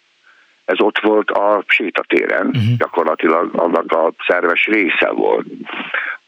[0.65, 2.77] Ez ott volt a sétatéren, uh-huh.
[2.79, 5.47] gyakorlatilag annak a szerves része volt.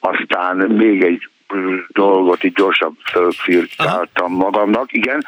[0.01, 1.29] Aztán még egy
[1.89, 4.93] dolgot így gyorsan fölfirkáltam magamnak.
[4.93, 5.27] Igen,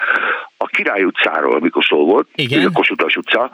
[0.57, 2.67] a Király utcáról, mikor szó volt, Igen.
[2.67, 3.51] a Kossuth utca,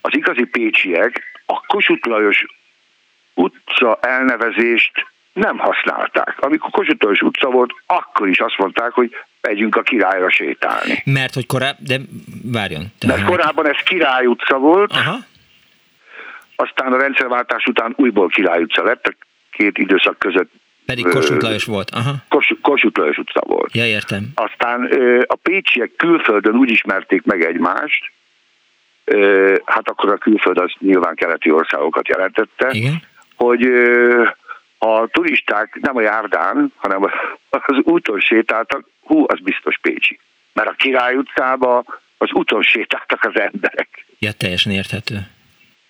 [0.00, 2.44] az igazi pécsiek a Kossuth Lajos
[3.34, 6.36] utca elnevezést nem használták.
[6.40, 9.10] Amikor Kossuth utca volt, akkor is azt mondták, hogy
[9.40, 11.02] megyünk a királyra sétálni.
[11.04, 12.00] mert hogy korábban, de
[12.52, 12.92] várjon.
[13.06, 15.16] Mert korábban ez Király utca volt, Aha.
[16.56, 19.14] aztán a rendszerváltás után újból Király utca lett, a
[19.50, 20.52] két időszak között
[20.86, 21.90] Pedig Kossuth Lajos volt.
[21.90, 22.14] Aha.
[22.28, 23.74] Kos- Kossuth Lajos utca volt.
[23.74, 24.28] Ja, értem.
[24.34, 24.88] Aztán
[25.26, 28.12] a pécsiek külföldön úgy ismerték meg egymást,
[29.64, 33.02] hát akkor a külföld az nyilván keleti országokat jelentette, Igen.
[33.36, 33.62] hogy
[34.78, 37.02] a turisták nem a járdán, hanem
[37.50, 40.18] az úton sétáltak, hú, az biztos Pécsi.
[40.52, 41.84] Mert a Király utcába
[42.18, 44.06] az úton sétáltak az emberek.
[44.18, 45.26] Ja, teljesen érthető.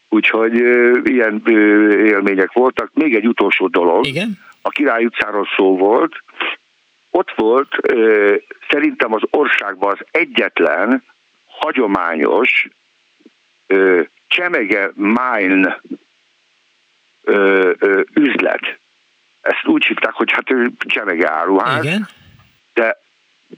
[0.08, 2.90] Úgyhogy ö, ilyen ö, élmények voltak.
[2.94, 4.06] Még egy utolsó dolog.
[4.06, 4.38] Igen?
[4.66, 6.22] A Király utcáról szó volt.
[7.10, 8.34] Ott volt ö,
[8.68, 11.04] szerintem az országban az egyetlen
[11.46, 12.68] hagyományos
[13.66, 15.80] ö, csemege mine
[17.22, 18.78] ö, ö, üzlet.
[19.40, 22.08] Ezt úgy hívták, hogy hát ö, csemege áruház, Igen?
[22.74, 22.98] de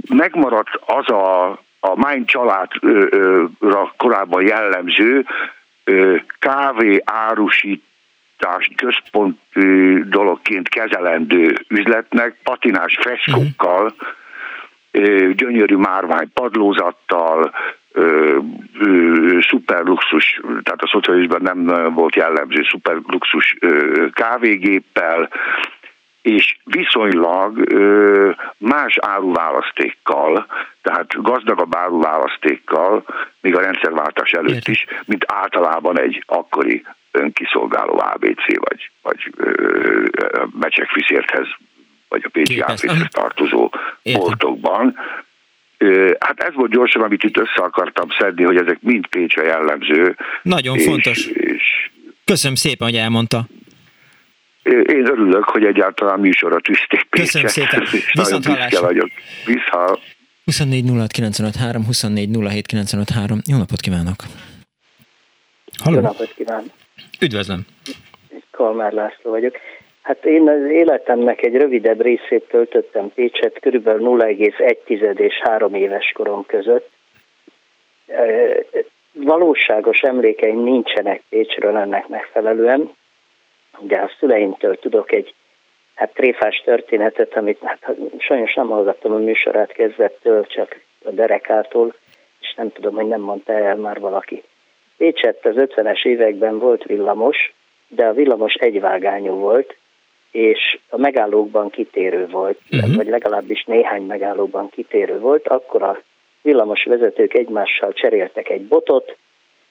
[0.09, 1.51] megmaradt az a,
[1.81, 5.27] a Mine családra korábban jellemző
[5.85, 7.03] ö, kávé
[8.39, 13.95] árusítást központi dologként kezelendő üzletnek, patinás freskókkal,
[14.91, 17.53] ö, gyönyörű márvány padlózattal,
[19.49, 23.57] szuperluxus, tehát a szocializmusban nem volt jellemző szuperluxus
[24.13, 25.29] kávégéppel,
[26.23, 30.47] és viszonylag ö, más áruválasztékkal,
[30.83, 33.05] tehát gazdagabb áruválasztékkal,
[33.41, 34.73] még a rendszerváltás előtt Értem.
[34.73, 36.85] is, mint általában egy akkori
[37.17, 40.05] önkiszolgáló ABC vagy, vagy ö,
[40.61, 41.47] mecsekfiszérthez,
[42.09, 43.09] vagy a Pécsi Aha.
[43.11, 43.73] tartozó
[44.03, 44.97] boltokban.
[46.19, 50.17] Hát ez volt gyorsan, amit itt össze akartam szedni, hogy ezek mind Pécsre jellemző.
[50.43, 51.27] Nagyon és, fontos.
[51.27, 51.91] És
[52.25, 53.47] Köszönöm szépen, hogy elmondta.
[54.63, 57.43] én örülök, hogy egyáltalán műsorra tűzték Pécset.
[57.43, 57.87] Köszönöm szépen.
[58.13, 58.81] Viszont hallásra.
[58.81, 59.11] vagyok.
[59.47, 59.99] Vissza.
[60.45, 63.41] 24 06 953, 24 07 953.
[63.51, 64.17] Jó napot kívánok!
[64.25, 66.71] Jó Halló, napot kívánok!
[67.21, 67.67] Üdvözlöm!
[68.51, 69.57] Kalmár László vagyok.
[70.03, 76.47] Hát én az életemnek egy rövidebb részét töltöttem Pécset, körülbelül 0,1 és 3 éves korom
[76.47, 76.91] között.
[79.13, 82.95] Valóságos emlékeim nincsenek Pécsről ennek megfelelően,
[83.81, 85.35] de a szüleimtől tudok egy
[85.95, 91.95] hát tréfás történetet, amit hát sajnos nem hallgattam a műsorát kezdettől, csak a derekától,
[92.41, 94.43] és nem tudom, hogy nem mondta el már valaki.
[94.97, 97.55] Pécsett az 50-es években volt villamos,
[97.89, 99.77] de a villamos egyvágányú volt,
[100.31, 102.97] és a megállókban kitérő volt, uh-huh.
[102.97, 106.03] vagy legalábbis néhány megállóban kitérő volt, akkor a
[106.43, 109.17] villamos vezetők egymással cseréltek egy botot,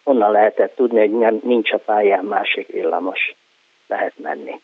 [0.04, 3.36] onnan lehetett tudni, hogy nem, nincs a pályán másik villamos,
[3.88, 4.60] lehet menni.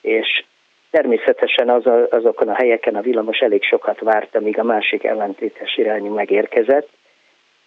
[0.00, 0.44] És
[0.90, 5.76] természetesen az a, azokon a helyeken a villamos elég sokat várt, amíg a másik ellentétes
[5.76, 6.88] irányú megérkezett,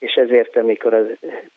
[0.02, 1.04] és ezért, amikor a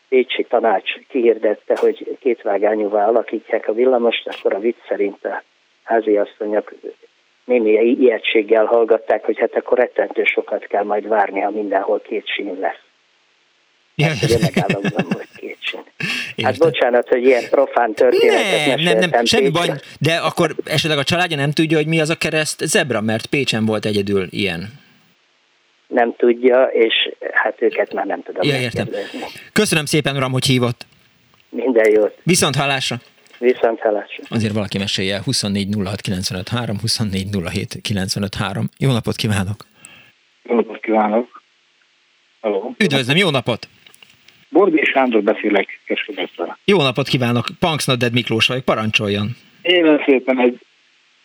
[0.09, 5.43] Pécsi tanács kihirdette, hogy kétvágányúvá alakítják a villamost, akkor a vicc szerint a
[5.83, 6.73] háziasszonyok
[7.45, 12.57] némi ijegységgel hallgatták, hogy hát akkor rettentő sokat kell majd várni, ha mindenhol két sín
[12.59, 12.83] lesz.
[13.97, 15.83] Hát, ugye megállóban volt két sín.
[16.43, 19.67] Hát bocsánat, hogy ilyen profán történetet nem, nem, nem, semmi baj,
[19.99, 23.65] de akkor esetleg a családja nem tudja, hogy mi az a kereszt zebra, mert Pécsen
[23.65, 24.83] volt egyedül ilyen.
[25.87, 26.93] Nem tudja, és
[27.33, 28.87] hát őket már nem tudom Ja, értem.
[29.53, 30.85] Köszönöm szépen, uram, hogy hívott.
[31.49, 32.13] Minden jót.
[32.23, 32.97] Viszont hallásra.
[33.37, 34.23] Viszont hallásra.
[34.29, 38.69] Azért valaki mesélje 24 06 95 3, 24 07 95 3.
[38.77, 39.65] Jó napot kívánok!
[40.43, 41.41] Jó napot kívánok!
[42.41, 42.71] Hello.
[42.77, 43.67] Üdvözlöm, jó napot!
[44.49, 46.57] Bordi Sándor beszélek Keskebesztel.
[46.65, 47.45] Jó napot kívánok!
[47.59, 49.35] Punksnodded Miklós vagyok, parancsoljon!
[49.61, 50.59] Én szépen egy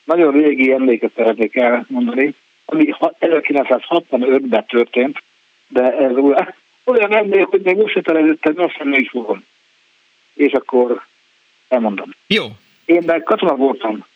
[0.05, 2.35] nagyon régi emléket szeretnék elmondani,
[2.71, 5.23] ami 1965-ben történt,
[5.69, 6.17] de ez
[6.85, 9.45] olyan, emlék, hogy még most se teleződtem, azt sem is fogom.
[10.35, 11.05] És akkor
[11.69, 12.15] elmondom.
[12.27, 12.45] Jó.
[12.85, 14.07] Én meg katona voltam,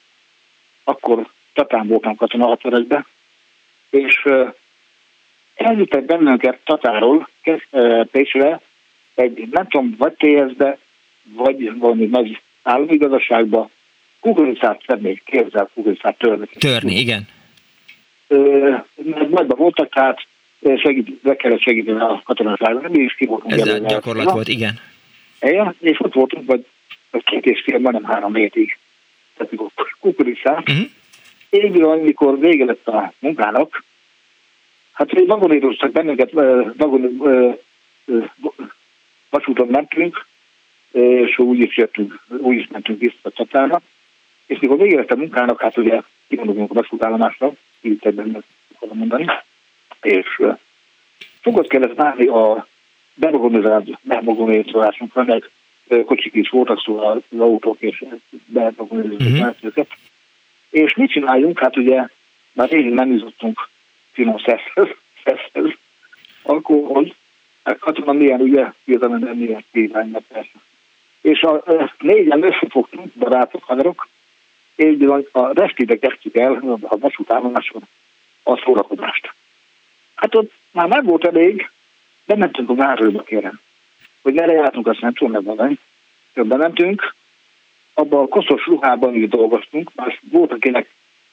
[0.85, 3.07] akkor Tatán voltam katona 61-ben,
[3.91, 4.29] és
[5.55, 7.29] elvittek bennünket Tatáról
[8.11, 8.61] Pécsre,
[9.15, 10.79] egy, nem tudom, vagy TSZ-be,
[11.23, 13.71] vagy valami nagy állami gazdaságba,
[14.21, 16.47] kukoricát tenni, képzel kukoricát törni.
[16.59, 17.29] Törni, igen.
[19.31, 20.27] Nagyban voltak, tehát
[20.77, 23.53] segít, be kellett segíteni a katonaságban, mi is ki voltunk.
[23.53, 24.81] Ez gyakorlat volt, igen.
[25.41, 26.67] Igen, és ott voltunk, vagy,
[27.25, 28.79] két és fél, majdnem három hétig.
[29.37, 29.71] Tehát mikor
[30.01, 30.69] kukoricát.
[30.69, 30.87] Uh-huh.
[31.51, 33.85] Én amikor vége lett a munkának,
[34.93, 36.31] hát vagoníroztak bennünket,
[36.77, 37.23] vagon,
[39.31, 40.27] vasúton mentünk,
[40.91, 43.81] és úgy is jöttünk, úgy is mentünk vissza a csatára.
[44.47, 47.53] És mikor vége lett a munkának, hát ugye kimondunk a vasútállomásra,
[47.85, 48.39] így benne
[48.75, 49.27] akarom mondani,
[50.03, 50.43] és
[51.41, 52.67] fogod kellett várni a
[54.03, 55.51] bevagonizálásunkra, meg
[56.05, 58.05] kocsik is voltak, szóval az autók és
[58.47, 59.87] bevagonizálásukat.
[59.87, 59.99] Uh-huh.
[60.71, 61.59] És mit csináljunk?
[61.59, 62.07] Hát ugye
[62.53, 63.69] már régén nem jutottunk
[64.13, 64.89] finom szeszhez,
[65.25, 65.73] szeszhez
[66.43, 67.09] alkoholhoz,
[67.65, 70.59] hát katona milyen ugye, hirtelen milyen kívánja persze.
[71.21, 74.09] És a, a négyen összefogtunk, barátok, haverok,
[74.75, 77.83] és bizony a restide kezdtük el a vasútállomáson
[78.43, 79.35] a szórakozást.
[80.15, 81.71] Hát ott már meg volt elég,
[82.25, 83.61] de mentünk a várőbe kérem.
[84.23, 85.79] Hogy merre jártunk, azt nem tudom megmondani.
[86.33, 87.15] Többen mentünk,
[87.95, 90.89] abban a koszos ruhában így dolgoztunk, már volt, akinek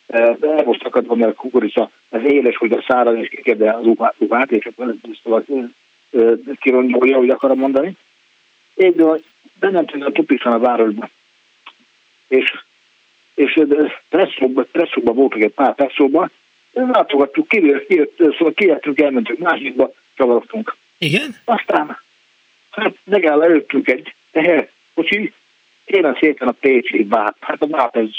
[0.07, 3.83] el volt akadva, mert a kukorica az éles, hogy a száraz, és kikedve az
[4.17, 7.95] ruhát, és akkor ez kirongolja, hogy akarom mondani.
[8.73, 9.21] Én
[9.59, 11.09] bementünk a tupisan a városba.
[12.27, 12.63] És,
[13.35, 13.61] és
[14.09, 16.31] presszóban, presszóban voltak egy pár presszóban,
[16.73, 20.75] látogattuk, kijött, kijött, szóval kijöttünk, elmentünk másikba, csavarogtunk.
[20.97, 21.35] Igen?
[21.43, 21.99] Aztán,
[22.69, 25.33] hát megáll előttünk egy teherkocsi,
[25.85, 27.35] kérem szépen a Pécsi váp.
[27.39, 28.09] Hát a váp ez,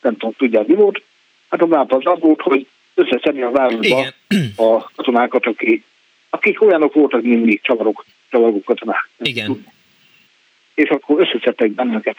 [0.00, 1.02] nem tudom, tudják mi volt.
[1.48, 4.12] Hát a váp az az volt, hogy összeszedni a városba Igen.
[4.56, 5.84] a katonákat, akik,
[6.30, 9.08] akik olyanok voltak, mint mi, csavarok, csavarok katonák.
[9.18, 9.66] Igen.
[10.74, 12.16] És akkor összeszedtek bennünket.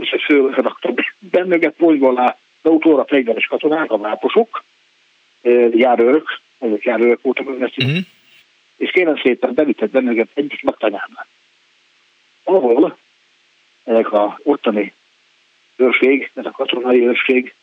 [0.00, 4.64] Összefölraktak bennünket ponyva alá, de autóra fegyveres katonák, a váposok,
[5.70, 7.96] járőrök, ezek járőrök voltak, uh-huh.
[8.76, 11.26] és kérem szépen bevittek bennünket egyik laktanyába,
[12.42, 12.96] ahol
[13.84, 14.92] ezek a ottani
[15.76, 17.54] őrség, ez a katonai őrség,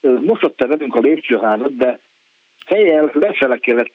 [0.00, 2.00] mosotta velünk a lépcsőházat, de
[2.66, 3.92] fejjel lefele kellett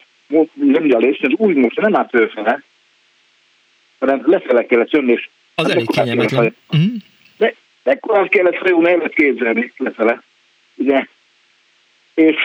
[0.56, 2.64] jönni a lépcsőn, úgy most nem állt őfele,
[4.00, 6.56] hanem lefele kellett jönni, és az elég kényelmetlen.
[6.72, 6.92] Uh-huh.
[7.84, 10.24] Ekkorát kellett folyón előtt képzelni lefele,
[10.76, 11.08] ugye?
[12.14, 12.38] És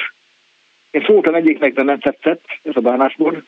[0.91, 3.45] én szóltam egyiknek, de nem tetszett ez a bánásmód,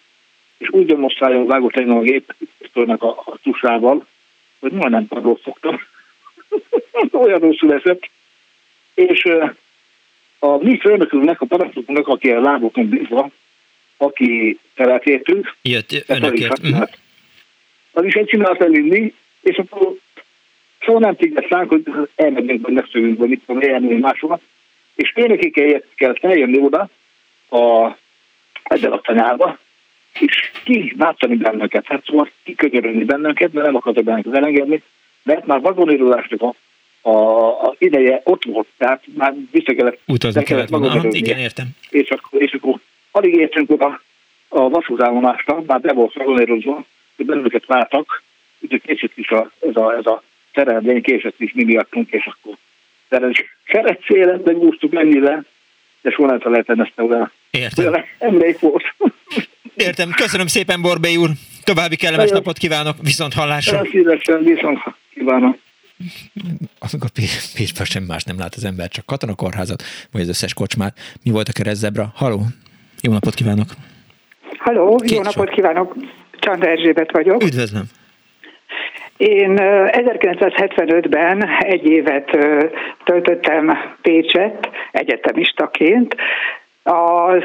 [0.59, 4.07] és úgy demonstrálja, vágott engem a géppisztolynak a, a tusával,
[4.59, 5.81] hogy majdnem padlót fogtam.
[7.25, 8.11] Olyan rosszul esett.
[8.95, 9.29] És
[10.39, 13.31] a mi főnökünknek, a parancsnoknak, aki a lábokon bízva,
[13.97, 16.63] aki felelkértünk, jött önökért.
[16.63, 16.83] Mhm.
[17.93, 19.97] Az is egy csinálta, mint mi, és akkor
[20.79, 21.17] soha nem
[21.49, 21.83] ránk, hogy
[22.15, 24.41] elmegyünk, vagy megszövünk, vagy mit tudom, elmenni máshova.
[24.95, 26.89] És én kell, kell feljönni oda
[27.49, 27.97] a,
[28.63, 29.59] ezzel a tanyába,
[30.21, 34.83] és ki váltani bennünket, hát szóval kikönyörülni bennünket, mert nem akartak bennünket elengedni,
[35.23, 36.55] mert már vagonírulásnak a,
[37.01, 41.67] a, a, ideje ott volt, tehát már vissza kellett, Utazni kellett, kellett volna, igen, értem.
[41.91, 42.75] És akkor, és akkor
[43.11, 44.01] alig értünk oda
[44.49, 46.85] a vasútállomásra, már be volt vagonírozva,
[47.17, 48.23] hogy bennünket vártak,
[48.61, 50.23] úgyhogy késett is a, ez a, ez a
[50.55, 52.57] szerelvény, késett is mi miattunk, és akkor
[53.71, 55.45] szeret életben úsztuk ennyire,
[56.03, 58.05] de soha nem felejtem ezt olyan, Értem.
[58.19, 58.95] emlék volt.
[59.75, 60.11] Értem.
[60.11, 61.31] Köszönöm szépen, Borbély úr.
[61.65, 62.39] További kellemes Nagyon.
[62.39, 62.97] napot kívánok.
[63.03, 63.85] Viszont hallásra.
[63.91, 64.79] Szívesen, viszont
[65.15, 65.57] kívánom.
[66.79, 67.11] Amikor
[67.55, 70.99] Pécsben sem más nem lát az ember, csak katonakorházat, vagy az összes kocsmát.
[71.25, 72.13] Mi volt a keresztzebra?
[72.15, 72.41] Haló,
[73.03, 73.67] jó napot kívánok!
[74.59, 75.97] Haló, Két jó napot kívánok!
[76.39, 77.43] Csanda Erzsébet vagyok.
[77.43, 77.85] Üdvözlöm!
[79.19, 82.39] Én 1975-ben egy évet
[83.05, 86.17] töltöttem Pécset egyetemistaként
[86.83, 87.43] az,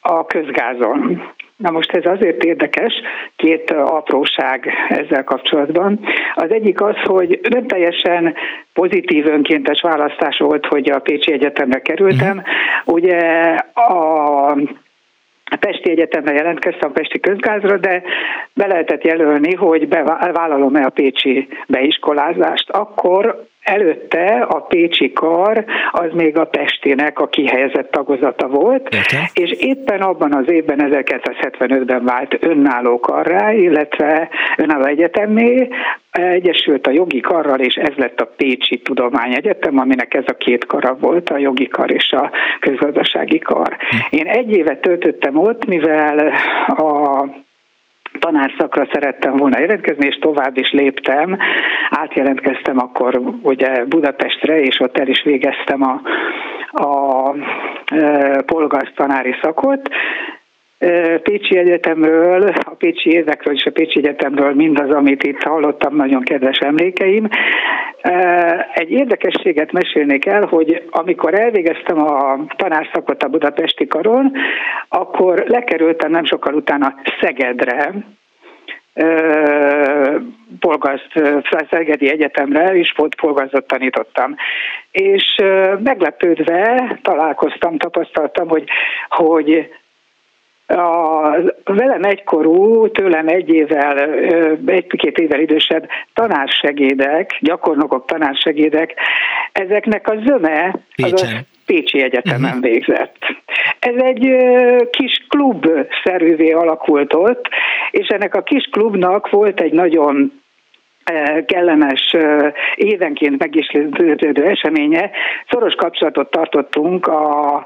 [0.00, 1.22] a közgázon.
[1.56, 2.92] Na most ez azért érdekes,
[3.36, 6.00] két apróság ezzel kapcsolatban.
[6.34, 8.34] Az egyik az, hogy nem teljesen
[8.72, 12.36] pozitív önkéntes választás volt, hogy a Pécsi Egyetemre kerültem.
[12.36, 12.94] Uh-huh.
[12.94, 13.20] Ugye
[13.74, 14.56] a
[15.52, 18.02] a Pesti Egyetemre jelentkeztem, Pesti Közgázra, de
[18.54, 22.70] be lehetett jelölni, hogy bevállalom-e a Pécsi beiskolázást.
[22.70, 29.30] Akkor előtte a Pécsi Kar az még a Pestinek a kihelyezett tagozata volt, Érte.
[29.32, 35.68] és éppen abban az évben 1975-ben vált önálló karrá, illetve önálló egyetemmé,
[36.10, 40.96] egyesült a jogi karral, és ez lett a Pécsi Tudományegyetem, aminek ez a két kara
[41.00, 42.30] volt, a jogi kar és a
[42.60, 43.76] közgazdasági kar.
[43.78, 44.16] Hm.
[44.16, 46.32] Én egy évet töltöttem ott, mivel
[46.66, 47.24] a
[48.24, 51.38] tanárszakra szerettem volna jelentkezni, és tovább is léptem.
[51.90, 56.00] Átjelentkeztem akkor ugye Budapestre, és ott el is végeztem a,
[56.84, 57.34] a
[57.94, 59.88] e, polgász tanári szakot.
[61.22, 66.58] Pécsi Egyetemről, a Pécsi évekről és a Pécsi Egyetemről mindaz, amit itt hallottam, nagyon kedves
[66.58, 67.28] emlékeim.
[68.74, 74.32] Egy érdekességet mesélnék el, hogy amikor elvégeztem a tanárszakot a Budapesti Karon,
[74.88, 77.92] akkor lekerültem nem sokkal utána Szegedre,
[80.60, 81.12] polgazt
[81.70, 84.34] Szegedi Egyetemre, és volt polgazot tanítottam.
[84.90, 85.34] És
[85.82, 88.64] meglepődve találkoztam, tapasztaltam, hogy,
[89.08, 89.70] hogy
[90.72, 93.98] a velem egykorú, tőlem egy évvel,
[94.66, 98.94] egy-két évvel idősebb tanársegédek, gyakornokok tanársegédek,
[99.52, 101.26] ezeknek a zöme az a
[101.66, 102.62] Pécsi Egyetemen uh-huh.
[102.62, 103.16] végzett.
[103.78, 104.36] Ez egy
[104.90, 105.66] kis klub
[106.04, 107.48] szerűvé alakult ott,
[107.90, 110.40] és ennek a kis klubnak volt egy nagyon
[111.46, 112.16] kellemes
[112.74, 115.10] évenként megismétlődő eseménye.
[115.48, 117.64] Szoros kapcsolatot tartottunk a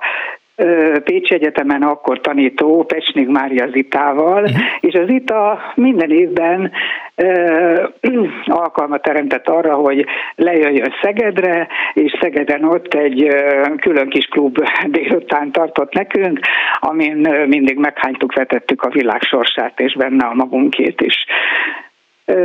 [1.05, 4.61] Pécsi Egyetemen akkor tanító Pecsnik Mária Zitával, uh-huh.
[4.81, 6.73] és az Zita minden évben
[7.15, 7.85] ö,
[8.47, 15.53] alkalmat teremtett arra, hogy lejöjjön Szegedre, és Szegeden ott egy ö, külön kis klub délután
[15.53, 16.41] tartott nekünk,
[16.81, 21.15] amin ö, mindig meghánytuk, vetettük a világ sorsát, és benne a magunkét is.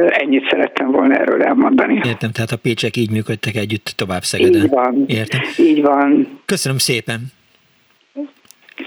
[0.08, 2.02] Ennyit szerettem volna erről elmondani.
[2.04, 4.62] Értem, tehát a pécsek így működtek együtt tovább Szegeden.
[4.62, 5.04] Így van.
[5.08, 5.42] Értem.
[5.58, 6.40] Így van.
[6.46, 7.20] Köszönöm szépen.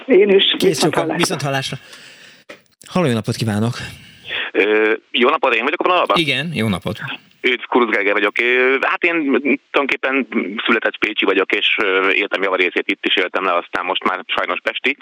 [0.07, 0.55] Én is.
[0.59, 1.77] Kész sokan, viszont hallásra.
[2.89, 3.75] Halló, jó napot kívánok!
[4.53, 6.17] Ö, jó napot, én vagyok a vonalban?
[6.17, 6.99] Igen, jó napot.
[7.41, 8.37] Őt Kuruc Gerger vagyok.
[8.81, 9.15] Hát én
[9.71, 10.27] tulajdonképpen
[10.67, 11.77] született Pécsi vagyok, és
[12.13, 14.97] éltem javarészét itt is éltem le, aztán most már sajnos Pesti,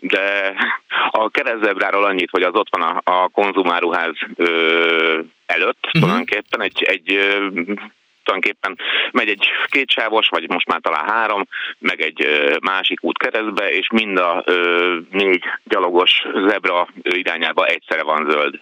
[0.00, 0.54] de
[1.10, 4.14] a keresztezebráról annyit, hogy az ott van a, a konzumáruház
[5.46, 6.00] előtt, uh-huh.
[6.00, 7.18] tulajdonképpen egy, egy
[8.28, 8.78] tulajdonképpen
[9.10, 11.48] megy egy kétsávos, vagy most már talán három,
[11.78, 12.26] meg egy
[12.60, 14.44] másik út keresztbe, és mind a
[15.10, 18.60] négy gyalogos zebra irányába egyszerre van zöld.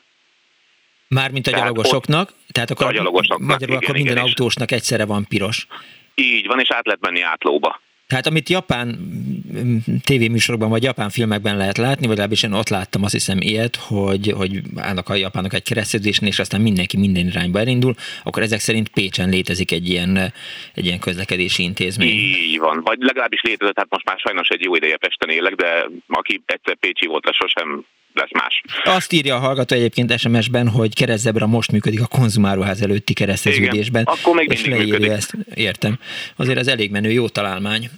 [1.08, 2.30] Mármint a tehát gyalogosoknak?
[2.52, 5.66] Tehát akkor, a gyalogosoknak, magyarul igen, akkor minden igen, autósnak egyszerre van piros.
[6.14, 7.80] Így van, és át lehet menni átlóba.
[8.08, 13.02] Tehát amit japán mm, tévéműsorokban vagy japán filmekben lehet látni, vagy legalábbis én ott láttam
[13.02, 17.58] azt hiszem ilyet, hogy, hogy állnak a japánok egy keresztezésnél, és aztán mindenki minden irányba
[17.58, 20.32] elindul, akkor ezek szerint Pécsen létezik egy ilyen,
[20.74, 22.08] egy ilyen közlekedési intézmény.
[22.08, 25.86] Így van, vagy legalábbis létezett, hát most már sajnos egy jó ideje Pesten élek, de
[26.06, 27.84] aki egyszer Pécsi volt, az sosem
[28.18, 28.62] lesz más.
[28.84, 34.02] Azt írja a hallgató egyébként SMS-ben, hogy keresztebra most működik a konzumáruház előtti kereszteződésben.
[34.02, 35.10] Igen, akkor még mindig működik.
[35.10, 35.34] Ezt.
[35.54, 35.98] Értem.
[36.36, 37.88] Azért az elég menő, jó találmány.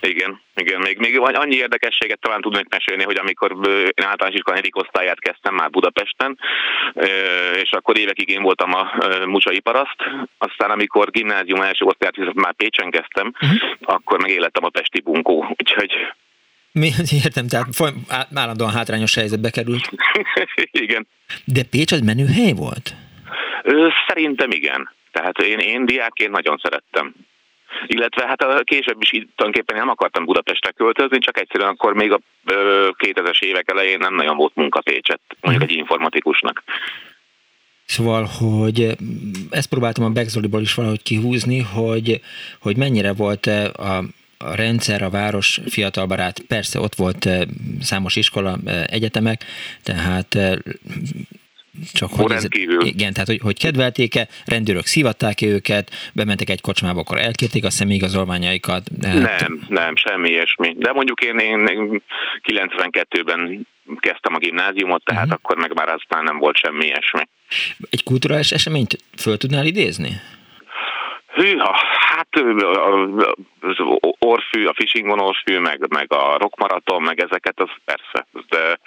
[0.00, 0.80] Igen, igen.
[0.80, 5.54] Még, még annyi érdekességet talán tudnék mesélni, hogy amikor én általános iskola negyedik osztályát kezdtem
[5.54, 6.38] már Budapesten,
[7.62, 8.92] és akkor évekig én voltam a
[9.26, 9.96] mucsai paraszt,
[10.38, 13.58] aztán amikor gimnázium első osztályát már Pécsen kezdtem, uh-huh.
[13.80, 15.92] akkor meg élettem a Pesti bunkó, úgyhogy
[16.80, 16.90] mi,
[17.24, 17.66] értem, tehát
[18.34, 19.90] állandóan hátrányos helyzetbe került.
[20.86, 21.06] igen.
[21.44, 22.94] De Pécs az menő hely volt?
[24.08, 24.90] Szerintem igen.
[25.12, 27.14] Tehát én, én diákként nagyon szerettem.
[27.86, 32.12] Illetve hát a később is így tulajdonképpen nem akartam Budapestre költözni, csak egyszerűen akkor még
[32.12, 32.20] a
[33.04, 36.62] 2000-es évek elején nem nagyon volt munka Pécset, mondjuk egy informatikusnak.
[37.84, 38.96] Szóval, hogy
[39.50, 42.20] ezt próbáltam a Begzoliból is valahogy kihúzni, hogy,
[42.60, 43.46] hogy mennyire volt
[43.76, 44.02] a
[44.38, 47.28] a rendszer, a város fiatalbarát, persze ott volt
[47.80, 49.44] számos iskola, egyetemek,
[49.82, 50.56] tehát eh,
[51.92, 52.46] csak hogy, ez,
[52.78, 58.90] igen, tehát hogy, hogy kedvelték-e, rendőrök szívatták-e őket, bementek egy kocsmába, akkor elkérték a személyigazolványaikat?
[59.02, 59.40] Hát...
[59.40, 60.74] Nem, nem, semmi ilyesmi.
[60.78, 62.02] De mondjuk én, én
[62.42, 63.66] 92-ben
[64.00, 65.38] kezdtem a gimnáziumot, tehát uh-huh.
[65.42, 67.20] akkor meg már aztán nem volt semmi ilyesmi.
[67.90, 70.20] Egy kulturális eseményt föl tudnál idézni?
[71.36, 71.76] Hűha,
[72.16, 72.28] Hát
[73.60, 73.76] az
[74.18, 78.26] orfű, a fishing orfű, meg, meg a rockmaraton, meg ezeket, az persze.
[78.48, 78.78] De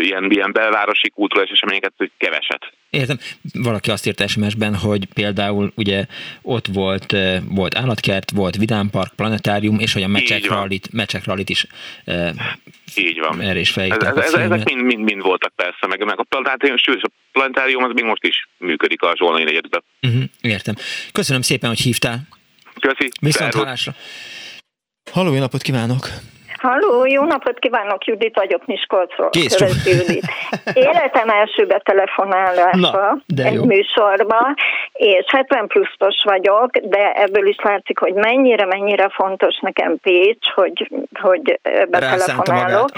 [0.00, 2.72] ilyen, ilyen belvárosi kulturális eseményeket keveset.
[2.90, 3.18] Értem.
[3.52, 6.06] Valaki azt írt SMS-ben, hogy például ugye
[6.42, 11.66] ott volt, volt állatkert, volt vidámpark, planetárium, és hogy a mecsek rallit, mecsek rallit is
[12.94, 13.40] így van.
[13.40, 17.02] Erre is ez, ez, ezek mind, mind, mind, voltak persze, meg, meg a planetárium, sőt,
[17.02, 19.82] a planetárium az még most is működik a Zsolnai negyedben.
[20.02, 20.74] Uh-huh, értem.
[21.12, 22.20] Köszönöm szépen, hogy hívtál.
[22.80, 23.10] Köszi.
[23.20, 23.94] Viszont hallásra.
[25.10, 26.08] Halló, jó napot kívánok!
[26.60, 29.30] Halló, jó napot kívánok, Judit vagyok Miskolcról.
[29.30, 30.24] Kész Judit.
[30.74, 33.64] Életem első betelefonálása egy jó.
[33.64, 34.54] műsorba,
[34.92, 40.90] és 70 pluszos vagyok, de ebből is látszik, hogy mennyire, mennyire fontos nekem Pécs, hogy,
[41.20, 42.88] hogy betelefonálok.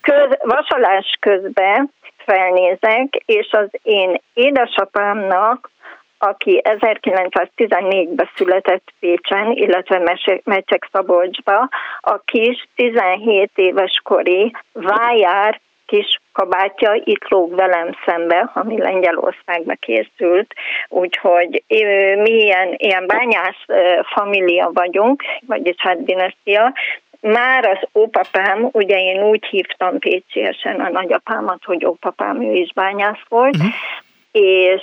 [0.00, 1.90] Köz, vasalás közben
[2.24, 5.70] felnézek, és az én édesapámnak
[6.24, 11.68] aki 1914-ben született Pécsen, illetve Mecsek Szabolcsba,
[12.00, 20.54] a kis 17 éves kori vájár kis kabátja itt lóg velem szembe, ami Lengyelországba készült,
[20.88, 21.62] úgyhogy
[22.16, 23.64] mi ilyen, ilyen bányász
[24.14, 26.72] família vagyunk, vagyis hát dinasztia,
[27.20, 33.22] már az ópapám, ugye én úgy hívtam pécsiesen a nagyapámat, hogy ópapám, ő is bányász
[33.28, 33.72] volt, uh-huh
[34.32, 34.82] és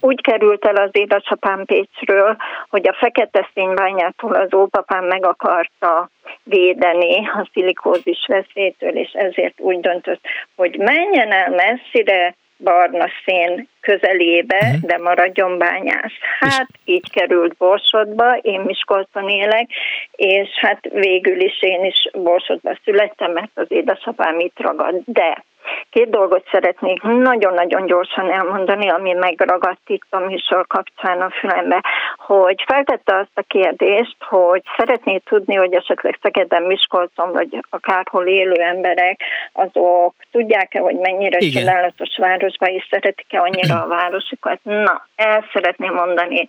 [0.00, 2.36] úgy került el az édesapám Pécsről,
[2.70, 6.10] hogy a fekete színbányától az ópapám meg akarta
[6.42, 10.20] védeni a szilikózis veszélytől, és ezért úgy döntött,
[10.56, 14.80] hogy menjen el messzire, barna szén közelébe, uh-huh.
[14.80, 16.12] de maradjon bányász.
[16.40, 19.68] Hát így került Borsodba, én Miskolcon élek,
[20.16, 24.94] és hát végül is én is Borsodba születtem, mert az édesapám itt ragad.
[25.04, 25.44] De
[25.90, 31.84] Két dolgot szeretnék nagyon-nagyon gyorsan elmondani, ami megragadt itt a műsor kapcsán a fülembe,
[32.16, 38.62] hogy feltette azt a kérdést, hogy szeretné tudni, hogy esetleg Szegeden, Miskolcon, vagy akárhol élő
[38.62, 39.20] emberek,
[39.52, 41.62] azok tudják-e, hogy mennyire Igen.
[41.62, 44.58] csodálatos városba, és szeretik-e annyira a városukat.
[44.62, 46.46] Na, el szeretném mondani,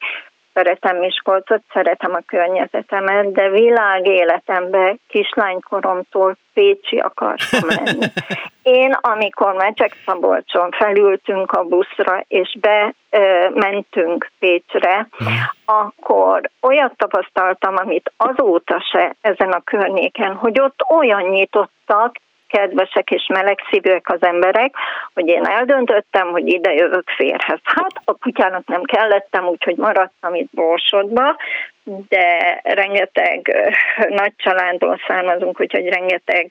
[0.56, 8.06] szeretem Miskolcot, szeretem a környezetemet, de világ életemben kislánykoromtól Pécsi akartam lenni.
[8.64, 15.08] Én, amikor Mecsek Szabolcson felültünk a buszra, és bementünk Pécsre,
[15.66, 22.16] akkor olyat tapasztaltam, amit azóta se ezen a környéken, hogy ott olyan nyitottak,
[22.48, 24.76] kedvesek és melegszívűek az emberek,
[25.14, 27.60] hogy én eldöntöttem, hogy ide jövök férhez.
[27.64, 31.36] Hát a kutyának nem kellettem, úgyhogy maradtam itt Borsodba,
[32.08, 33.72] de rengeteg
[34.08, 36.46] nagy családból származunk, úgyhogy rengeteg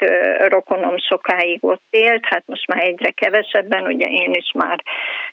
[0.48, 4.82] rokonom sokáig ott élt, hát most már egyre kevesebben, ugye én is már,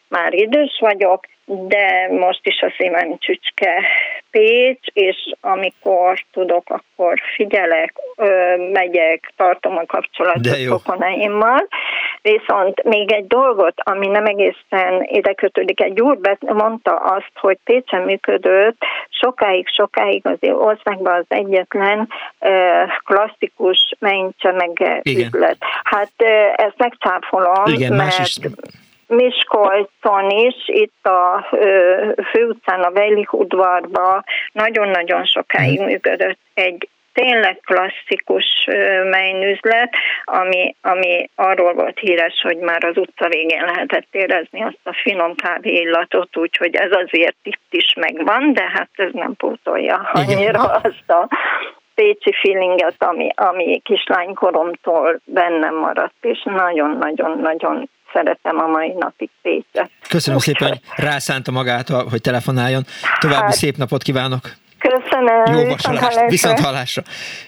[0.08, 3.84] már idős vagyok, de most is a szívem csücske
[4.32, 7.94] Pécs, és amikor tudok, akkor figyelek,
[8.72, 11.68] megyek, tartom a kapcsolatot rokonaimmal.
[12.22, 18.02] Viszont még egy dolgot, ami nem egészen ide kötődik, egy úr mondta azt, hogy Pécsen
[18.02, 18.78] működött
[19.10, 22.10] sokáig, sokáig az országban az egyetlen
[23.04, 25.58] klasszikus mencse meg üzlet.
[25.84, 26.12] Hát
[26.56, 28.18] ezt megcáfolom, Igen, mert...
[28.18, 28.38] Más is
[29.12, 31.48] Miskolcon is, itt a
[32.32, 35.90] főutcán, a Vejlik udvarban nagyon-nagyon sokáig mhm.
[35.90, 38.68] működött egy tényleg klasszikus
[39.10, 39.94] mejnüzlet,
[40.24, 45.36] ami, ami arról volt híres, hogy már az utca végén lehetett érezni azt a finom
[45.36, 51.10] kávé illatot, úgyhogy ez azért itt is megvan, de hát ez nem pótolja annyira azt
[51.10, 51.28] a
[51.96, 59.90] pécsi feelinget, ami, ami kislánykoromtól bennem maradt, és nagyon-nagyon-nagyon szeretem a mai napig Pécset.
[60.10, 62.84] Köszönöm Úgy szépen, hogy rászánta magát, hogy telefonáljon.
[63.20, 64.60] További hát, szép napot kívánok!
[64.82, 65.60] Köszönöm.
[65.60, 67.04] Jó vasalást, viszont hallásra.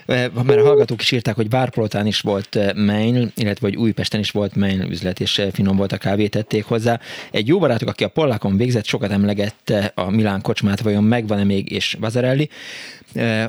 [0.06, 4.20] Eh, mert a hallgatók is írták, hogy Várpoltán is volt eh, main, illetve hogy Újpesten
[4.20, 6.98] is volt main üzlet, és eh, finom volt a kávé tették hozzá.
[7.30, 11.72] Egy jó barátok, aki a Pollákon végzett, sokat emlegette a Milán kocsmát, vajon megvan-e még,
[11.72, 12.48] és Vazarelli.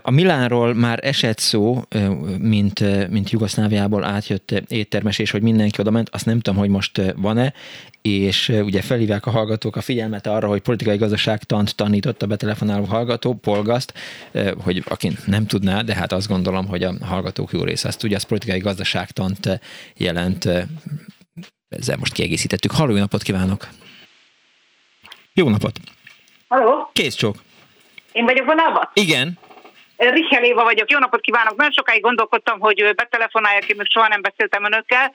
[0.01, 1.81] A Milánról már esett szó,
[2.39, 7.01] mint, mint Jugoszláviából átjött éttermes, és hogy mindenki oda ment, azt nem tudom, hogy most
[7.15, 7.53] van-e,
[8.01, 13.33] és ugye felhívják a hallgatók a figyelmet arra, hogy politikai gazdaságtant tanított a betelefonáló hallgató,
[13.33, 13.93] Polgaszt,
[14.63, 18.17] hogy aki nem tudná, de hát azt gondolom, hogy a hallgatók jó része azt tudja,
[18.17, 19.59] az politikai gazdaságtant
[19.97, 20.49] jelent.
[21.69, 22.71] Ezzel most kiegészítettük.
[22.71, 23.67] Halló, jó napot kívánok!
[25.33, 25.79] Jó napot!
[26.47, 26.89] Halló!
[26.93, 27.43] Kész csók!
[28.11, 28.89] Én vagyok vonalban?
[28.93, 29.37] Igen.
[29.97, 31.55] Richel Éva vagyok, jó napot kívánok!
[31.55, 35.13] Nagyon sokáig gondolkodtam, hogy betelefonáljak, én még soha nem beszéltem önökkel.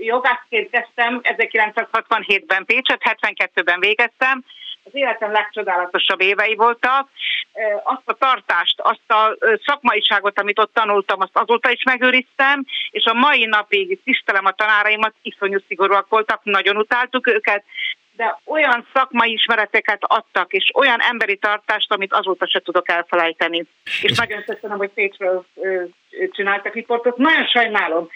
[0.00, 4.44] Jogászként kezdtem 1967-ben Pécset, 72-ben végeztem,
[4.84, 7.08] az életem legcsodálatosabb évei voltak.
[7.84, 9.36] Azt a tartást, azt a
[9.66, 15.14] szakmaiságot, amit ott tanultam, azt azóta is megőriztem, és a mai napig tisztelem a tanáraimat,
[15.22, 17.64] iszonyú szigorúak voltak, nagyon utáltuk őket,
[18.16, 23.64] de olyan szakmai ismereteket adtak, és olyan emberi tartást, amit azóta se tudok elfelejteni.
[24.02, 25.46] És nagyon köszönöm, hogy Pécsről
[26.30, 27.16] csináltak riportot.
[27.16, 28.08] Nagyon sajnálom,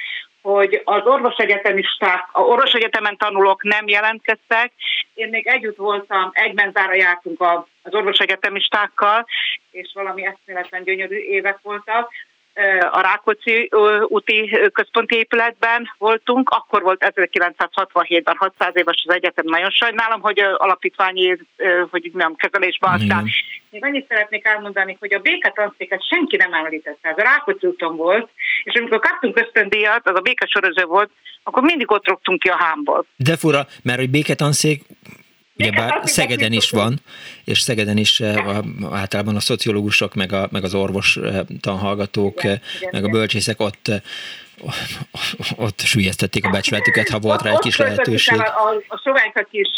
[0.42, 4.72] hogy az orvosegyetemisták, a orvosegyetemen tanulók nem jelentkeztek.
[5.14, 7.40] Én még együtt voltam, egyben zára jártunk
[7.82, 9.26] az orvosegyetemistákkal,
[9.70, 12.10] és valami eszméletlen gyönyörű évek voltak
[12.90, 13.70] a Rákóczi
[14.08, 21.36] úti központi épületben voltunk, akkor volt 1967-ben 600 éves az egyetem, nagyon sajnálom, hogy alapítványi,
[21.90, 23.28] hogy nem kezelésben aztán.
[23.70, 28.30] Még annyit szeretnék elmondani, hogy a béketanszéket senki nem említette, ez a Rákóczi úton volt,
[28.64, 31.10] és amikor kaptunk ösztöndíjat, az a békesorozó volt,
[31.42, 33.06] akkor mindig ott rogtunk ki a hámból.
[33.16, 34.82] De fura, mert hogy béketanszék
[35.60, 36.94] Ugyebár Szegeden is van,
[37.50, 38.36] és Szegeden is eh,
[38.92, 43.60] általában a szociológusok, meg, a, meg az orvos eh, tanhallgatók, igen, eh, meg a bölcsészek
[43.60, 43.90] ott
[45.56, 48.38] ott süllyesztették a becsületüket, ha volt rá egy kis lehetőség.
[48.38, 49.68] A, a, a soványkat is,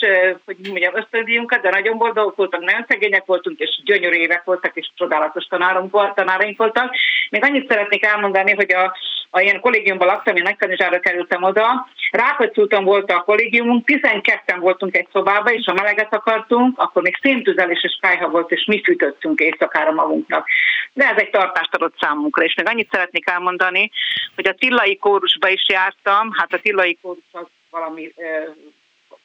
[0.44, 4.90] hogy mondjam, ösztöndíjunkat, de nagyon boldogok voltak, nagyon szegények voltunk, és gyönyörű évek voltak, és
[4.94, 6.94] csodálatos tanárunk, tanáraink voltak.
[7.30, 8.96] Még annyit szeretnék elmondani, hogy a,
[9.30, 11.88] a ilyen kollégiumban laktam, én Nagykanizsára kerültem oda.
[12.10, 17.18] Rákóczi úton volt a kollégiumunk, 12-en voltunk egy szobában, és ha meleget akartunk, akkor még
[17.62, 20.48] széntüzelés és kájha volt, és mi fűtöttünk éjszakára magunknak.
[20.92, 23.90] De ez egy tartást adott számunkra, és még annyit szeretnék elmondani,
[24.34, 28.12] hogy a Tillai kórusba is jártam, hát a Tillai kórus az valami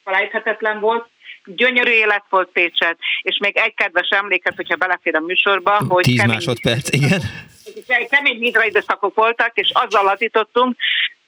[0.04, 1.08] felejthetetlen volt,
[1.44, 6.04] gyönyörű élet volt Pécset, és még egy kedves emléket, hogyha belefér a műsorba, hogy...
[6.04, 7.20] 10 másodperc, igen.
[8.10, 10.76] Kemény midra időszakok voltak, és azzal lazítottunk,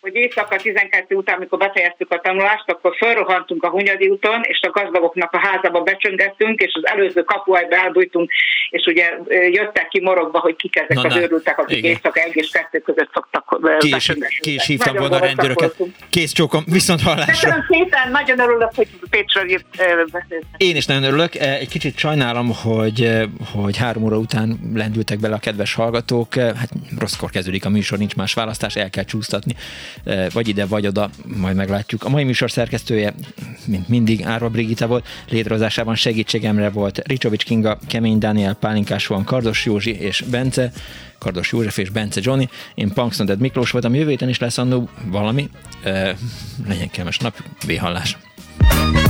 [0.00, 4.70] hogy éjszaka 12 után, amikor befejeztük a tanulást, akkor felrohantunk a Hunyadi úton, és a
[4.70, 8.30] gazdagoknak a házába becsöngettünk, és az előző kapuájba elbújtunk,
[8.70, 9.10] és ugye
[9.50, 11.90] jöttek ki morogba, hogy kik ezek Na, az őrültek, akik igen.
[11.90, 13.58] éjszaka egy és kettő között szoktak
[14.40, 15.74] Ki is hívtam volna a rendőröket.
[16.10, 17.32] Kész csókom, viszont hallásra.
[17.32, 19.64] Köszönöm szépen, nagyon örülök, hogy Pécsről írt
[20.56, 21.34] Én is nagyon örülök.
[21.34, 23.08] Egy kicsit sajnálom, hogy,
[23.54, 26.34] hogy három óra után lendültek bele a kedves hallgatók.
[26.34, 26.68] Hát
[26.98, 29.54] rosszkor kezdődik a műsor, nincs más választás, el kell csúsztatni
[30.32, 32.04] vagy ide, vagy oda, majd meglátjuk.
[32.04, 33.14] A mai műsor szerkesztője,
[33.66, 39.64] mint mindig, Árva Brigitta volt, létrehozásában segítségemre volt Ricsovics Kinga, Kemény Dániel, Pálinkás van, Kardos
[39.64, 40.72] Józsi és Bence,
[41.18, 45.50] Kardos József és Bence Johnny, én Punksnoded Miklós voltam, jövő héten is lesz annó valami,
[45.82, 46.16] e,
[46.66, 48.18] legyen kellemes nap, véhallás.
[48.60, 49.09] Igen,